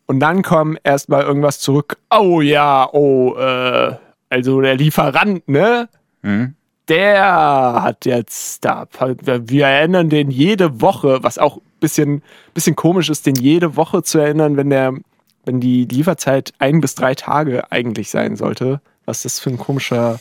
Und 0.07 0.19
dann 0.19 0.41
kam 0.41 0.77
erstmal 0.83 1.23
irgendwas 1.23 1.59
zurück. 1.59 1.97
Oh 2.11 2.41
ja, 2.41 2.87
oh, 2.91 3.35
äh, 3.37 3.95
also 4.29 4.61
der 4.61 4.75
Lieferant, 4.75 5.47
ne? 5.47 5.89
Hm? 6.21 6.55
Der 6.87 7.81
hat 7.81 8.05
jetzt 8.05 8.63
da, 8.63 8.87
wir 9.25 9.65
erinnern 9.65 10.09
den 10.09 10.29
jede 10.29 10.81
Woche, 10.81 11.23
was 11.23 11.39
auch 11.39 11.57
ein 11.57 11.61
bisschen, 11.79 12.21
bisschen 12.53 12.75
komisch 12.75 13.09
ist, 13.09 13.25
den 13.25 13.35
jede 13.35 13.75
Woche 13.75 14.03
zu 14.03 14.19
erinnern, 14.19 14.55
wenn 14.55 14.69
der, 14.69 14.93
wenn 15.45 15.59
die 15.59 15.85
Lieferzeit 15.85 16.53
ein 16.59 16.81
bis 16.81 16.93
drei 16.93 17.15
Tage 17.15 17.71
eigentlich 17.71 18.11
sein 18.11 18.35
sollte. 18.35 18.81
Was 19.05 19.25
ist 19.25 19.25
das 19.25 19.39
für 19.39 19.49
ein 19.49 19.57
komischer 19.57 20.19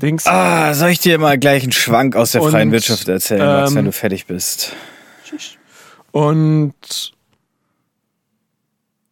Dings? 0.00 0.26
Ah, 0.26 0.72
soll 0.72 0.88
ich 0.90 1.00
dir 1.00 1.18
mal 1.18 1.38
gleich 1.38 1.62
einen 1.62 1.72
Schwank 1.72 2.16
aus 2.16 2.32
der 2.32 2.40
Und, 2.40 2.52
freien 2.52 2.72
Wirtschaft 2.72 3.06
erzählen, 3.06 3.68
ähm, 3.68 3.74
wenn 3.74 3.84
du 3.84 3.92
fertig 3.92 4.24
bist? 4.26 4.74
Und 6.12 7.12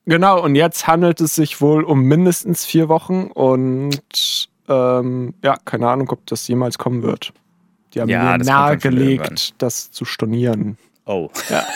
genau, 0.07 0.43
und 0.43 0.55
jetzt 0.55 0.87
handelt 0.87 1.21
es 1.21 1.35
sich 1.35 1.61
wohl 1.61 1.85
um 1.85 2.03
mindestens 2.03 2.65
vier 2.65 2.89
Wochen 2.89 3.25
und 3.33 4.49
ähm, 4.69 5.35
ja, 5.43 5.57
keine 5.65 5.89
Ahnung, 5.89 6.09
ob 6.11 6.27
das 6.27 6.47
jemals 6.49 6.79
kommen 6.79 7.03
wird. 7.03 7.33
Die 7.95 8.01
haben 8.01 8.09
Ja, 8.09 8.39
mir 8.39 8.45
nahegelegt, 8.45 9.55
das 9.59 9.91
zu 9.91 10.05
stornieren. 10.05 10.79
Oh. 11.05 11.29
Ja. 11.51 11.67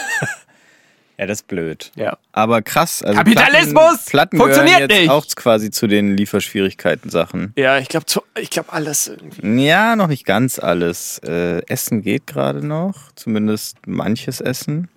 ja, 1.19 1.27
das 1.27 1.41
ist 1.41 1.49
blöd. 1.49 1.93
Ja. 1.97 2.17
Aber 2.33 2.63
krass. 2.63 3.03
Also 3.03 3.19
Kapitalismus! 3.19 4.05
Platten, 4.07 4.11
Platten 4.11 4.37
Funktioniert 4.39 4.77
gehören 4.77 4.91
jetzt 4.91 5.01
nicht! 5.01 5.11
auch 5.11 5.27
quasi 5.35 5.71
zu 5.71 5.87
den 5.89 6.17
Lieferschwierigkeiten-Sachen. 6.17 7.53
Ja, 7.57 7.79
ich 7.79 7.89
glaube 7.89 8.07
ich 8.39 8.51
glaub 8.51 8.73
alles 8.73 9.09
irgendwie. 9.09 9.65
Ja, 9.65 9.97
noch 9.97 10.07
nicht 10.07 10.25
ganz 10.25 10.59
alles. 10.59 11.19
Äh, 11.27 11.63
Essen 11.67 12.03
geht 12.03 12.27
gerade 12.27 12.65
noch, 12.65 13.13
zumindest 13.15 13.87
manches 13.87 14.41
Essen. 14.41 14.89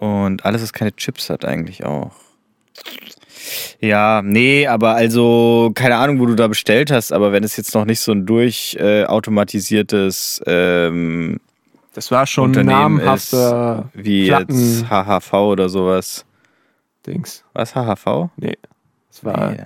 Und 0.00 0.44
alles, 0.44 0.62
was 0.62 0.72
keine 0.72 0.94
Chips 0.96 1.30
hat, 1.30 1.44
eigentlich 1.44 1.84
auch. 1.84 2.10
Ja, 3.80 4.22
nee, 4.24 4.66
aber 4.66 4.94
also, 4.94 5.70
keine 5.74 5.96
Ahnung, 5.96 6.18
wo 6.20 6.26
du 6.26 6.34
da 6.34 6.48
bestellt 6.48 6.90
hast, 6.90 7.12
aber 7.12 7.32
wenn 7.32 7.44
es 7.44 7.56
jetzt 7.56 7.74
noch 7.74 7.84
nicht 7.84 8.00
so 8.00 8.12
ein 8.12 8.24
durchautomatisiertes 8.26 10.42
äh, 10.46 10.86
ähm, 10.86 11.38
Das 11.94 12.10
war 12.10 12.26
schon 12.26 12.44
Unternehmen 12.50 12.96
namhafter 12.96 13.88
wie 13.94 14.28
Platten- 14.28 14.78
jetzt 14.80 14.90
HHV 14.90 15.32
oder 15.34 15.68
sowas. 15.68 16.24
Dings. 17.06 17.44
Was, 17.54 17.74
HHV? 17.74 18.28
Nee, 18.36 18.56
es 19.10 19.24
war 19.24 19.52
Nee. 19.52 19.64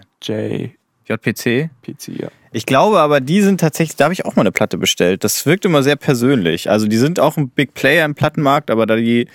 JPC, 1.09 1.71
JPC? 1.87 2.09
ja. 2.21 2.29
Ich 2.53 2.67
glaube 2.67 3.01
aber, 3.01 3.21
die 3.21 3.43
sind 3.43 3.61
tatsächlich, 3.61 3.97
da 3.97 4.05
habe 4.05 4.15
ich 4.15 4.25
auch 4.25 4.37
mal 4.37 4.43
eine 4.43 4.53
Platte 4.53 4.79
bestellt. 4.79 5.25
Das 5.25 5.45
wirkt 5.45 5.65
immer 5.65 5.83
sehr 5.83 5.97
persönlich. 5.97 6.71
Also 6.71 6.87
die 6.87 6.97
sind 6.97 7.19
auch 7.21 7.37
ein 7.37 7.49
Big 7.51 7.75
Player 7.75 8.05
im 8.05 8.15
Plattenmarkt, 8.15 8.71
aber 8.71 8.87
da 8.87 8.95
die 8.97 9.27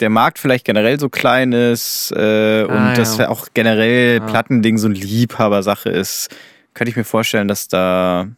der 0.00 0.10
Markt 0.10 0.38
vielleicht 0.38 0.64
generell 0.64 0.98
so 0.98 1.08
klein 1.08 1.52
ist 1.52 2.12
äh, 2.16 2.64
und 2.64 2.72
Ah, 2.76 2.94
das 2.94 3.18
ja. 3.18 3.28
auch 3.28 3.48
generell 3.54 4.20
Ah. 4.20 4.26
Plattending 4.26 4.78
so 4.78 4.88
ein 4.88 4.94
Liebhabersache 4.94 5.88
ist, 5.88 6.28
könnte 6.74 6.90
ich 6.90 6.96
mir 6.96 7.04
vorstellen, 7.04 7.48
dass 7.48 7.68
da 7.68 8.28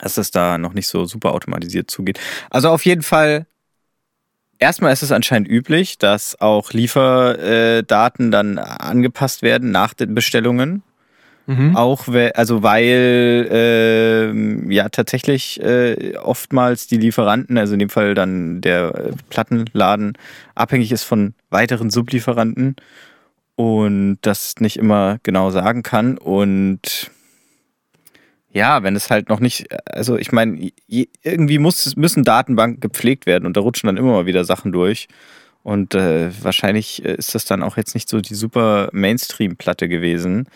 dass 0.00 0.14
das 0.14 0.30
da 0.30 0.58
noch 0.58 0.74
nicht 0.74 0.86
so 0.86 1.04
super 1.06 1.32
automatisiert 1.32 1.90
zugeht. 1.90 2.20
Also 2.50 2.68
auf 2.70 2.84
jeden 2.84 3.02
Fall 3.02 3.46
Erstmal 4.60 4.92
ist 4.92 5.04
es 5.04 5.12
anscheinend 5.12 5.48
üblich, 5.48 5.98
dass 5.98 6.40
auch 6.40 6.72
Lieferdaten 6.72 8.32
dann 8.32 8.58
angepasst 8.58 9.42
werden 9.42 9.70
nach 9.70 9.94
den 9.94 10.16
Bestellungen. 10.16 10.82
Mhm. 11.48 11.76
Auch 11.76 12.08
we 12.08 12.36
also 12.36 12.62
weil 12.62 13.48
ähm, 13.50 14.70
ja 14.70 14.90
tatsächlich 14.90 15.58
äh, 15.62 16.14
oftmals 16.18 16.88
die 16.88 16.98
Lieferanten, 16.98 17.56
also 17.56 17.72
in 17.72 17.78
dem 17.78 17.88
Fall 17.88 18.14
dann 18.14 18.60
der 18.60 18.94
äh, 18.94 19.12
Plattenladen, 19.30 20.18
abhängig 20.54 20.92
ist 20.92 21.04
von 21.04 21.32
weiteren 21.48 21.88
Sublieferanten 21.88 22.76
und 23.56 24.18
das 24.20 24.56
nicht 24.60 24.76
immer 24.76 25.20
genau 25.22 25.50
sagen 25.50 25.82
kann. 25.82 26.18
Und 26.18 27.10
ja, 28.52 28.82
wenn 28.82 28.94
es 28.94 29.08
halt 29.08 29.30
noch 29.30 29.40
nicht, 29.40 29.68
also 29.90 30.18
ich 30.18 30.32
meine, 30.32 30.70
irgendwie 30.86 31.58
muss, 31.58 31.96
müssen 31.96 32.24
Datenbanken 32.24 32.80
gepflegt 32.80 33.24
werden 33.24 33.46
und 33.46 33.56
da 33.56 33.62
rutschen 33.62 33.86
dann 33.86 33.96
immer 33.96 34.12
mal 34.12 34.26
wieder 34.26 34.44
Sachen 34.44 34.70
durch. 34.70 35.08
Und 35.62 35.94
äh, 35.94 36.30
wahrscheinlich 36.42 37.02
äh, 37.06 37.14
ist 37.14 37.34
das 37.34 37.46
dann 37.46 37.62
auch 37.62 37.78
jetzt 37.78 37.94
nicht 37.94 38.10
so 38.10 38.20
die 38.20 38.34
super 38.34 38.90
Mainstream-Platte 38.92 39.88
gewesen 39.88 40.46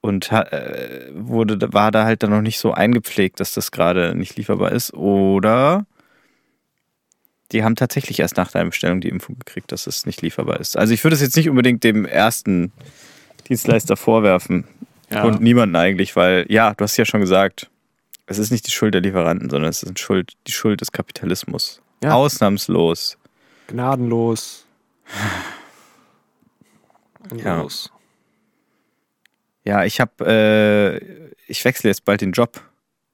und 0.00 0.32
äh, 0.32 1.10
wurde, 1.12 1.72
war 1.72 1.90
da 1.90 2.04
halt 2.04 2.22
dann 2.22 2.30
noch 2.30 2.40
nicht 2.40 2.58
so 2.58 2.72
eingepflegt, 2.72 3.38
dass 3.40 3.52
das 3.54 3.70
gerade 3.70 4.14
nicht 4.14 4.36
lieferbar 4.36 4.72
ist. 4.72 4.94
Oder 4.94 5.84
die 7.52 7.64
haben 7.64 7.76
tatsächlich 7.76 8.20
erst 8.20 8.36
nach 8.36 8.50
deiner 8.50 8.70
Bestellung 8.70 9.00
die 9.00 9.08
Info 9.08 9.34
gekriegt, 9.34 9.72
dass 9.72 9.86
es 9.86 10.06
nicht 10.06 10.22
lieferbar 10.22 10.60
ist. 10.60 10.76
Also 10.76 10.94
ich 10.94 11.04
würde 11.04 11.16
es 11.16 11.20
jetzt 11.20 11.36
nicht 11.36 11.50
unbedingt 11.50 11.84
dem 11.84 12.06
ersten 12.06 12.72
Dienstleister 13.48 13.96
vorwerfen 13.96 14.64
Ja. 15.10 15.24
und 15.24 15.40
niemanden 15.42 15.76
eigentlich, 15.76 16.14
weil 16.16 16.46
ja, 16.48 16.72
du 16.74 16.84
hast 16.84 16.96
ja 16.96 17.04
schon 17.04 17.20
gesagt, 17.20 17.68
es 18.26 18.38
ist 18.38 18.52
nicht 18.52 18.66
die 18.66 18.70
Schuld 18.70 18.94
der 18.94 19.00
Lieferanten, 19.00 19.50
sondern 19.50 19.68
es 19.68 19.82
ist 19.82 19.98
Schuld, 19.98 20.34
die 20.46 20.52
Schuld 20.52 20.80
des 20.80 20.92
Kapitalismus. 20.92 21.82
Ja. 22.02 22.14
Ausnahmslos. 22.14 23.18
Gnadenlos. 23.66 24.64
Ja. 27.30 27.36
Gnadenlos. 27.36 27.90
Ja, 29.64 29.84
ich 29.84 30.00
habe, 30.00 30.24
äh, 30.26 31.30
ich 31.46 31.64
wechsle 31.64 31.90
jetzt 31.90 32.04
bald 32.04 32.20
den 32.20 32.32
Job, 32.32 32.60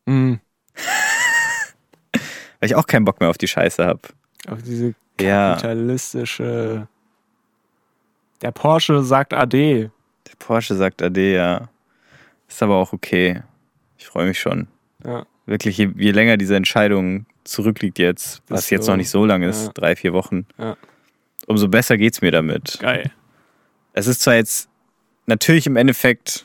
Mhm. 0.06 0.40
weil 2.60 2.68
ich 2.70 2.74
auch 2.74 2.86
keinen 2.86 3.04
Bock 3.04 3.20
mehr 3.20 3.28
auf 3.30 3.38
die 3.38 3.48
Scheiße 3.48 3.84
habe. 3.84 4.00
Auf 4.48 4.62
diese 4.62 4.94
Ja. 5.20 5.52
kapitalistische. 5.54 6.86
Der 8.42 8.52
Porsche 8.52 9.02
sagt 9.02 9.32
Ade. 9.32 9.90
Der 10.28 10.34
Porsche 10.38 10.74
sagt 10.76 11.02
Ade, 11.02 11.32
ja. 11.34 11.68
Ist 12.48 12.62
aber 12.62 12.76
auch 12.76 12.92
okay. 12.92 13.42
Ich 13.98 14.06
freue 14.06 14.26
mich 14.28 14.38
schon. 14.38 14.68
Ja. 15.04 15.26
Wirklich, 15.46 15.78
je, 15.78 15.90
je 15.96 16.10
länger 16.12 16.36
diese 16.36 16.56
Entscheidung 16.56 17.26
zurückliegt 17.44 17.98
jetzt, 17.98 18.42
was 18.48 18.60
Ist 18.64 18.70
jetzt 18.70 18.84
so. 18.86 18.92
noch 18.92 18.96
nicht 18.96 19.10
so 19.10 19.24
lang 19.24 19.42
ist, 19.42 19.66
Ja. 19.66 19.72
drei, 19.72 19.96
vier 19.96 20.12
Wochen, 20.12 20.46
Ja. 20.58 20.76
umso 21.46 21.68
besser 21.68 21.96
geht's 21.96 22.20
mir 22.20 22.30
damit. 22.32 22.78
Geil. 22.80 23.10
Es 23.92 24.06
ist 24.06 24.20
zwar 24.22 24.34
jetzt 24.34 24.68
natürlich 25.26 25.66
im 25.66 25.76
Endeffekt 25.76 26.44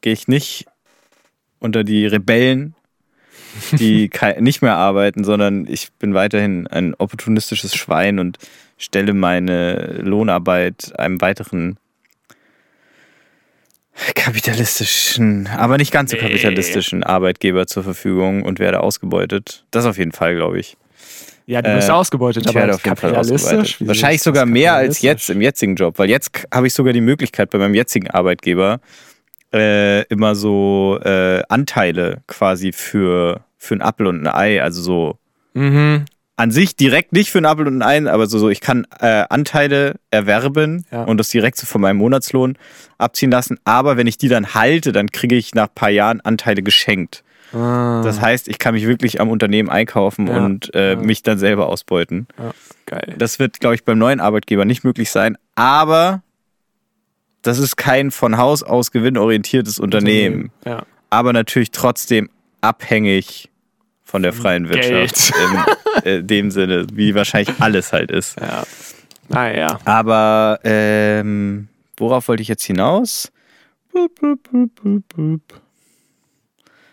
gehe 0.00 0.12
ich 0.12 0.28
nicht 0.28 0.66
unter 1.60 1.84
die 1.84 2.06
Rebellen, 2.06 2.74
die 3.72 4.10
nicht 4.40 4.62
mehr 4.62 4.76
arbeiten, 4.76 5.24
sondern 5.24 5.66
ich 5.68 5.90
bin 5.98 6.14
weiterhin 6.14 6.66
ein 6.66 6.94
opportunistisches 6.94 7.74
Schwein 7.74 8.18
und 8.18 8.38
stelle 8.76 9.12
meine 9.12 9.98
Lohnarbeit 10.02 10.98
einem 10.98 11.20
weiteren 11.20 11.78
kapitalistischen, 14.14 15.48
aber 15.48 15.76
nicht 15.76 15.90
ganz 15.90 16.12
so 16.12 16.16
Nee. 16.16 16.22
kapitalistischen 16.22 17.02
Arbeitgeber 17.02 17.66
zur 17.66 17.82
Verfügung 17.82 18.42
und 18.42 18.60
werde 18.60 18.80
ausgebeutet. 18.80 19.64
Das 19.72 19.86
auf 19.86 19.98
jeden 19.98 20.12
Fall, 20.12 20.36
glaube 20.36 20.60
ich. 20.60 20.76
Ja, 21.50 21.62
du 21.62 21.70
Äh, 21.70 21.76
bist 21.76 21.90
ausgebeutet, 21.90 22.44
Ich 22.44 22.48
aber 22.50 22.74
auf 22.74 22.84
jeden 22.84 22.96
Fall 22.96 23.10
kapitalistisch. 23.12 23.52
ausgebeutet. 23.52 23.88
Wahrscheinlich 23.88 24.20
sogar 24.22 24.44
mehr 24.44 24.74
als 24.74 25.00
jetzt 25.00 25.30
im 25.30 25.40
jetzigen 25.40 25.76
Job, 25.76 25.98
weil 25.98 26.10
jetzt 26.10 26.46
habe 26.52 26.66
ich 26.66 26.74
sogar 26.74 26.92
die 26.92 27.00
Möglichkeit 27.00 27.48
bei 27.48 27.56
meinem 27.58 27.74
jetzigen 27.74 28.10
Arbeitgeber 28.10 28.80
äh, 29.54 30.02
immer 30.08 30.34
so 30.34 31.00
äh, 31.02 31.42
Anteile 31.48 32.18
quasi 32.26 32.72
für, 32.72 33.40
für 33.56 33.74
ein 33.76 33.80
Apfel 33.82 34.06
und 34.08 34.26
ein 34.26 34.32
Ei, 34.34 34.62
also 34.62 34.82
so 34.82 35.18
Mhm. 35.54 36.04
an 36.36 36.50
sich 36.50 36.76
direkt 36.76 37.14
nicht 37.14 37.30
für 37.30 37.38
ein 37.38 37.46
Apfel 37.46 37.66
und 37.66 37.80
ein 37.82 38.04
Ei, 38.06 38.10
aber 38.12 38.26
so, 38.26 38.38
so 38.38 38.50
ich 38.50 38.60
kann 38.60 38.86
äh, 39.00 39.24
Anteile 39.30 39.94
erwerben 40.10 40.84
Ja. 40.92 41.04
und 41.04 41.16
das 41.16 41.30
direkt 41.30 41.56
so 41.56 41.66
von 41.66 41.80
meinem 41.80 41.96
Monatslohn 41.96 42.58
abziehen 42.98 43.30
lassen, 43.30 43.58
aber 43.64 43.96
wenn 43.96 44.06
ich 44.06 44.18
die 44.18 44.28
dann 44.28 44.52
halte, 44.52 44.92
dann 44.92 45.08
kriege 45.10 45.34
ich 45.34 45.54
nach 45.54 45.68
ein 45.68 45.74
paar 45.74 45.88
Jahren 45.90 46.20
Anteile 46.20 46.62
geschenkt. 46.62 47.24
Ah, 47.52 48.02
Das 48.04 48.20
heißt, 48.20 48.48
ich 48.48 48.58
kann 48.58 48.74
mich 48.74 48.86
wirklich 48.86 49.20
am 49.20 49.30
Unternehmen 49.30 49.68
einkaufen 49.70 50.26
Ja. 50.26 50.44
und 50.44 50.74
äh, 50.74 50.92
Ja. 50.92 50.96
mich 50.98 51.22
dann 51.22 51.38
selber 51.38 51.68
ausbeuten. 51.68 52.26
ja, 52.38 52.50
geil. 52.86 53.14
Das 53.18 53.38
wird, 53.38 53.60
glaube 53.60 53.74
ich, 53.74 53.84
beim 53.84 53.98
neuen 53.98 54.20
Arbeitgeber 54.20 54.64
nicht 54.64 54.84
möglich 54.84 55.10
sein. 55.10 55.36
Aber 55.54 56.22
das 57.42 57.58
ist 57.58 57.76
kein 57.76 58.10
von 58.10 58.36
Haus 58.36 58.62
aus 58.62 58.90
gewinnorientiertes 58.90 59.78
Unternehmen. 59.78 60.50
Ja. 60.66 60.84
Aber 61.10 61.32
natürlich 61.32 61.70
trotzdem 61.70 62.28
abhängig 62.60 63.48
von 64.04 64.22
der 64.22 64.32
freien 64.32 64.68
Wirtschaft. 64.68 65.32
In 66.04 66.10
äh, 66.10 66.22
dem 66.22 66.50
Sinne, 66.50 66.86
wie 66.92 67.14
wahrscheinlich 67.14 67.54
alles 67.60 67.92
halt 67.92 68.10
ist. 68.10 68.38
Ja. 68.40 68.64
Naja. 69.28 69.78
Aber 69.84 70.60
ähm, 70.64 71.68
worauf 71.96 72.28
wollte 72.28 72.42
ich 72.42 72.48
jetzt 72.48 72.64
hinaus? 72.64 73.30
Bup, 73.92 74.14
bup, 74.20 74.38
bup, 74.50 74.70
bup, 74.82 75.02
bup. 75.14 75.60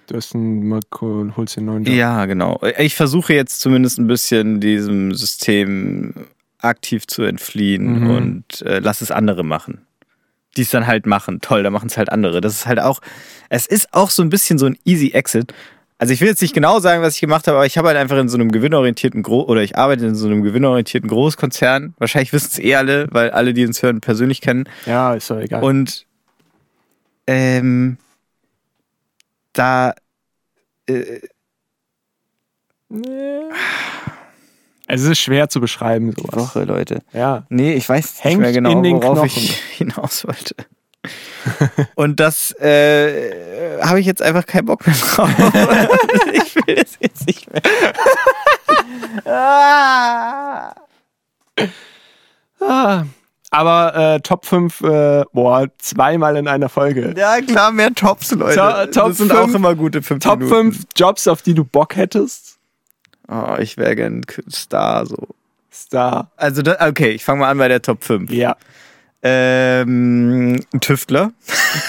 Du 0.07 0.15
hast 0.15 0.35
einen, 0.35 0.67
mal 0.67 0.81
holst 1.01 1.55
den 1.57 1.65
neuen 1.65 1.83
Job. 1.83 1.95
Ja, 1.95 2.25
genau. 2.25 2.61
Ich 2.77 2.95
versuche 2.95 3.33
jetzt 3.33 3.59
zumindest 3.59 3.97
ein 3.99 4.07
bisschen 4.07 4.59
diesem 4.59 5.13
System 5.15 6.13
aktiv 6.59 7.07
zu 7.07 7.23
entfliehen 7.23 8.01
Mhm. 8.03 8.09
und 8.09 8.61
äh, 8.61 8.79
lass 8.79 9.01
es 9.01 9.11
andere 9.11 9.43
machen. 9.43 9.81
Die 10.57 10.61
es 10.61 10.69
dann 10.69 10.87
halt 10.87 11.05
machen. 11.05 11.41
Toll, 11.41 11.63
da 11.63 11.69
machen 11.69 11.87
es 11.87 11.97
halt 11.97 12.11
andere. 12.11 12.39
Das 12.41 12.53
ist 12.53 12.65
halt 12.65 12.79
auch, 12.79 13.01
es 13.49 13.65
ist 13.65 13.93
auch 13.93 14.09
so 14.09 14.21
ein 14.23 14.29
bisschen 14.29 14.57
so 14.57 14.65
ein 14.67 14.77
easy 14.85 15.11
exit. 15.11 15.53
Also 15.97 16.13
ich 16.13 16.21
will 16.21 16.27
jetzt 16.27 16.41
nicht 16.41 16.53
genau 16.53 16.79
sagen, 16.79 17.01
was 17.01 17.15
ich 17.15 17.21
gemacht 17.21 17.47
habe, 17.47 17.57
aber 17.57 17.65
ich 17.65 17.77
habe 17.77 17.87
halt 17.87 17.97
einfach 17.97 18.17
in 18.17 18.27
so 18.29 18.37
einem 18.37 18.51
gewinnorientierten 18.51 19.23
Gro 19.23 19.43
oder 19.43 19.61
ich 19.63 19.77
arbeite 19.77 20.05
in 20.05 20.15
so 20.15 20.27
einem 20.27 20.43
gewinnorientierten 20.43 21.09
Großkonzern. 21.09 21.93
Wahrscheinlich 21.99 22.31
wissen 22.33 22.49
es 22.51 22.59
eh 22.59 22.75
alle, 22.75 23.07
weil 23.11 23.31
alle, 23.31 23.53
die 23.53 23.65
uns 23.65 23.81
hören, 23.81 24.01
persönlich 24.01 24.41
kennen. 24.41 24.65
Ja, 24.85 25.13
ist 25.13 25.29
doch 25.29 25.39
egal. 25.39 25.63
Und 25.63 26.05
ähm, 27.27 27.97
da 29.55 29.93
äh, 30.87 31.21
es 34.87 35.01
ist 35.01 35.19
schwer 35.19 35.49
zu 35.49 35.59
beschreiben, 35.59 36.13
sowas. 36.15 36.35
Woche, 36.55 36.63
Leute. 36.63 36.99
Ja. 37.13 37.45
Nee, 37.49 37.73
ich 37.73 37.89
weiß 37.89 38.23
Hängt 38.23 38.35
nicht 38.37 38.41
mehr 38.41 38.51
genau, 38.53 38.71
in 38.71 38.83
den 38.83 38.97
worauf 38.97 39.17
Knochen. 39.19 39.43
ich 39.43 39.55
hinaus 39.77 40.25
wollte. 40.25 40.55
Und 41.95 42.19
das 42.19 42.51
äh, 42.59 43.79
habe 43.81 43.99
ich 43.99 44.05
jetzt 44.07 44.21
einfach 44.21 44.45
keinen 44.45 44.65
Bock 44.65 44.85
mehr 44.87 44.95
drauf. 44.95 45.29
ich 46.33 46.55
will 46.55 46.75
das 46.75 46.97
jetzt 46.99 47.27
nicht 47.27 47.51
mehr. 47.51 47.61
Ah. 49.25 50.75
Ah. 52.59 53.03
Aber 53.51 53.95
äh, 54.15 54.19
Top 54.21 54.45
5, 54.45 54.81
äh, 54.81 55.23
boah, 55.31 55.67
zweimal 55.77 56.35
in 56.35 56.47
einer 56.47 56.67
Folge. 56.67 57.13
Ja, 57.17 57.39
klar, 57.41 57.71
mehr 57.71 57.93
Tops, 57.93 58.31
Leute. 58.31 58.55
To- 58.55 58.85
Top 58.99 59.07
das 59.09 59.17
sind 59.17 59.31
fünf- 59.31 59.39
auch 59.51 59.53
immer 59.55 59.75
gute 59.75 60.01
fünf 60.01 60.23
Top 60.23 60.39
Minuten. 60.39 60.73
5 60.73 60.83
Jobs, 60.97 61.27
auf 61.27 61.41
die 61.41 61.53
du 61.53 61.63
Bock 61.63 61.95
hättest? 61.95 62.57
Oh, 63.29 63.55
ich 63.59 63.77
wäre 63.77 63.95
gern 63.95 64.21
Star 64.51 65.05
so. 65.05 65.27
Star. 65.73 66.31
Also, 66.37 66.61
da, 66.61 66.77
okay, 66.87 67.11
ich 67.11 67.23
fange 67.23 67.41
mal 67.41 67.49
an 67.49 67.57
bei 67.57 67.67
der 67.67 67.81
Top 67.81 68.03
5. 68.03 68.31
Ja. 68.31 68.55
Ähm, 69.23 70.53
ein 70.73 70.79
Tüftler. 70.81 71.31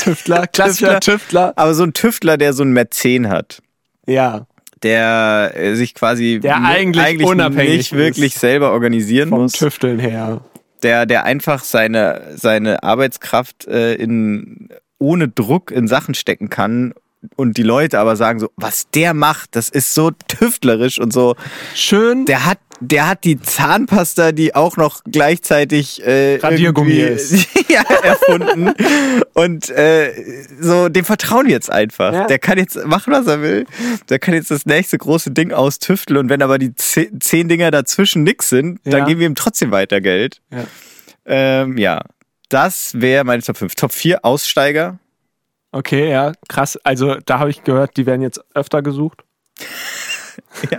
Tüftler, 0.02 0.46
klassischer 0.52 1.00
Tüftler. 1.00 1.52
Aber 1.57 1.74
so 1.74 1.82
ein 1.82 1.92
Tüftler, 1.92 2.36
der 2.38 2.52
so 2.52 2.62
ein 2.62 2.72
Mäzen 2.72 3.28
hat. 3.28 3.61
Ja. 4.07 4.46
der 4.82 5.52
äh, 5.54 5.74
sich 5.74 5.94
quasi 5.94 6.38
Der 6.42 6.62
eigentlich 6.64 7.24
unabhängig 7.26 7.76
nicht 7.76 7.92
wirklich 7.92 8.34
selber 8.38 8.72
organisieren 8.72 9.28
Vom 9.30 9.42
muss. 9.42 9.52
Tüfteln 9.52 9.98
her. 9.98 10.40
Der, 10.83 11.07
der 11.07 11.24
einfach 11.24 11.64
seine, 11.64 12.35
seine 12.37 12.83
Arbeitskraft 12.83 13.66
äh, 13.66 13.95
in, 13.95 14.68
ohne 14.99 15.29
Druck 15.29 15.70
in 15.70 15.89
Sachen 15.89 16.14
stecken 16.14 16.51
kann 16.51 16.95
und 17.35 17.57
die 17.57 17.62
Leute 17.62 17.99
aber 17.99 18.16
sagen 18.16 18.39
so, 18.39 18.51
was 18.57 18.89
der 18.91 19.14
macht, 19.14 19.57
das 19.57 19.68
ist 19.68 19.95
so 19.95 20.11
tüftlerisch 20.29 21.01
und 21.01 21.12
so. 21.12 21.35
Schön. 21.74 22.27
Der 22.27 22.45
hat, 22.45 22.59
der 22.81 23.09
hat 23.09 23.24
die 23.24 23.41
Zahnpasta, 23.41 24.33
die 24.33 24.55
auch 24.55 24.77
noch 24.77 25.03
gleichzeitig 25.05 26.05
äh, 26.05 26.37
Radiergummi 26.37 26.93
ist. 26.95 27.47
ja, 27.68 27.83
erfunden. 28.03 28.72
und 29.35 29.70
äh, 29.70 30.12
so, 30.61 30.89
dem 30.89 31.05
vertrauen 31.05 31.47
wir 31.47 31.53
jetzt 31.53 31.70
einfach. 31.70 32.12
Ja. 32.12 32.27
Der 32.27 32.39
kann 32.39 32.59
jetzt 32.59 32.77
machen, 32.85 33.12
was 33.12 33.27
er 33.27 33.41
will. 33.43 33.66
Der 34.09 34.18
kann 34.18 34.35
jetzt 34.35 34.51
das 34.51 34.66
nächste 34.66 34.99
große 34.99 35.31
Ding 35.31 35.53
austüfteln 35.53 36.18
und 36.18 36.29
wenn 36.29 36.43
aber 36.43 36.59
die 36.59 36.74
zehn, 36.74 37.49
Dinger 37.49 37.70
dazwischen 37.70 38.22
nix 38.22 38.49
sind, 38.49 38.81
dann 38.85 39.01
Ja. 39.01 39.05
geben 39.07 39.20
wir 39.20 39.27
ihm 39.27 39.35
trotzdem 39.35 39.70
weiter 39.70 40.01
Geld. 40.01 40.43
Ja. 40.51 40.64
Ähm, 41.27 41.79
ja. 41.79 42.01
Das 42.49 42.93
wäre 43.01 43.24
meine 43.24 43.43
Top 43.43 43.57
5. 43.57 43.74
Top 43.74 43.93
4 43.93 44.24
Aussteiger. 44.24 44.99
Okay, 45.72 46.11
ja, 46.11 46.33
krass. 46.49 46.79
Also 46.85 47.16
da 47.27 47.39
habe 47.41 47.51
ich 47.51 47.64
gehört, 47.64 47.97
die 47.97 48.07
werden 48.07 48.22
jetzt 48.22 48.41
öfter 48.55 48.83
gesucht. 48.83 49.24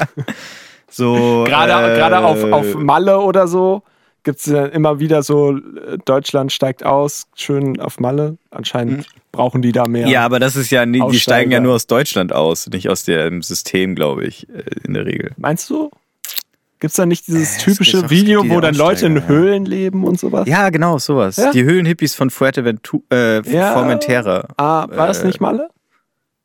So, 0.98 1.44
Gerade 1.48 1.94
äh, 1.94 1.98
gerade 1.98 2.20
auf, 2.20 2.44
auf 2.52 2.76
Malle 2.76 3.20
oder 3.20 3.48
so 3.48 3.84
gibt 4.24 4.40
es 4.40 4.48
immer 4.48 5.00
wieder 5.00 5.24
so, 5.24 5.56
äh, 5.56 5.98
Deutschland 6.04 6.52
steigt 6.52 6.84
aus, 6.86 7.28
schön 7.36 7.80
auf 7.80 8.00
Malle. 8.02 8.38
Anscheinend 8.52 9.08
brauchen 9.32 9.62
die 9.62 9.72
da 9.72 9.88
mehr. 9.88 10.08
Ja, 10.08 10.26
aber 10.26 10.40
das 10.40 10.56
ist 10.58 10.70
ja, 10.72 10.86
nie- 10.86 11.02
die 11.12 11.20
steigen 11.20 11.52
ja 11.52 11.62
nur 11.62 11.76
aus 11.76 11.88
Deutschland 11.88 12.34
aus, 12.34 12.68
nicht 12.68 12.90
aus 12.90 13.06
dem 13.06 13.42
System, 13.42 13.96
glaube 13.96 14.26
ich, 14.26 14.50
äh, 14.50 14.64
in 14.84 14.96
der 14.96 15.06
Regel. 15.06 15.32
Meinst 15.38 15.70
du? 15.70 15.90
Gibt 16.80 16.92
es 16.92 16.98
da 16.98 17.06
nicht 17.06 17.26
dieses 17.28 17.54
Äh, 17.54 17.58
es 17.58 17.64
typische 17.64 18.10
Video, 18.10 18.42
diese 18.44 18.54
wo 18.56 18.60
dann 18.60 18.76
Leute 18.76 19.06
in 19.06 19.16
ja. 19.16 19.22
Höhlen 19.24 19.66
leben 19.66 20.04
und 20.04 20.20
sowas? 20.20 20.48
Ja, 20.48 20.70
genau, 20.72 20.98
sowas. 21.00 21.38
Ja. 21.38 21.52
Die 21.52 21.64
Höhlenhippies 21.64 22.14
von 22.14 22.30
Fuerteventura, 22.30 23.04
äh, 23.12 23.42
Ja. 23.50 23.74
Formentera. 23.74 24.48
Ah, 24.58 24.88
war 24.90 25.08
das 25.08 25.22
Äh, 25.24 25.28
nicht 25.28 25.40
Malle? 25.42 25.70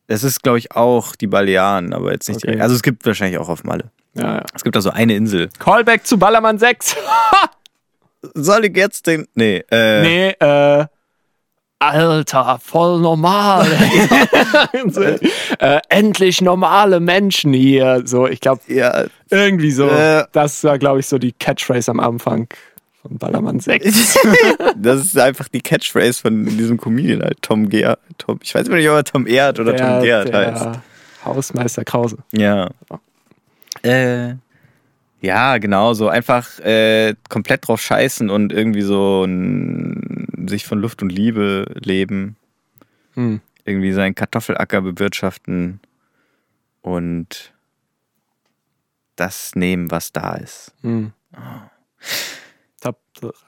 Das 0.06 0.22
ist, 0.24 0.42
glaube 0.42 0.58
ich, 0.58 0.72
auch 0.76 1.16
die 1.16 1.26
Balearen, 1.26 1.92
aber 1.94 2.12
jetzt 2.12 2.28
nicht 2.28 2.36
Okay. 2.36 2.46
direkt. 2.46 2.62
Also 2.62 2.74
es 2.76 2.82
gibt 2.82 3.04
wahrscheinlich 3.06 3.38
auch 3.38 3.48
auf 3.48 3.64
Malle. 3.64 3.90
Ja, 4.14 4.36
ja. 4.36 4.42
Es 4.54 4.62
gibt 4.62 4.76
da 4.76 4.80
so 4.80 4.90
eine 4.90 5.14
Insel. 5.14 5.48
Callback 5.58 6.06
zu 6.06 6.18
Ballermann 6.18 6.58
6. 6.58 6.96
Soll 8.34 8.66
ich 8.66 8.76
jetzt 8.76 9.06
den. 9.06 9.26
Nee, 9.34 9.64
äh. 9.70 10.02
nee, 10.02 10.28
äh. 10.38 10.86
Alter, 11.78 12.60
voll 12.62 13.00
normal. 13.00 13.66
so, 14.88 15.02
äh, 15.58 15.80
endlich 15.88 16.40
normale 16.40 17.00
Menschen 17.00 17.52
hier. 17.52 18.02
So, 18.04 18.28
ich 18.28 18.38
glaube, 18.40 18.60
Ja, 18.68 19.06
irgendwie 19.30 19.72
so. 19.72 19.88
Äh. 19.88 20.24
das 20.30 20.62
war, 20.62 20.78
glaube 20.78 21.00
ich, 21.00 21.08
so 21.08 21.18
die 21.18 21.32
Catchphrase 21.32 21.90
am 21.90 21.98
Anfang 21.98 22.46
von 23.00 23.18
Ballermann 23.18 23.58
6. 23.58 24.16
das 24.76 25.06
ist 25.06 25.18
einfach 25.18 25.48
die 25.48 25.60
Catchphrase 25.60 26.22
von 26.22 26.44
diesem 26.44 26.78
Comedian 26.78 27.22
halt. 27.22 27.42
Tom 27.42 27.68
Gerhardt. 27.68 27.98
Tom, 28.16 28.38
ich 28.40 28.54
weiß 28.54 28.68
nicht, 28.68 28.88
ob 28.88 28.94
er 28.94 29.04
Tom 29.04 29.26
Erd 29.26 29.58
oder 29.58 29.74
Tom 29.74 30.02
Gerhardt 30.02 30.32
heißt. 30.32 30.68
Hausmeister 31.24 31.84
Krause. 31.84 32.18
Ja. 32.32 32.70
Äh, 33.82 34.34
ja, 35.20 35.58
genau, 35.58 35.94
so 35.94 36.08
einfach 36.08 36.58
äh, 36.60 37.14
komplett 37.28 37.68
drauf 37.68 37.80
scheißen 37.80 38.28
und 38.30 38.52
irgendwie 38.52 38.82
so 38.82 39.24
ein, 39.24 40.26
sich 40.48 40.66
von 40.66 40.80
Luft 40.80 41.02
und 41.02 41.10
Liebe 41.10 41.66
leben, 41.82 42.36
Hm. 43.14 43.40
irgendwie 43.64 43.92
seinen 43.92 44.14
Kartoffelacker 44.14 44.80
bewirtschaften 44.80 45.80
und 46.80 47.52
das 49.16 49.54
nehmen, 49.54 49.90
was 49.90 50.12
da 50.12 50.34
ist. 50.34 50.72
Hm. 50.80 51.12
Top 52.80 52.98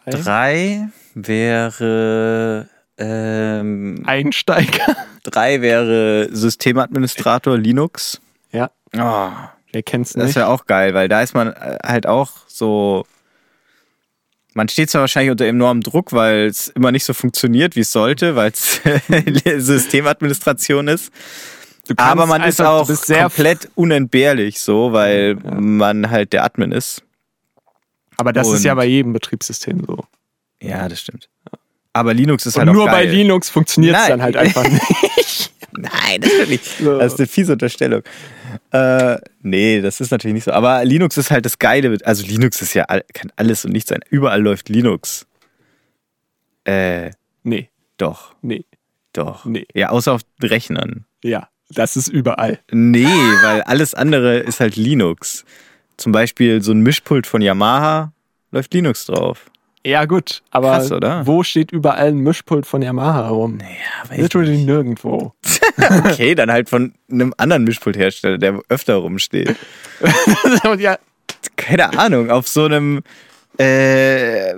3. 0.05 0.11
Drei 0.11 0.89
wäre 1.15 2.69
ähm, 2.99 4.03
Einsteiger. 4.07 4.97
drei 5.25 5.61
wäre 5.61 6.29
Systemadministrator 6.31 7.59
Linux. 7.59 8.21
Ja, 8.53 8.71
Oh, 8.97 9.31
wer 9.75 9.83
kennt's 9.83 10.13
Das 10.15 10.25
nicht? 10.27 10.37
wäre 10.37 10.47
auch 10.49 10.67
geil, 10.67 10.95
weil 10.95 11.09
da 11.09 11.21
ist 11.23 11.35
man 11.35 11.49
äh, 11.53 11.79
halt 11.85 12.07
auch 12.07 12.31
so. 12.47 13.05
Man 14.57 14.69
steht 14.69 14.89
zwar 14.89 15.01
wahrscheinlich 15.01 15.33
unter 15.33 15.47
enormem 15.47 15.83
Druck, 15.83 16.13
weil 16.13 16.47
es 16.47 16.69
immer 16.69 16.93
nicht 16.93 17.05
so 17.05 17.13
funktioniert, 17.13 17.75
wie 17.75 17.81
es 17.81 17.91
sollte, 17.91 18.37
weil 18.37 18.53
es 18.53 18.81
Systemadministration 19.67 20.87
ist. 20.89 21.13
Aber 21.97 22.27
man 22.27 22.43
ist 22.45 22.63
auch 22.63 22.89
komplett 22.89 23.69
unentbehrlich 23.75 24.61
so, 24.61 24.93
weil 24.93 25.37
Ja. 25.45 25.51
man 25.61 26.11
halt 26.11 26.33
der 26.33 26.45
Admin 26.45 26.73
ist. 26.73 27.03
Aber 28.17 28.33
das 28.33 28.49
ist 28.49 28.65
ja 28.65 28.73
Und- 28.73 28.79
bei 28.79 28.85
jedem 28.87 29.13
Betriebssystem 29.13 29.83
so. 29.87 30.05
Ja, 30.63 30.89
das 30.89 31.01
stimmt. 31.01 31.29
Aber 31.93 32.15
Linux 32.15 32.47
ist 32.47 32.55
Und 32.57 32.61
halt 32.61 32.69
auch 32.71 32.75
nur 32.75 32.87
bei 32.87 33.05
geil. 33.07 33.11
Linux 33.15 33.51
funktioniert 33.51 33.97
es 33.97 34.07
dann 34.07 34.23
halt 34.23 34.37
einfach 34.37 34.65
nicht. 35.17 35.53
Nein, 35.73 36.21
das 36.21 36.33
ist 36.33 36.49
nicht. 36.49 36.65
So. 36.79 36.99
Das 36.99 37.15
ist 37.15 37.19
eine 37.19 37.27
fiese 37.27 37.53
Unterstellung. 37.53 38.03
Äh, 38.71 39.19
nee, 39.43 39.81
das 39.81 40.01
ist 40.01 40.11
natürlich 40.11 40.35
nicht 40.35 40.45
so. 40.45 40.53
Aber 40.53 40.85
Linux 40.85 41.17
ist 41.17 41.31
halt 41.31 41.45
das 41.45 41.59
Geile. 41.59 41.97
Also 42.05 42.25
Linux 42.27 42.61
ist 42.63 42.75
ja, 42.75 42.85
kann 43.13 43.33
alles 43.37 43.65
und 43.65 43.73
nichts 43.73 43.89
sein. 43.91 44.01
Überall 44.11 44.41
läuft 44.43 44.69
Linux. 44.69 45.27
Äh, 46.65 47.11
Nee, 47.47 47.69
doch, 47.99 48.35
nee, 48.41 48.65
doch. 49.13 49.45
Nee. 49.45 49.67
Ja, 49.75 49.91
außer 49.91 50.13
auf 50.13 50.23
Rechnern. 50.43 51.05
ja, 51.23 51.49
das 51.69 51.97
ist 51.97 52.09
überall. 52.09 52.59
Nee, 52.71 53.05
weil 53.05 53.63
alles 53.63 53.95
andere 53.95 54.39
ist 54.39 54.61
halt 54.61 54.77
Linux. 54.77 55.45
Zum 55.99 56.13
Beispiel 56.13 56.63
so 56.63 56.73
ein 56.73 56.81
Mischpult 56.81 57.27
von 57.27 57.43
Yamaha 57.43 58.13
läuft 58.51 58.73
Linux 58.75 59.05
drauf. 59.07 59.51
Ja, 59.87 60.07
gut, 60.07 60.43
aber 60.51 60.71
Krass, 60.79 60.91
oder? 60.93 61.27
wo 61.27 61.43
steht 61.43 61.71
überall 61.71 62.09
ein 62.09 62.17
Mischpult 62.19 62.65
von 62.65 62.81
Yamaha 62.81 63.29
rum? 63.29 63.59
Ja, 63.61 64.11
weiß 64.11 64.19
Literally 64.19 64.59
nirgendwo. 64.59 65.33
Okay, 66.07 66.35
dann 66.37 66.53
halt 66.53 66.69
von 66.69 66.95
einem 67.11 67.35
anderen 67.37 67.65
Mischpulthersteller, 67.65 68.39
der 68.39 68.61
öfter 68.69 68.95
rumsteht. 68.95 69.57
Ja, 70.79 70.99
keine 71.57 71.99
Ahnung, 71.99 72.31
auf 72.31 72.47
so 72.49 72.65
einem 72.65 73.03
Äh, 73.59 74.55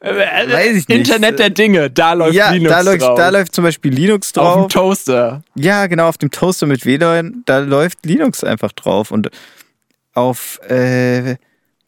Weiß 0.00 0.76
ich 0.76 0.88
nicht. 0.88 0.98
Internet 0.98 1.38
der 1.38 1.50
Dinge, 1.50 1.90
da 1.90 2.12
läuft 2.12 2.34
ja, 2.34 2.50
Linux 2.50 2.70
da 2.72 2.80
läuft, 2.82 3.02
drauf. 3.02 3.18
da 3.18 3.28
läuft 3.30 3.54
zum 3.54 3.64
Beispiel 3.64 3.92
Linux 3.92 4.36
auf 4.38 4.54
dem 4.54 4.60
drauf. 4.62 4.72
Toaster. 4.72 5.42
Ja, 5.56 5.86
genau, 5.86 6.08
auf 6.08 6.18
dem 6.18 6.30
Toaster 6.30 6.66
mit 6.66 6.84
WLAN, 6.86 7.42
da 7.46 7.58
läuft 7.58 8.04
Linux 8.06 8.44
einfach 8.44 8.72
drauf. 8.72 9.10
Und 9.10 9.30
auf, 10.14 10.60
äh, 10.68 11.36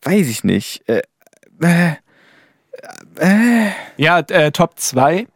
weiß 0.03 0.27
ich 0.29 0.45
nicht. 0.45 0.83
Äh, 3.17 3.71
Ja, 3.97 4.21
äh, 4.21 4.51
Top 4.53 4.79
2. 4.79 5.27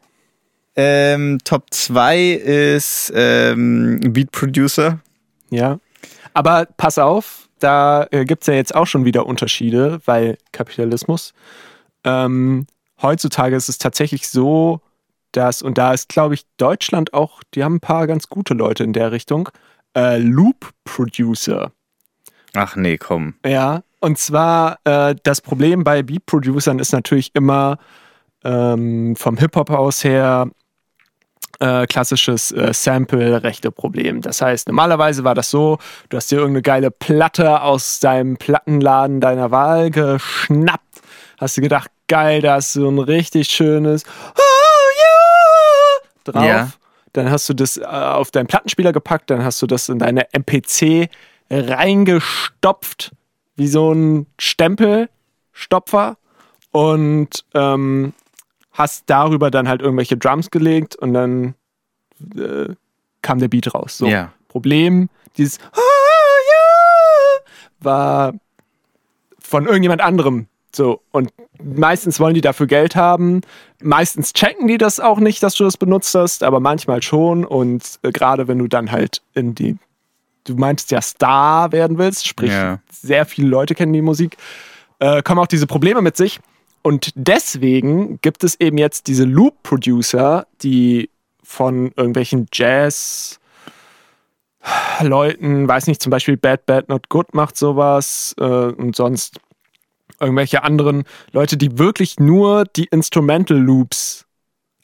ähm, 0.76 1.38
Top 1.44 1.66
2 1.70 2.30
ist 2.32 3.12
ähm, 3.14 4.00
Beat 4.12 4.32
Producer. 4.32 5.00
Ja. 5.50 5.78
Aber 6.34 6.66
pass 6.76 6.98
auf, 6.98 7.48
da 7.58 8.06
äh, 8.10 8.24
gibt 8.24 8.42
es 8.42 8.46
ja 8.46 8.54
jetzt 8.54 8.74
auch 8.74 8.86
schon 8.86 9.04
wieder 9.04 9.26
Unterschiede, 9.26 10.00
weil 10.06 10.38
Kapitalismus. 10.52 11.34
Ähm, 12.04 12.66
heutzutage 13.00 13.54
ist 13.54 13.68
es 13.68 13.78
tatsächlich 13.78 14.28
so, 14.28 14.80
dass, 15.32 15.62
und 15.62 15.78
da 15.78 15.92
ist, 15.92 16.08
glaube 16.08 16.34
ich, 16.34 16.44
Deutschland 16.56 17.14
auch, 17.14 17.42
die 17.54 17.64
haben 17.64 17.76
ein 17.76 17.80
paar 17.80 18.06
ganz 18.06 18.28
gute 18.28 18.54
Leute 18.54 18.82
in 18.84 18.92
der 18.92 19.12
Richtung, 19.12 19.48
äh, 19.96 20.18
Loop 20.18 20.70
Producer. 20.84 21.72
Ach 22.54 22.76
nee, 22.76 22.98
komm. 22.98 23.34
Ja, 23.46 23.82
und 24.02 24.18
zwar 24.18 24.78
äh, 24.84 25.14
das 25.22 25.40
Problem 25.40 25.84
bei 25.84 26.02
Beat-Producern 26.02 26.80
ist 26.80 26.92
natürlich 26.92 27.30
immer 27.34 27.78
ähm, 28.42 29.14
vom 29.14 29.36
Hip-Hop 29.38 29.70
aus 29.70 30.02
her 30.02 30.48
äh, 31.60 31.86
klassisches 31.86 32.50
äh, 32.50 32.74
Sample-Rechte-Problem. 32.74 34.20
Das 34.20 34.42
heißt, 34.42 34.66
normalerweise 34.66 35.22
war 35.22 35.36
das 35.36 35.50
so, 35.50 35.78
du 36.08 36.16
hast 36.16 36.32
dir 36.32 36.38
irgendeine 36.38 36.62
geile 36.62 36.90
Platte 36.90 37.62
aus 37.62 38.00
deinem 38.00 38.38
Plattenladen 38.38 39.20
deiner 39.20 39.52
Wahl 39.52 39.92
geschnappt, 39.92 41.00
hast 41.38 41.56
dir 41.56 41.62
gedacht, 41.62 41.90
geil, 42.08 42.42
da 42.42 42.56
ist 42.56 42.72
so 42.72 42.88
ein 42.88 42.98
richtig 42.98 43.50
schönes 43.50 44.02
Oh 44.34 44.90
yeah 46.26 46.32
drauf. 46.32 46.44
Ja. 46.44 46.68
Dann 47.12 47.30
hast 47.30 47.48
du 47.48 47.54
das 47.54 47.76
äh, 47.76 47.84
auf 47.84 48.32
deinen 48.32 48.48
Plattenspieler 48.48 48.92
gepackt, 48.92 49.30
dann 49.30 49.44
hast 49.44 49.62
du 49.62 49.68
das 49.68 49.88
in 49.88 50.00
deine 50.00 50.26
MPC 50.32 51.08
reingestopft, 51.50 53.12
wie 53.56 53.68
so 53.68 53.92
ein 53.92 54.26
Stempelstopfer 54.38 56.16
und 56.70 57.44
ähm, 57.54 58.12
hast 58.72 59.04
darüber 59.06 59.50
dann 59.50 59.68
halt 59.68 59.82
irgendwelche 59.82 60.16
Drums 60.16 60.50
gelegt 60.50 60.96
und 60.96 61.12
dann 61.12 61.54
äh, 62.36 62.74
kam 63.20 63.38
der 63.38 63.48
Beat 63.48 63.74
raus. 63.74 63.98
So. 63.98 64.06
Ja. 64.06 64.32
Problem, 64.48 65.08
dieses 65.36 65.58
"Ah, 65.72 65.78
ja", 66.50 67.44
war 67.80 68.34
von 69.38 69.66
irgendjemand 69.66 70.00
anderem. 70.00 70.46
So, 70.74 71.02
und 71.10 71.32
meistens 71.62 72.18
wollen 72.18 72.32
die 72.34 72.40
dafür 72.40 72.66
Geld 72.66 72.96
haben. 72.96 73.42
Meistens 73.82 74.32
checken 74.32 74.68
die 74.68 74.78
das 74.78 75.00
auch 75.00 75.18
nicht, 75.18 75.42
dass 75.42 75.54
du 75.54 75.64
das 75.64 75.76
benutzt 75.76 76.14
hast, 76.14 76.42
aber 76.42 76.60
manchmal 76.60 77.02
schon. 77.02 77.44
Und 77.44 77.98
äh, 78.02 78.10
gerade 78.10 78.48
wenn 78.48 78.58
du 78.58 78.68
dann 78.68 78.90
halt 78.90 79.20
in 79.34 79.54
die, 79.54 79.76
du 80.44 80.54
meinst 80.56 80.90
ja 80.90 81.00
Star 81.00 81.72
werden 81.72 81.98
willst, 81.98 82.26
sprich, 82.26 82.50
Ja. 82.52 82.80
sehr 82.90 83.24
viele 83.26 83.48
Leute 83.48 83.74
kennen 83.74 83.92
die 83.92 84.02
Musik, 84.02 84.36
äh, 84.98 85.22
kommen 85.22 85.40
auch 85.40 85.46
diese 85.46 85.66
Probleme 85.66 86.02
mit 86.02 86.16
sich. 86.16 86.40
Und 86.82 87.12
deswegen 87.14 88.20
gibt 88.22 88.42
es 88.44 88.58
eben 88.60 88.76
jetzt 88.76 89.06
diese 89.06 89.24
Loop-Producer, 89.24 90.46
die 90.62 91.10
von 91.44 91.92
irgendwelchen 91.96 92.48
Jazz- 92.52 93.38
Leuten, 95.00 95.66
weiß 95.66 95.88
nicht, 95.88 96.00
zum 96.00 96.10
Beispiel 96.10 96.36
Bad 96.36 96.66
Bad 96.66 96.88
Not 96.88 97.08
Good 97.08 97.34
macht 97.34 97.56
sowas 97.56 98.34
äh, 98.38 98.44
und 98.44 98.94
sonst 98.94 99.40
irgendwelche 100.20 100.62
anderen 100.62 101.02
Leute, 101.32 101.56
die 101.56 101.78
wirklich 101.78 102.20
nur 102.20 102.64
die 102.76 102.84
Instrumental 102.84 103.56
Loops, 103.58 104.24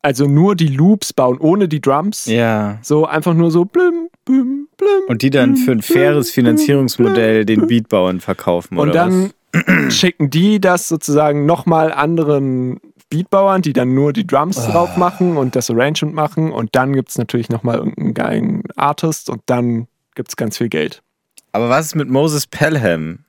also 0.03 0.26
nur 0.26 0.55
die 0.55 0.68
Loops 0.68 1.12
bauen, 1.12 1.38
ohne 1.38 1.68
die 1.68 1.80
Drums. 1.80 2.26
Ja. 2.26 2.78
So 2.82 3.07
einfach 3.07 3.34
nur 3.34 3.51
so 3.51 3.64
blim, 3.64 4.09
blim, 4.24 4.68
blim. 4.76 4.88
Und 5.09 5.22
die 5.22 5.30
dann 5.30 5.57
für 5.57 5.72
ein 5.72 5.82
faires 5.82 6.30
Finanzierungsmodell 6.30 7.44
den 7.44 7.66
Beatbauern 7.66 8.20
verkaufen, 8.20 8.78
Und 8.78 8.94
dann 8.94 9.32
schicken 9.90 10.30
die 10.30 10.61
das 10.61 10.88
sozusagen 10.88 11.46
nochmal 11.46 11.92
anderen 11.92 12.80
Beatbauern, 13.11 13.62
die 13.62 13.72
dann 13.72 13.94
nur 13.94 14.12
die 14.12 14.26
Drums 14.26 14.59
Ah. 14.59 14.70
drauf 14.72 14.96
machen 14.96 15.36
und 15.38 15.57
das 15.57 15.70
Arrangement 15.70 16.14
machen. 16.14 16.53
Und 16.53 16.76
dann 16.76 16.92
gibt 16.92 17.09
es 17.09 17.18
natürlich 17.18 17.49
nochmal 17.49 17.76
irgendeinen 17.78 18.14
geilen 18.14 18.62
Artist 18.76 19.30
und 19.30 19.40
dann 19.46 19.88
gibt 20.14 20.28
es 20.28 20.36
ganz 20.36 20.59
viel 20.59 20.68
Geld. 20.68 21.03
was? 21.53 21.53
Aber 21.53 21.68
was 21.70 21.86
ist 21.86 21.94
mit 21.94 22.09
Moses 22.11 22.46
Pelham? 22.46 23.20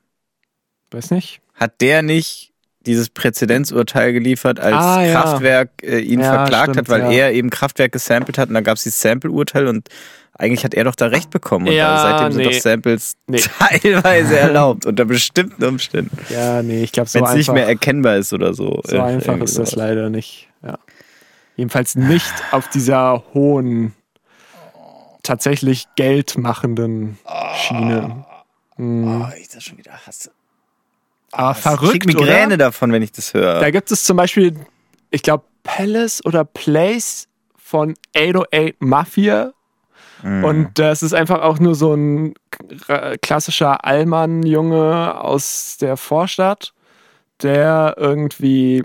Weiß 0.90 1.10
nicht. 1.10 1.40
Hat 1.54 1.80
der 1.80 2.02
nicht 2.02 2.49
dieses 2.86 3.10
Präzedenzurteil 3.10 4.12
geliefert, 4.12 4.58
als 4.60 4.74
Ah, 4.74 5.02
ja. 5.04 5.12
Kraftwerk 5.20 5.70
äh, 5.82 5.98
ihn 6.00 6.20
Ja, 6.20 6.32
verklagt 6.32 6.72
stimmt, 6.74 6.78
hat, 6.78 6.88
weil 6.88 7.02
ja. 7.12 7.26
er 7.26 7.32
eben 7.32 7.50
Kraftwerk 7.50 7.92
gesampelt 7.92 8.38
hat 8.38 8.48
und 8.48 8.54
dann 8.54 8.64
gab 8.64 8.76
es 8.76 8.84
dieses 8.84 9.00
Sample-Urteil 9.00 9.66
und 9.66 9.88
eigentlich 10.38 10.64
hat 10.64 10.72
er 10.72 10.84
doch 10.84 10.94
da 10.94 11.06
recht 11.06 11.28
bekommen. 11.28 11.68
Und 11.68 11.74
Ja, 11.74 12.00
seitdem 12.00 12.32
sind 12.32 12.42
nee. 12.46 12.52
doch 12.54 12.60
Samples 12.60 13.16
Nee. 13.26 13.40
teilweise 13.58 14.38
erlaubt, 14.38 14.86
unter 14.86 15.04
bestimmten 15.04 15.62
Umständen. 15.64 16.16
Ja, 16.30 16.62
nee, 16.62 16.82
ich 16.82 16.92
glaube, 16.92 17.10
so 17.10 17.18
Wenn 17.18 17.26
es 17.26 17.34
nicht 17.34 17.52
mehr 17.52 17.66
erkennbar 17.66 18.16
ist 18.16 18.32
oder 18.32 18.54
so. 18.54 18.80
so 18.86 18.96
Äh, 18.96 19.00
einfach 19.00 19.38
ist 19.40 19.58
das 19.58 19.74
leider 19.76 20.08
nicht. 20.08 20.48
Jedenfalls 21.56 21.94
nicht 21.94 22.32
auf 22.52 22.68
dieser 22.68 23.22
hohen, 23.34 23.92
tatsächlich 25.22 25.84
geldmachenden 25.96 27.18
Schiene. 27.56 28.24
Hm. 28.76 29.20
Oh, 29.22 29.26
ich 29.38 29.48
das 29.48 29.64
schon 29.64 29.76
wieder 29.76 29.92
hasse. 30.06 30.30
Aber 31.32 31.50
Ich 31.52 31.56
krieg 31.64 31.78
verrückt, 31.80 32.06
Migräne 32.06 32.46
oder? 32.46 32.56
davon, 32.56 32.92
wenn 32.92 33.02
ich 33.02 33.12
das 33.12 33.34
höre. 33.34 33.60
Da 33.60 33.70
gibt 33.70 33.90
es 33.90 34.04
zum 34.04 34.16
Beispiel, 34.16 34.54
ich 35.10 35.22
glaube, 35.22 35.44
Palace 35.62 36.24
oder 36.24 36.44
Place 36.44 37.28
von 37.56 37.94
808 38.16 38.76
Mafia. 38.80 39.52
Mhm. 40.22 40.44
Und 40.44 40.78
das 40.78 41.02
ist 41.02 41.14
einfach 41.14 41.40
auch 41.42 41.58
nur 41.60 41.74
so 41.74 41.94
ein 41.94 42.34
klassischer 43.22 43.84
Allmann-Junge 43.84 45.18
aus 45.20 45.76
der 45.80 45.96
Vorstadt, 45.96 46.72
der 47.42 47.94
irgendwie 47.96 48.84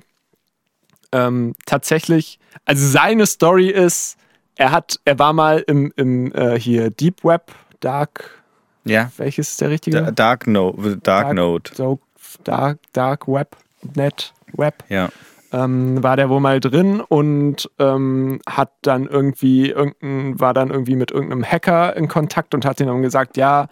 ähm, 1.12 1.56
tatsächlich, 1.66 2.40
also 2.66 2.86
seine 2.88 3.26
Story 3.26 3.70
ist, 3.70 4.18
er 4.56 4.72
hat, 4.72 5.00
er 5.06 5.20
war 5.20 5.34
mal 5.34 5.64
im, 5.68 5.92
im 5.98 6.32
äh, 6.34 6.58
hier 6.60 6.90
Deep 6.90 7.24
Web, 7.24 7.52
Dark, 7.82 8.42
ja. 8.86 9.12
welches 9.18 9.50
ist 9.52 9.62
der 9.62 9.70
richtige? 9.70 10.02
Da- 10.02 10.12
Dark, 10.12 10.48
no 10.48 10.72
Dark 10.74 11.04
Dark- 11.04 11.34
Note. 11.34 11.76
so, 11.76 12.00
Dark, 12.44 12.80
Dark 12.94 13.28
Web, 13.28 13.56
Net, 13.96 14.34
Web 14.54 14.84
Ja. 14.90 15.10
ähm, 15.52 16.02
war 16.04 16.16
der 16.18 16.30
wohl 16.30 16.40
mal 16.40 16.60
drin 16.60 17.02
und 17.02 17.70
ähm, 17.80 18.40
hat 18.48 18.72
dann 18.82 19.08
irgendwie 19.08 19.70
irgendein, 19.70 20.40
war 20.40 20.54
dann 20.54 20.70
irgendwie 20.72 20.96
mit 20.96 21.12
irgendeinem 21.12 21.44
Hacker 21.44 21.96
in 21.96 22.08
Kontakt 22.08 22.54
und 22.54 22.66
hat 22.66 22.80
ihm 22.80 22.88
dann 22.88 23.02
gesagt, 23.02 23.38
ja, 23.38 23.68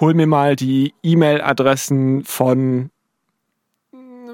hol 0.00 0.14
mir 0.14 0.26
mal 0.26 0.56
die 0.56 0.92
E-Mail-Adressen 1.02 2.24
von 2.24 2.90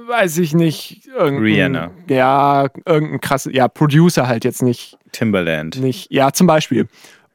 weiß 0.07 0.39
ich 0.39 0.55
nicht, 0.55 1.07
irgendein, 1.07 1.43
Rihanna. 1.45 1.91
Ja, 2.09 2.67
irgendein 2.85 3.21
krasse, 3.21 3.53
ja, 3.55 3.69
Producer 3.69 4.27
halt 4.27 4.45
jetzt 4.45 4.63
nicht, 4.63 4.99
Timberland. 5.13 5.81
nicht, 5.81 6.11
ja, 6.13 6.33
zum 6.33 6.47
Beispiel. 6.49 6.89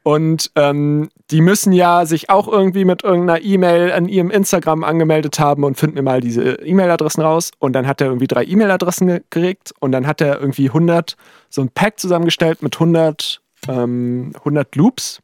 Und 0.05 0.51
ähm, 0.55 1.09
die 1.31 1.41
müssen 1.41 1.73
ja 1.73 2.05
sich 2.05 2.29
auch 2.29 2.47
irgendwie 2.47 2.85
mit 2.85 3.03
irgendeiner 3.03 3.41
E-Mail 3.41 3.91
an 3.91 4.07
ihrem 4.07 4.29
Instagram 4.29 4.83
angemeldet 4.83 5.39
haben 5.39 5.63
und 5.63 5.79
finden 5.79 5.95
mir 5.95 6.03
mal 6.03 6.21
diese 6.21 6.43
E-Mail-Adressen 6.61 7.23
raus. 7.23 7.49
Und 7.57 7.73
dann 7.73 7.87
hat 7.87 8.01
er 8.01 8.07
irgendwie 8.07 8.27
drei 8.27 8.45
E-Mail-Adressen 8.45 9.07
gekriegt 9.07 9.73
und 9.79 9.91
dann 9.93 10.05
hat 10.05 10.21
er 10.21 10.39
irgendwie 10.39 10.67
100, 10.67 11.17
so 11.49 11.61
ein 11.63 11.69
Pack 11.69 11.99
zusammengestellt 11.99 12.61
mit 12.61 12.75
100, 12.75 13.41
ähm, 13.67 14.33
100 14.35 14.75
Loops 14.75 15.23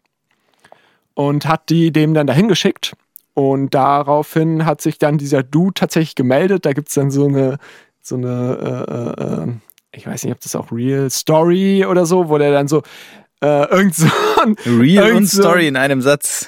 und 1.13 1.47
hat 1.47 1.69
die 1.69 1.91
dem 1.91 2.15
dann 2.15 2.25
dahin 2.25 2.47
geschickt. 2.47 2.93
Und 3.35 3.75
daraufhin 3.75 4.65
hat 4.65 4.81
sich 4.81 4.97
dann 4.97 5.19
dieser 5.19 5.43
Dude 5.43 5.75
tatsächlich 5.75 6.15
gemeldet. 6.15 6.65
Da 6.65 6.73
gibt 6.73 6.87
es 6.87 6.95
dann 6.95 7.11
so 7.11 7.27
eine, 7.27 7.59
so 8.01 8.15
eine, 8.15 8.87
äh, 8.89 9.21
äh, 9.21 9.43
äh, 9.43 9.47
ich 9.91 10.07
weiß 10.07 10.23
nicht, 10.23 10.33
ob 10.33 10.41
das 10.41 10.55
auch 10.55 10.71
Real 10.71 11.07
Story 11.11 11.85
oder 11.85 12.07
so, 12.07 12.29
wo 12.29 12.39
der 12.39 12.51
dann 12.51 12.67
so, 12.67 12.81
äh, 13.41 13.65
irgend 13.69 13.95
so 13.95 14.07
ein, 14.43 14.55
Real 14.65 15.05
irgend 15.07 15.17
und 15.21 15.25
so- 15.29 15.41
Story 15.41 15.67
in 15.67 15.75
einem 15.75 16.01
Satz. 16.01 16.47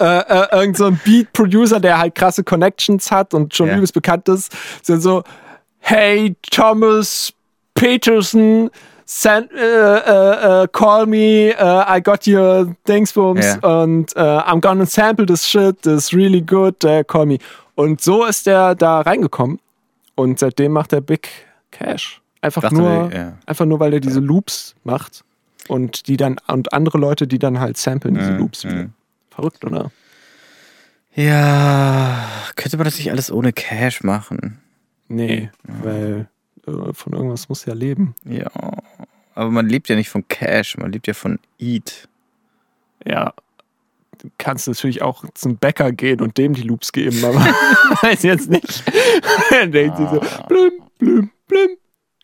äh, 0.00 0.04
äh, 0.18 0.46
irgend 0.60 0.76
so 0.76 0.86
ein 0.86 1.00
Beat-Producer, 1.04 1.78
der 1.80 1.98
halt 1.98 2.14
krasse 2.14 2.42
Connections 2.42 3.10
hat 3.12 3.34
und 3.34 3.54
schon 3.54 3.68
Ja. 3.68 3.76
übelst 3.76 3.94
bekannt 3.94 4.28
ist, 4.28 4.52
so, 4.82 4.96
so 4.98 5.22
hey, 5.80 6.34
Thomas 6.50 7.32
Peterson, 7.74 8.70
send, 9.04 9.52
äh, 9.52 9.58
äh, 9.98 10.62
äh, 10.64 10.68
call 10.72 11.06
me, 11.06 11.50
äh, 11.50 11.98
I 11.98 12.00
got 12.02 12.26
your 12.26 12.74
Dingsbums 12.88 13.44
Ja. 13.62 13.82
und 13.82 14.16
äh, 14.16 14.20
I'm 14.20 14.60
gonna 14.60 14.86
sample 14.86 15.26
this 15.26 15.46
shit, 15.46 15.82
this 15.82 16.12
really 16.14 16.40
good, 16.40 16.82
äh, 16.84 17.04
call 17.04 17.26
me. 17.26 17.38
Und 17.74 18.00
so 18.00 18.24
ist 18.24 18.46
er 18.46 18.74
da 18.74 19.02
reingekommen 19.02 19.58
und 20.14 20.38
seitdem 20.38 20.72
macht 20.72 20.92
er 20.94 21.00
Big 21.02 21.28
Cash. 21.70 22.20
Einfach 22.40 22.62
Dachte, 22.62 22.76
nur, 22.76 23.10
ja. 23.12 23.32
einfach 23.46 23.66
nur, 23.66 23.80
weil 23.80 23.92
er 23.94 24.00
diese 24.00 24.20
Loops 24.20 24.74
macht 24.84 25.22
und 25.68 26.08
die 26.08 26.16
dann 26.16 26.36
und 26.46 26.72
andere 26.72 26.98
Leute, 26.98 27.26
die 27.26 27.38
dann 27.38 27.60
halt 27.60 27.76
samplen 27.76 28.14
diese 28.14 28.36
Loops 28.36 28.64
wieder. 28.64 28.74
mhm. 28.74 28.92
Verrückt, 29.30 29.64
oder? 29.64 29.90
Ja, 31.14 32.28
könnte 32.56 32.76
man 32.76 32.84
das 32.84 32.98
nicht 32.98 33.10
alles 33.10 33.30
ohne 33.30 33.52
Cash 33.52 34.02
machen? 34.02 34.60
Nee, 35.08 35.50
weil 35.62 36.28
äh, 36.66 36.92
von 36.92 37.12
irgendwas 37.12 37.48
muss 37.48 37.64
ja 37.64 37.74
leben. 37.74 38.14
Ja. 38.24 38.50
Aber 39.34 39.50
man 39.50 39.68
lebt 39.68 39.88
ja 39.88 39.96
nicht 39.96 40.08
von 40.08 40.26
Cash, 40.28 40.76
man 40.78 40.92
lebt 40.92 41.06
ja 41.06 41.14
von 41.14 41.38
Eat. 41.58 42.08
Ja. 43.04 43.32
Du 44.18 44.30
kannst 44.38 44.68
natürlich 44.68 45.02
auch 45.02 45.24
zum 45.34 45.56
Bäcker 45.56 45.92
gehen 45.92 46.20
und 46.20 46.38
dem 46.38 46.54
die 46.54 46.62
Loops 46.62 46.92
geben, 46.92 47.24
aber 47.24 47.40
weiß 48.02 48.22
jetzt 48.22 48.48
nicht. 48.48 48.84
Dann 49.50 49.70
denkt 49.70 49.96
sie 49.96 50.06
so, 50.06 50.20
blüm, 50.48 50.72
blüm, 50.98 51.30
blüm. 51.46 51.76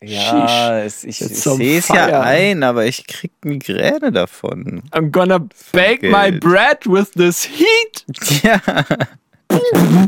Ja, 0.03 0.79
es, 0.79 1.03
ich, 1.03 1.21
ich 1.21 1.27
sehe 1.37 1.77
es 1.77 1.87
ja 1.87 2.21
ein, 2.21 2.63
aber 2.63 2.85
ich 2.85 3.05
krieg 3.05 3.31
Migräne 3.43 4.11
davon. 4.11 4.81
I'm 4.91 5.11
gonna 5.11 5.47
bake 5.71 6.09
my 6.09 6.31
bread 6.31 6.87
with 6.87 7.11
this 7.11 7.47
heat. 7.47 8.05
Ja. 8.43 8.59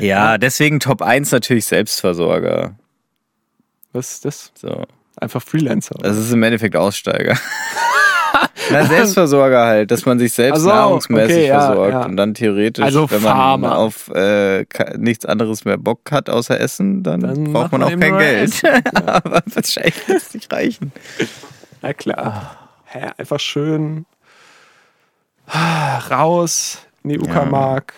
ja, 0.00 0.38
deswegen 0.38 0.80
Top 0.80 1.02
1 1.02 1.30
natürlich 1.30 1.66
Selbstversorger. 1.66 2.74
Was 3.92 4.12
ist 4.12 4.24
das? 4.24 4.52
So. 4.54 4.86
Einfach 5.18 5.42
Freelancer. 5.42 5.96
Das 6.00 6.16
ist 6.16 6.32
im 6.32 6.42
Endeffekt 6.42 6.76
Aussteiger. 6.76 7.38
Na, 8.70 8.84
Selbstversorger 8.86 9.64
halt, 9.64 9.90
dass 9.90 10.06
man 10.06 10.18
sich 10.18 10.32
selbst 10.32 10.62
so, 10.62 10.68
nahrungsmäßig 10.68 11.36
okay, 11.36 11.46
ja, 11.48 11.60
versorgt 11.60 11.92
ja. 11.92 12.04
und 12.04 12.16
dann 12.16 12.34
theoretisch, 12.34 12.84
Also 12.84 13.10
wenn 13.10 13.22
man 13.22 13.32
Farmer. 13.32 13.78
auf 13.78 14.08
äh, 14.14 14.64
nichts 14.96 15.24
anderes 15.24 15.64
mehr 15.64 15.78
Bock 15.78 16.00
hat 16.10 16.28
außer 16.30 16.58
Essen, 16.58 17.02
dann, 17.02 17.20
Dann 17.20 17.52
braucht 17.52 17.72
man 17.72 17.80
man 17.80 17.94
auch 17.94 18.00
kein 18.00 18.18
Geld. 18.18 18.62
Aber 18.94 19.42
wahrscheinlich 19.46 20.08
wird 20.08 20.22
es 20.22 20.34
nicht 20.34 20.52
reichen. 20.52 20.92
Na 21.82 21.92
klar. 21.92 22.56
Hä, 22.86 23.10
einfach 23.18 23.40
schön 23.40 24.06
ah, 25.46 25.98
raus 26.10 26.78
in 27.02 27.10
die 27.10 27.18
Uckermark. 27.20 27.94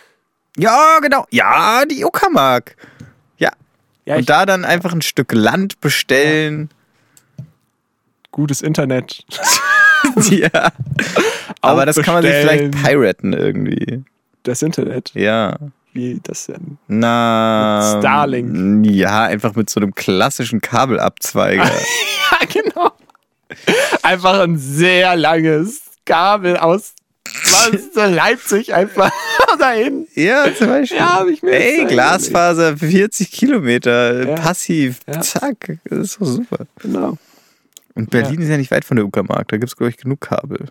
Ja, 0.57 0.99
genau. 1.01 1.27
Ja, 1.31 1.85
die 1.89 2.05
Uckermark. 2.05 2.77
Ja. 3.39 3.51
Ja, 4.05 4.17
und 4.17 4.29
da 4.29 4.47
dann 4.47 4.65
einfach 4.65 4.93
ein 4.93 5.03
Stück 5.03 5.33
Land 5.33 5.81
bestellen. 5.81 6.71
gutes 8.31 8.61
Internet. 8.63 9.25
Ja. 10.31 10.73
Aber 11.61 11.87
das 11.87 11.97
kann 11.97 12.15
man 12.15 12.23
sich 12.23 12.33
vielleicht 12.33 12.71
piraten 12.83 13.33
irgendwie. 13.33 14.05
Das 14.43 14.63
Internet. 14.63 15.13
Ja. 15.15 15.57
Wie 15.93 16.21
das 16.23 16.47
denn? 16.47 16.79
Na. 16.87 17.93
Mit 17.95 18.03
Starlink. 18.03 18.87
Ja, 18.87 19.25
einfach 19.25 19.55
mit 19.55 19.69
so 19.71 19.81
einem 19.81 19.95
klassischen 19.95 20.61
Kabelabzweiger. 20.61 21.65
Ja, 22.31 22.47
genau. 22.63 22.91
Einfach 24.03 24.41
ein 24.41 24.59
sehr 24.59 25.17
langes 25.17 25.81
Kabel 26.05 26.57
aus 26.59 26.93
was, 27.51 28.11
Leipzig 28.11 28.75
einfach 28.75 29.11
dahin. 29.59 30.07
ja, 30.15 30.45
zum 30.55 30.69
Beispiel. 30.69 30.99
Ja, 30.99 31.19
hab 31.21 31.27
ich 31.29 31.43
mir 31.43 31.53
Ey, 31.53 31.87
Glasfaser, 31.87 32.77
40 32.77 33.31
Kilometer, 33.31 34.29
Ja. 34.29 34.35
passiv. 34.35 35.01
Ja. 35.07 35.21
Zack. 35.21 35.79
Das 35.89 35.99
ist 35.99 36.21
doch 36.21 36.27
super. 36.27 36.67
Genau. 36.81 37.17
Und 37.99 38.11
Berlin 38.11 38.41
ist 38.41 38.49
ja 38.49 38.57
nicht 38.57 38.71
weit 38.71 38.85
von 38.85 38.97
der 38.97 39.05
Uckermark. 39.05 39.49
Da 39.49 39.57
gibt 39.57 39.69
es, 39.69 39.77
glaube 39.77 39.91
ich, 39.91 39.97
genug 39.97 40.21
Kabel. 40.21 40.67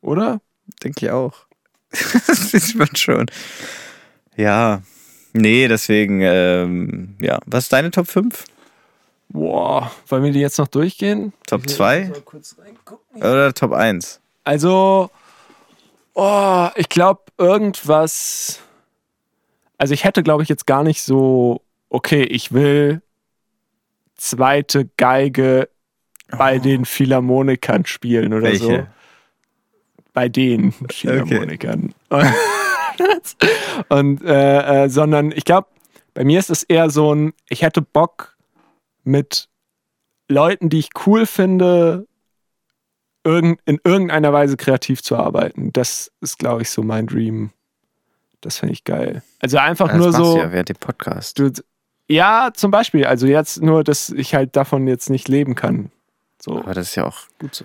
Oder? 0.00 0.40
Denke 0.84 1.06
ich 1.06 1.10
auch. 1.10 1.34
das 1.90 2.54
ist 2.54 2.76
man 2.76 2.94
schon. 2.94 3.26
Ja. 4.36 4.82
Nee, 5.32 5.66
deswegen, 5.66 6.20
ähm, 6.22 7.16
ja. 7.20 7.40
Was 7.46 7.64
ist 7.64 7.72
deine 7.72 7.90
Top 7.90 8.06
5? 8.06 8.44
Boah, 9.28 9.90
wollen 10.06 10.22
wir 10.22 10.30
die 10.30 10.38
jetzt 10.38 10.56
noch 10.58 10.68
durchgehen? 10.68 11.32
Top 11.48 11.68
2? 11.68 12.12
Oder 13.14 13.52
Top 13.54 13.72
1? 13.72 14.20
Also, 14.44 15.10
oh, 16.14 16.68
ich 16.76 16.88
glaube, 16.88 17.22
irgendwas. 17.38 18.60
Also, 19.78 19.94
ich 19.94 20.04
hätte, 20.04 20.22
glaube 20.22 20.44
ich, 20.44 20.48
jetzt 20.48 20.68
gar 20.68 20.84
nicht 20.84 21.02
so, 21.02 21.60
okay, 21.88 22.22
ich 22.22 22.52
will 22.52 23.02
zweite 24.14 24.88
Geige 24.96 25.68
bei 26.36 26.58
den 26.58 26.84
Philharmonikern 26.84 27.86
spielen 27.86 28.34
oder 28.34 28.54
so. 28.54 28.68
Welche? 28.68 28.86
Bei 30.12 30.28
den 30.28 30.72
Philharmonikern. 30.90 31.94
Und, 33.88 34.24
äh, 34.24 34.84
äh, 34.84 34.88
sondern 34.88 35.32
ich 35.32 35.44
glaube, 35.44 35.68
bei 36.14 36.24
mir 36.24 36.38
ist 36.38 36.50
es 36.50 36.64
eher 36.64 36.90
so 36.90 37.14
ein, 37.14 37.32
ich 37.48 37.62
hätte 37.62 37.80
Bock 37.80 38.36
mit 39.04 39.48
Leuten, 40.28 40.68
die 40.68 40.80
ich 40.80 40.90
cool 41.06 41.26
finde, 41.26 42.06
irgend, 43.24 43.60
in 43.66 43.78
irgendeiner 43.84 44.32
Weise 44.32 44.56
kreativ 44.56 45.02
zu 45.02 45.16
arbeiten. 45.16 45.72
Das 45.72 46.10
ist, 46.20 46.38
glaube 46.38 46.62
ich, 46.62 46.70
so 46.70 46.82
mein 46.82 47.06
Dream. 47.06 47.50
Das 48.40 48.58
finde 48.58 48.72
ich 48.72 48.84
geil. 48.84 49.22
Also 49.40 49.58
einfach 49.58 49.88
Das 49.88 49.96
nur 49.96 50.12
so. 50.12 50.38
ja 50.38 50.52
während 50.52 50.68
dem 50.68 50.76
Podcast. 50.76 51.38
Du, 51.38 51.50
ja, 52.08 52.50
zum 52.54 52.70
Beispiel. 52.70 53.04
Also 53.04 53.26
jetzt 53.26 53.62
nur, 53.62 53.84
dass 53.84 54.10
ich 54.10 54.34
halt 54.34 54.56
davon 54.56 54.86
jetzt 54.86 55.10
nicht 55.10 55.28
leben 55.28 55.54
kann. 55.54 55.90
So. 56.40 56.58
Aber 56.58 56.74
das 56.74 56.88
ist 56.88 56.94
ja 56.96 57.06
auch 57.06 57.18
gut 57.38 57.54
so. 57.54 57.64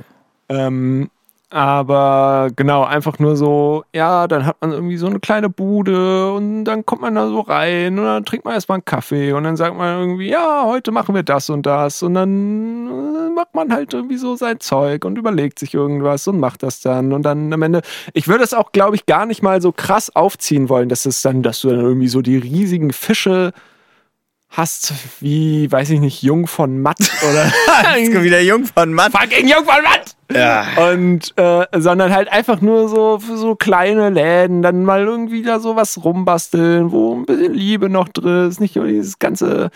Ähm, 0.49 1.09
aber 1.53 2.49
genau, 2.55 2.83
einfach 2.83 3.19
nur 3.19 3.35
so, 3.35 3.83
ja, 3.93 4.27
dann 4.27 4.43
hat 4.43 4.57
man 4.61 4.71
irgendwie 4.71 4.97
so 4.97 5.05
eine 5.05 5.19
kleine 5.19 5.49
Bude 5.49 6.33
und 6.33 6.63
dann 6.63 6.83
kommt 6.83 7.03
man 7.03 7.13
da 7.13 7.27
so 7.27 7.41
rein 7.41 7.99
und 7.99 8.05
dann 8.05 8.25
trinkt 8.25 8.43
man 8.43 8.55
erstmal 8.55 8.77
einen 8.77 8.85
Kaffee 8.85 9.33
und 9.33 9.43
dann 9.43 9.55
sagt 9.55 9.77
man 9.77 9.99
irgendwie, 9.99 10.31
ja, 10.31 10.63
heute 10.65 10.91
machen 10.91 11.13
wir 11.13 11.21
das 11.21 11.51
und 11.51 11.67
das 11.67 12.01
und 12.01 12.15
dann 12.15 12.87
äh, 12.87 13.35
macht 13.35 13.53
man 13.53 13.71
halt 13.71 13.93
irgendwie 13.93 14.17
so 14.17 14.35
sein 14.35 14.59
Zeug 14.61 15.05
und 15.05 15.15
überlegt 15.19 15.59
sich 15.59 15.75
irgendwas 15.75 16.27
und 16.27 16.39
macht 16.39 16.63
das 16.63 16.81
dann 16.81 17.13
und 17.13 17.21
dann 17.21 17.53
am 17.53 17.61
Ende, 17.61 17.83
ich 18.13 18.27
würde 18.27 18.43
es 18.43 18.55
auch, 18.55 18.71
glaube 18.71 18.95
ich, 18.95 19.05
gar 19.05 19.27
nicht 19.27 19.43
mal 19.43 19.61
so 19.61 19.71
krass 19.71 20.15
aufziehen 20.15 20.69
wollen, 20.69 20.89
dass 20.89 21.05
es 21.05 21.21
dann, 21.21 21.43
dass 21.43 21.61
du 21.61 21.69
dann 21.69 21.81
irgendwie 21.81 22.07
so 22.07 22.23
die 22.23 22.37
riesigen 22.37 22.91
Fische 22.93 23.53
hast, 24.55 24.93
wie, 25.19 25.71
weiß 25.71 25.89
ich 25.89 25.99
nicht, 25.99 26.21
Jung 26.21 26.45
von 26.45 26.79
Matt 26.79 26.99
oder 27.29 27.45
Jetzt 27.97 28.13
kommt 28.13 28.23
wieder 28.23 28.39
Jung 28.39 28.65
von 28.65 28.93
Matt. 28.93 29.11
fucking 29.11 29.47
Jung 29.47 29.65
von 29.65 29.81
Matt! 29.83 30.15
Ja. 30.31 30.67
Und 30.91 31.33
äh, 31.37 31.65
sondern 31.75 32.13
halt 32.13 32.31
einfach 32.31 32.61
nur 32.61 32.87
so 32.87 33.17
für 33.19 33.35
so 33.35 33.55
kleine 33.55 34.11
Läden, 34.11 34.61
dann 34.61 34.85
mal 34.85 35.01
irgendwie 35.03 35.41
da 35.41 35.59
so 35.59 35.75
was 35.75 36.03
rumbasteln, 36.03 36.91
wo 36.91 37.15
ein 37.15 37.25
bisschen 37.25 37.51
Liebe 37.53 37.89
noch 37.89 38.09
drin 38.09 38.47
ist, 38.47 38.61
nicht 38.61 38.75
nur 38.75 38.85
dieses 38.85 39.17
ganze 39.17 39.71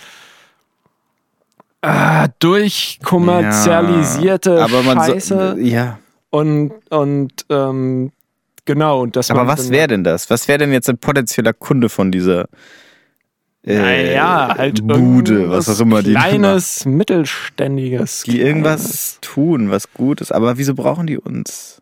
äh, 1.81 2.29
durchkommerzialisierte 2.39 4.63
aber 4.63 4.83
man 4.83 4.99
Scheiße. 4.99 5.55
So, 5.57 5.61
ja. 5.61 5.97
und 6.29 6.71
und 6.89 7.31
ähm, 7.49 8.11
genau, 8.65 9.01
und 9.01 9.15
das 9.15 9.31
Aber 9.31 9.47
was 9.47 9.71
wäre 9.71 9.87
denn 9.87 10.03
das? 10.03 10.29
Was 10.29 10.47
wäre 10.47 10.59
denn 10.59 10.71
jetzt 10.71 10.87
ein 10.89 10.99
potenzieller 10.99 11.53
Kunde 11.53 11.89
von 11.89 12.11
dieser 12.11 12.45
äh, 13.67 13.77
Naja, 13.79 14.55
halt 14.57 14.85
Bude, 14.87 15.49
was 15.49 15.69
auch 15.69 15.79
immer 15.81 16.01
die 16.01 16.11
Kleines, 16.11 16.85
mittelständiges. 16.85 18.23
die 18.23 18.39
irgendwas 18.41 19.17
tun, 19.21 19.69
was 19.69 19.91
gut 19.93 20.21
ist. 20.21 20.31
Aber 20.31 20.57
wieso 20.57 20.73
brauchen 20.73 21.07
die 21.07 21.17
uns? 21.17 21.81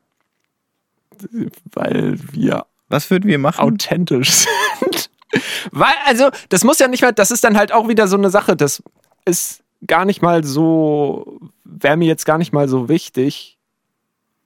Weil 1.72 2.18
wir 2.32 2.66
Was 2.90 3.10
würden 3.10 3.28
wir 3.28 3.40
machen? 3.40 3.62
authentisch 3.62 4.32
sind. 4.32 5.10
Weil, 5.72 5.94
also, 6.06 6.30
das 6.50 6.64
muss 6.64 6.80
ja 6.80 6.88
nicht 6.88 7.02
mal, 7.02 7.12
das 7.12 7.32
ist 7.32 7.44
dann 7.44 7.58
halt 7.58 7.72
auch 7.74 7.88
wieder 7.88 8.08
so 8.08 8.16
eine 8.18 8.30
Sache, 8.30 8.56
das 8.56 8.82
ist 9.26 9.62
gar 9.86 10.06
nicht 10.06 10.22
mal 10.22 10.44
so, 10.44 11.40
wäre 11.64 11.98
mir 11.98 12.08
jetzt 12.08 12.26
gar 12.26 12.38
nicht 12.38 12.54
mal 12.54 12.70
so 12.70 12.88
wichtig, 12.90 13.58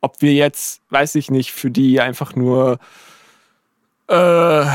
ob 0.02 0.22
wir 0.22 0.34
jetzt, 0.34 0.82
weiß 0.90 1.16
ich 1.16 1.30
nicht, 1.30 1.52
für 1.52 1.70
die 1.70 2.00
einfach 2.02 2.36
nur 2.36 2.80
äh, 4.08 4.66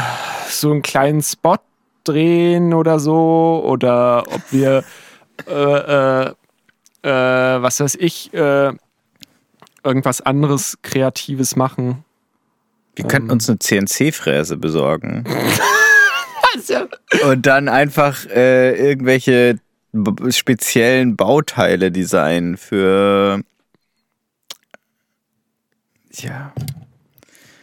so 0.49 0.71
einen 0.71 0.83
kleinen 0.83 1.23
Spot 1.23 1.57
drehen 2.05 2.75
oder 2.75 2.99
so, 3.01 3.63
oder 3.67 4.25
ob 4.33 4.41
wir, 4.51 4.85
äh, 5.49 5.53
äh, 5.53 6.29
äh, 7.03 7.63
was 7.63 7.81
weiß 7.81 7.97
ich, 7.97 8.33
äh, 8.33 8.73
irgendwas 9.83 10.21
anderes 10.21 10.79
Kreatives 10.83 11.57
machen. 11.57 12.05
wir 12.97 13.07
könnten 13.07 13.31
uns 13.31 13.49
eine 13.49 13.59
CNC-Fräse 13.59 14.57
besorgen. 14.57 15.25
Und 17.29 17.47
dann 17.47 17.69
einfach 17.69 18.27
äh, 18.27 18.73
irgendwelche 18.75 19.59
speziellen 20.31 21.17
Bauteile 21.17 21.91
designen 21.91 22.57
für. 22.57 23.43
Ja, 26.13 26.53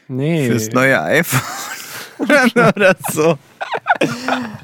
Nee. 0.07 0.47
fürs 0.47 0.69
neue 0.71 1.01
iPhone. 1.01 1.39
oder, 2.75 2.95
so. 3.09 3.37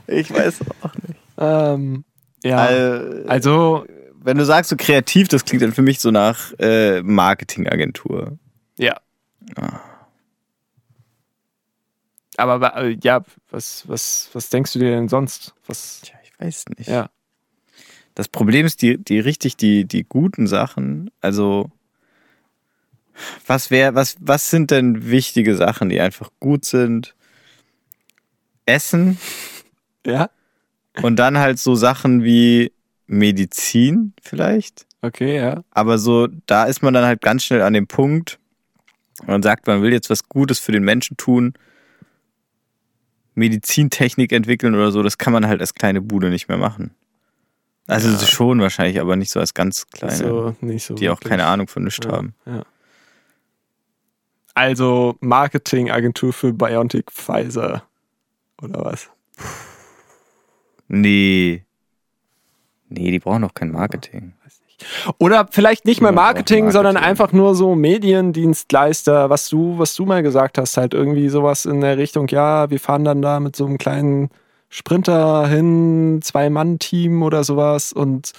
Ich 0.08 0.32
weiß 0.34 0.62
auch 0.82 0.93
nicht. 0.95 1.20
Ähm, 1.38 2.03
ja. 2.43 2.58
Al- 2.58 3.26
also, 3.28 3.86
wenn 4.22 4.38
du 4.38 4.45
sagst 4.45 4.70
so 4.70 4.76
kreativ, 4.78 5.28
das 5.28 5.45
klingt 5.45 5.62
dann 5.62 5.74
für 5.74 5.82
mich 5.82 5.99
so 5.99 6.12
nach 6.12 6.53
äh, 6.60 7.01
Marketingagentur. 7.03 8.38
ja. 8.78 8.95
Aber 12.38 12.76
äh, 12.78 12.97
ja, 13.01 13.24
was, 13.49 13.88
was, 13.88 14.30
was 14.34 14.49
denkst 14.49 14.74
du 14.74 14.80
dir 14.80 14.91
denn 14.91 15.10
sonst? 15.10 15.55
Was, 15.66 16.01
Tja, 16.01 16.16
ich 16.24 16.32
weiß 16.39 16.66
nicht. 16.78 16.88
ja. 16.88 17.10
Das 18.14 18.28
Problem 18.30 18.66
ist, 18.66 18.82
die, 18.82 18.97
die 18.97 19.20
richtig, 19.20 19.58
die, 19.58 19.86
die 19.86 20.03
guten 20.03 20.47
Sachen, 20.47 21.12
also 21.22 21.70
was 23.45 23.70
wär, 23.70 23.93
was, 23.95 24.18
was 24.20 24.49
sind 24.49 24.72
denn 24.72 25.10
wichtige 25.10 25.55
Sachen, 25.55 25.89
die 25.89 25.99
einfach 25.99 26.32
gut 26.39 26.66
sind? 26.66 27.16
Essen, 28.68 29.18
Ja? 30.05 30.30
Und 31.01 31.15
dann 31.18 31.38
halt 31.38 31.59
so 31.59 31.76
Sachen 31.76 32.24
wie 32.24 32.72
Medizin 33.07 34.13
vielleicht. 34.22 34.86
Okay, 35.01 35.38
ja. 35.38 35.63
Aber 35.72 35.97
so, 35.97 36.28
da 36.47 36.65
ist 36.65 36.82
man 36.82 36.93
dann 36.93 37.05
halt 37.05 37.22
ganz 37.22 37.43
schnell 37.43 37.61
an 37.61 37.74
dem 37.74 37.88
Punkt, 37.88 38.39
man 39.26 39.41
sagt, 39.43 39.68
man 39.68 39.82
will 39.82 39.91
jetzt 39.93 40.09
was 40.09 40.28
Gutes 40.28 40.59
für 40.59 40.72
den 40.72 40.84
Menschen 40.84 41.18
tun, 41.18 41.53
Medizintechnik 43.36 44.32
entwickeln 44.32 44.74
oder 44.76 44.91
so, 44.91 45.03
das 45.03 45.18
kann 45.18 45.34
man 45.34 45.47
halt 45.47 45.61
als 45.61 45.76
kleine 45.76 46.01
Bude 46.01 46.30
nicht 46.30 46.47
mehr 46.47 46.57
machen. 46.57 46.91
Also 47.88 48.09
Ja. 48.09 48.20
schon 48.20 48.59
wahrscheinlich, 48.59 48.99
aber 48.99 49.15
nicht 49.15 49.32
so 49.32 49.39
als 49.39 49.53
ganz 49.53 49.88
kleine, 49.88 50.15
So, 50.15 50.55
so 50.78 50.93
die 50.95 51.09
auch 51.09 51.18
wirklich. 51.18 51.30
keine 51.30 51.45
Ahnung 51.45 51.68
von 51.68 51.84
nichts 51.84 52.05
ja, 52.05 52.11
haben. 52.11 52.34
Ja. 52.45 52.63
Also 54.55 55.15
Marketingagentur 55.20 56.34
für 56.34 56.51
Biontech 56.51 57.05
Pfizer 57.11 57.84
oder 58.62 58.84
was? 58.86 59.10
Nee. 60.88 61.64
Nee, 62.89 63.12
die 63.12 63.20
brauchen 63.20 63.41
doch 63.41 63.53
kein 63.53 63.72
Marketing. 63.72 64.34
Oder 65.18 65.47
vielleicht 65.49 65.86
nicht 65.86 66.01
mal 66.01 66.10
auch 66.10 66.16
Marketing, 66.16 66.72
sondern 66.72 66.93
Marketing. 66.93 67.10
einfach 67.10 67.34
nur 67.34 67.55
so 67.55 67.76
Mediendienstleister, 67.76 69.30
was 69.30 69.49
du, 69.49 69.80
was 69.80 69.95
du 69.95 70.05
mal 70.05 70.22
gesagt 70.24 70.58
hast, 70.58 70.78
halt 70.78 70.93
irgendwie 70.93 71.30
sowas 71.30 71.66
in 71.66 71.82
der 71.82 71.97
Richtung, 71.97 72.28
ja, 72.28 72.70
wir 72.70 72.80
fahren 72.80 73.03
dann 73.03 73.22
da 73.22 73.39
mit 73.39 73.55
so 73.55 73.66
einem 73.66 73.78
kleinen 73.78 74.30
Sprinter 74.70 75.47
hin, 75.47 76.20
Zwei-Mann-Team 76.22 77.24
oder 77.24 77.43
sowas 77.43 77.91
und 77.91 78.34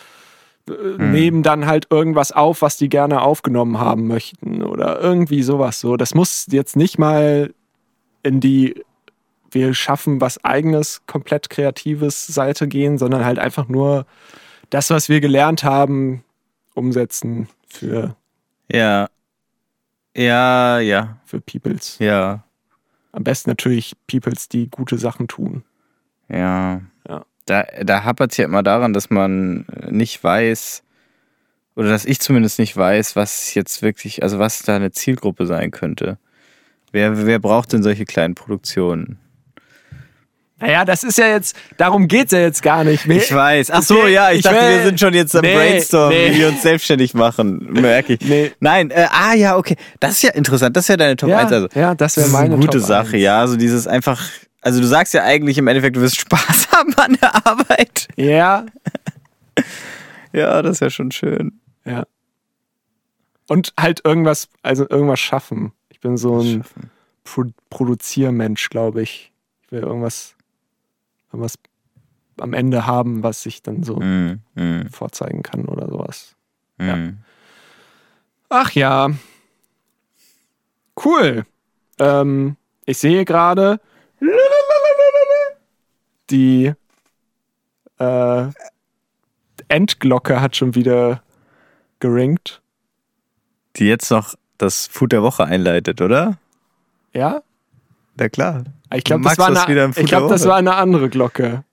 äh, 0.68 0.72
Hm. 0.72 1.10
nehmen 1.10 1.42
dann 1.42 1.66
halt 1.66 1.88
irgendwas 1.90 2.30
auf, 2.32 2.62
was 2.62 2.76
die 2.76 2.88
gerne 2.88 3.22
aufgenommen 3.22 3.78
haben 3.80 4.06
möchten 4.06 4.62
oder 4.62 5.00
irgendwie 5.00 5.42
sowas 5.42 5.80
so. 5.80 5.96
Das 5.96 6.14
muss 6.14 6.46
jetzt 6.50 6.76
nicht 6.76 6.98
mal 6.98 7.52
in 8.22 8.40
die 8.40 8.84
wir 9.50 9.74
schaffen 9.74 10.20
was 10.20 10.44
eigenes, 10.44 11.02
komplett 11.06 11.50
kreatives 11.50 12.26
Seite 12.26 12.68
gehen, 12.68 12.98
sondern 12.98 13.24
halt 13.24 13.38
einfach 13.38 13.68
nur 13.68 14.06
das, 14.70 14.90
was 14.90 15.08
wir 15.08 15.20
gelernt 15.20 15.64
haben, 15.64 16.24
umsetzen 16.74 17.48
für, 17.66 18.16
Ja. 18.70 19.08
Ja, 20.16 20.80
ja, 20.80 21.18
für 21.24 21.40
Peoples. 21.40 21.96
ja, 22.00 22.42
Am 23.12 23.22
besten 23.24 23.50
natürlich 23.50 23.94
Peoples, 24.08 24.48
die 24.48 24.68
gute 24.68 24.98
Sachen 24.98 25.28
tun. 25.28 25.62
ja. 26.28 26.80
Ja. 27.08 27.24
Da, 27.46 27.64
da 27.82 28.04
hapert 28.04 28.32
es 28.32 28.36
ja 28.36 28.44
immer 28.44 28.62
daran, 28.62 28.92
dass 28.92 29.08
man 29.08 29.64
nicht 29.88 30.22
weiß, 30.22 30.82
oder 31.76 31.88
dass 31.88 32.04
ich 32.04 32.20
zumindest 32.20 32.58
nicht 32.58 32.76
weiß, 32.76 33.16
was 33.16 33.54
jetzt 33.54 33.80
wirklich, 33.80 34.22
also 34.22 34.38
was 34.38 34.58
da 34.62 34.76
eine 34.76 34.90
Zielgruppe 34.90 35.46
sein 35.46 35.70
könnte. 35.70 36.18
Wer, 36.92 37.24
wer 37.26 37.38
braucht 37.38 37.72
denn 37.72 37.82
solche 37.82 38.04
kleinen 38.04 38.34
Produktionen? 38.34 39.18
Naja, 40.60 40.84
das 40.84 41.04
ist 41.04 41.18
ja 41.18 41.28
jetzt, 41.28 41.54
darum 41.76 42.08
geht's 42.08 42.32
ja 42.32 42.40
jetzt 42.40 42.62
gar 42.62 42.82
nicht. 42.82 43.06
Ich 43.06 43.32
weiß. 43.32 43.70
Ach 43.70 43.82
so, 43.82 44.00
Okay, 44.00 44.12
ja, 44.14 44.30
ich, 44.32 44.38
ich 44.38 44.42
dachte, 44.42 44.60
will- 44.60 44.76
wir 44.78 44.82
sind 44.84 44.98
schon 45.00 45.14
jetzt 45.14 45.36
am 45.36 45.42
Nee, 45.42 45.54
Brainstorm, 45.54 46.08
nee. 46.10 46.32
wie 46.34 46.38
wir 46.40 46.48
uns 46.48 46.62
selbstständig 46.62 47.14
machen. 47.14 47.58
Merke 47.72 48.14
ich. 48.14 48.20
Nee. 48.20 48.52
Nein, 48.58 48.90
äh, 48.90 49.06
ah 49.10 49.34
ja, 49.34 49.56
okay. 49.56 49.76
Das 50.00 50.12
ist 50.12 50.22
ja 50.22 50.30
interessant. 50.30 50.76
Das 50.76 50.84
ist 50.84 50.88
ja 50.88 50.96
deine 50.96 51.14
Top 51.16 51.28
Ja, 51.30 51.38
1. 51.38 51.52
Also. 51.52 51.68
ja, 51.74 51.94
das 51.94 52.14
Das 52.14 52.16
wäre 52.16 52.26
ist 52.26 52.32
meine 52.32 52.54
eine 52.54 52.64
gute 52.64 52.78
Top 52.78 52.86
Sache, 52.88 53.12
1. 53.14 53.22
ja. 53.22 53.38
Also 53.40 53.56
dieses 53.56 53.86
einfach, 53.86 54.20
also 54.60 54.80
du 54.80 54.86
sagst 54.88 55.14
ja 55.14 55.22
eigentlich 55.22 55.58
im 55.58 55.68
Endeffekt, 55.68 55.94
du 55.96 56.00
wirst 56.00 56.16
Spaß 56.20 56.68
haben 56.72 56.92
an 56.94 57.16
der 57.20 57.46
Arbeit. 57.46 58.08
Ja, 58.16 58.66
Ja, 60.32 60.60
das 60.62 60.72
ist 60.76 60.80
ja 60.80 60.90
schon 60.90 61.10
schön. 61.10 61.60
ja. 61.84 62.04
Und 63.48 63.72
halt 63.80 64.02
irgendwas, 64.04 64.48
also 64.62 64.86
irgendwas 64.88 65.20
schaffen. 65.20 65.72
Ich 65.88 66.00
bin 66.00 66.16
so 66.18 66.40
ein 66.40 66.64
Pro 67.24 67.44
Produziermensch, 67.70 68.68
glaube 68.68 69.02
ich. 69.02 69.32
Ich 69.62 69.72
will 69.72 69.80
irgendwas, 69.80 70.34
irgendwas 71.30 71.54
am 72.38 72.52
Ende 72.52 72.86
haben, 72.86 73.22
was 73.22 73.44
ich 73.46 73.62
dann 73.62 73.82
so 73.82 73.96
Mm, 73.96 74.40
mm, 74.54 74.86
vorzeigen 74.90 75.42
kann 75.42 75.64
oder 75.66 75.88
sowas. 75.88 76.36
mm. 76.78 77.18
Ach 78.48 78.70
ja. 78.72 79.10
Cool. 81.04 81.44
Ähm, 81.98 82.56
ich 82.86 82.98
sehe 82.98 83.24
gerade 83.24 83.80
die 86.30 86.72
äh, 87.98 88.46
Endglocke 89.68 90.40
hat 90.40 90.56
schon 90.56 90.74
wieder 90.74 91.22
geringt. 92.00 92.62
Die 93.76 93.86
jetzt 93.86 94.10
noch 94.10 94.34
das 94.56 94.86
Food 94.86 95.12
der 95.12 95.22
Woche 95.22 95.44
einleitet, 95.44 96.00
oder? 96.00 96.38
Ja? 97.12 97.42
Na 98.18 98.28
klar. 98.28 98.64
Ich 98.94 99.04
glaube, 99.04 99.24
das, 99.24 99.38
war 99.38 99.46
eine, 99.66 99.92
ich 99.96 100.06
glaub, 100.06 100.28
das 100.28 100.46
war 100.46 100.56
eine 100.56 100.74
andere 100.74 101.08
Glocke. 101.08 101.64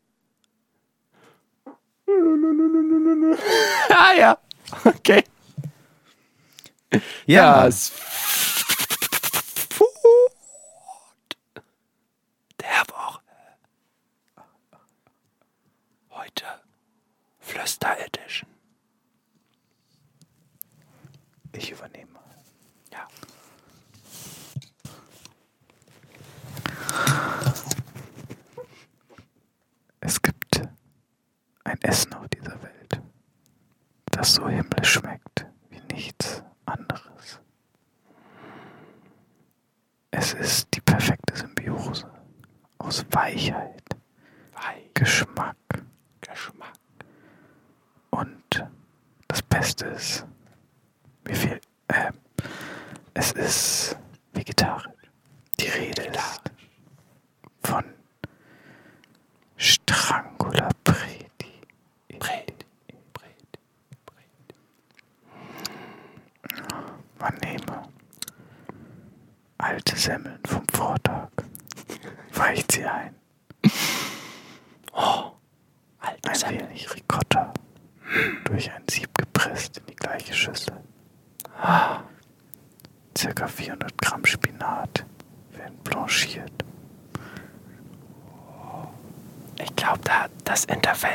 ah 3.89 4.13
ja. 4.17 4.37
Okay. 4.83 5.23
Ja, 7.25 7.65
Das 7.65 7.91
der 12.61 12.83
Woche. 12.89 13.21
Heute 16.11 16.45
Flüster 17.39 17.97
Edition. 17.99 18.49
ich 21.53 21.71
übernehme 21.71 22.11
mal. 22.11 22.21
Ja. 22.91 23.07
Es 30.07 30.21
gibt 30.21 30.61
ein 31.63 31.81
Essen 31.81 32.13
auf 32.13 32.27
dieser 32.27 32.61
Welt, 32.61 33.01
das 34.11 34.35
so 34.35 34.47
himmlisch 34.47 34.93
schmeckt 34.93 35.47
wie 35.71 35.81
nichts 35.91 36.43
anderes. 36.67 37.41
Es 40.11 40.33
ist 40.33 40.67
die 40.75 40.81
perfekte 40.81 41.35
Symbiose 41.35 42.07
aus 42.77 43.03
Weichheit, 43.09 43.81
Weich 44.53 44.93
Geschmack 44.93 45.57
Geschmack. 46.21 46.77
und 48.11 48.63
das 49.27 49.41
Beste 49.41 49.87
ist, 49.87 50.23
wie 51.23 51.33
viel, 51.33 51.59
äh, 51.87 52.11
es 53.15 53.31
ist 53.31 53.97
vegetarisch. 54.33 54.85
Die 55.59 55.67
Rede 55.67 56.03
ist 56.03 56.41
von 57.63 57.83
Strangula 59.57 60.69
Preti. 60.83 61.61
Bret. 62.19 62.65
Bret. 63.13 63.57
Man 67.19 67.33
nehme 67.43 67.83
alte 69.57 69.95
Semmeln 69.95 70.39
vom 70.45 70.63
Vortag, 70.71 71.29
weicht 72.33 72.71
sie 72.71 72.85
ein, 72.85 73.15
Alte 75.99 76.29
ein 76.29 76.35
Semmel. 76.35 76.69
wenig 76.69 76.93
Ricotta 76.93 77.53
durch 78.45 78.71
ein 78.71 78.83
Sieb 78.89 79.17
gepresst 79.17 79.77
in 79.77 79.85
die 79.87 79.95
gleiche 79.95 80.33
Schüssel. 80.33 80.75
Circa 83.17 83.47
400 83.47 83.97
Gramm 83.97 84.25
Spinat 84.25 85.05
werden 85.51 85.77
blanchiert. 85.83 86.51
Ich 89.57 89.75
glaube, 89.75 90.01
da, 90.03 90.27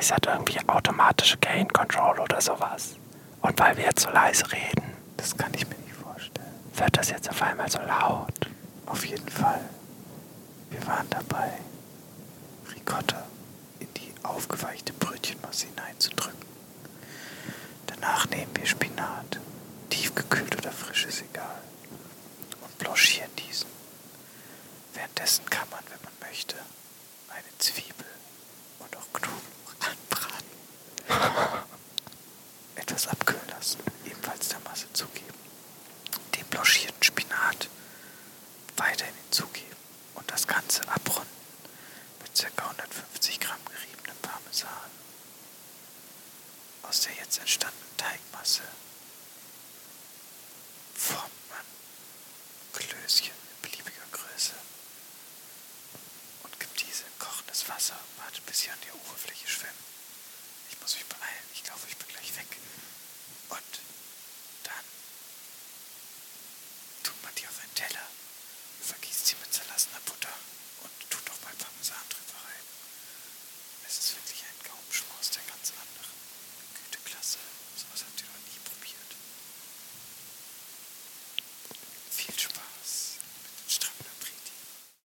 Interface 0.00 0.12
hat 0.12 0.26
irgendwie 0.26 0.58
automatische 0.66 1.36
Gain 1.38 1.68
Control 1.68 2.18
oder 2.20 2.40
sowas. 2.40 2.96
Und 3.42 3.58
weil 3.58 3.76
wir 3.76 3.84
jetzt 3.84 4.02
so 4.02 4.10
leise 4.10 4.50
reden, 4.50 4.94
Das 5.18 5.36
kann 5.36 5.52
ich 5.52 5.68
mir 5.68 5.76
nicht 5.76 5.94
vorstellen. 5.94 6.48
wird 6.74 6.96
das 6.96 7.10
jetzt 7.10 7.28
auf 7.28 7.42
einmal 7.42 7.70
so 7.70 7.78
laut. 7.80 8.32
Auf 8.86 9.04
jeden 9.04 9.28
Fall. 9.28 9.60
Wir 10.70 10.86
waren 10.86 11.06
dabei, 11.10 11.50
Ricotta 12.74 13.22
in 13.80 13.88
die 13.94 14.12
aufgeweichte 14.22 14.94
Brötchenmasse 14.94 15.66
hineinzudrücken. 15.66 16.40
Danach 17.86 18.26
nehmen 18.30 18.52
wir 18.54 18.64
Spinat, 18.66 19.38
tiefgekühlt 19.90 20.56
oder 20.56 20.72
frisch 20.72 21.04
ist 21.04 21.22
egal, 21.30 21.59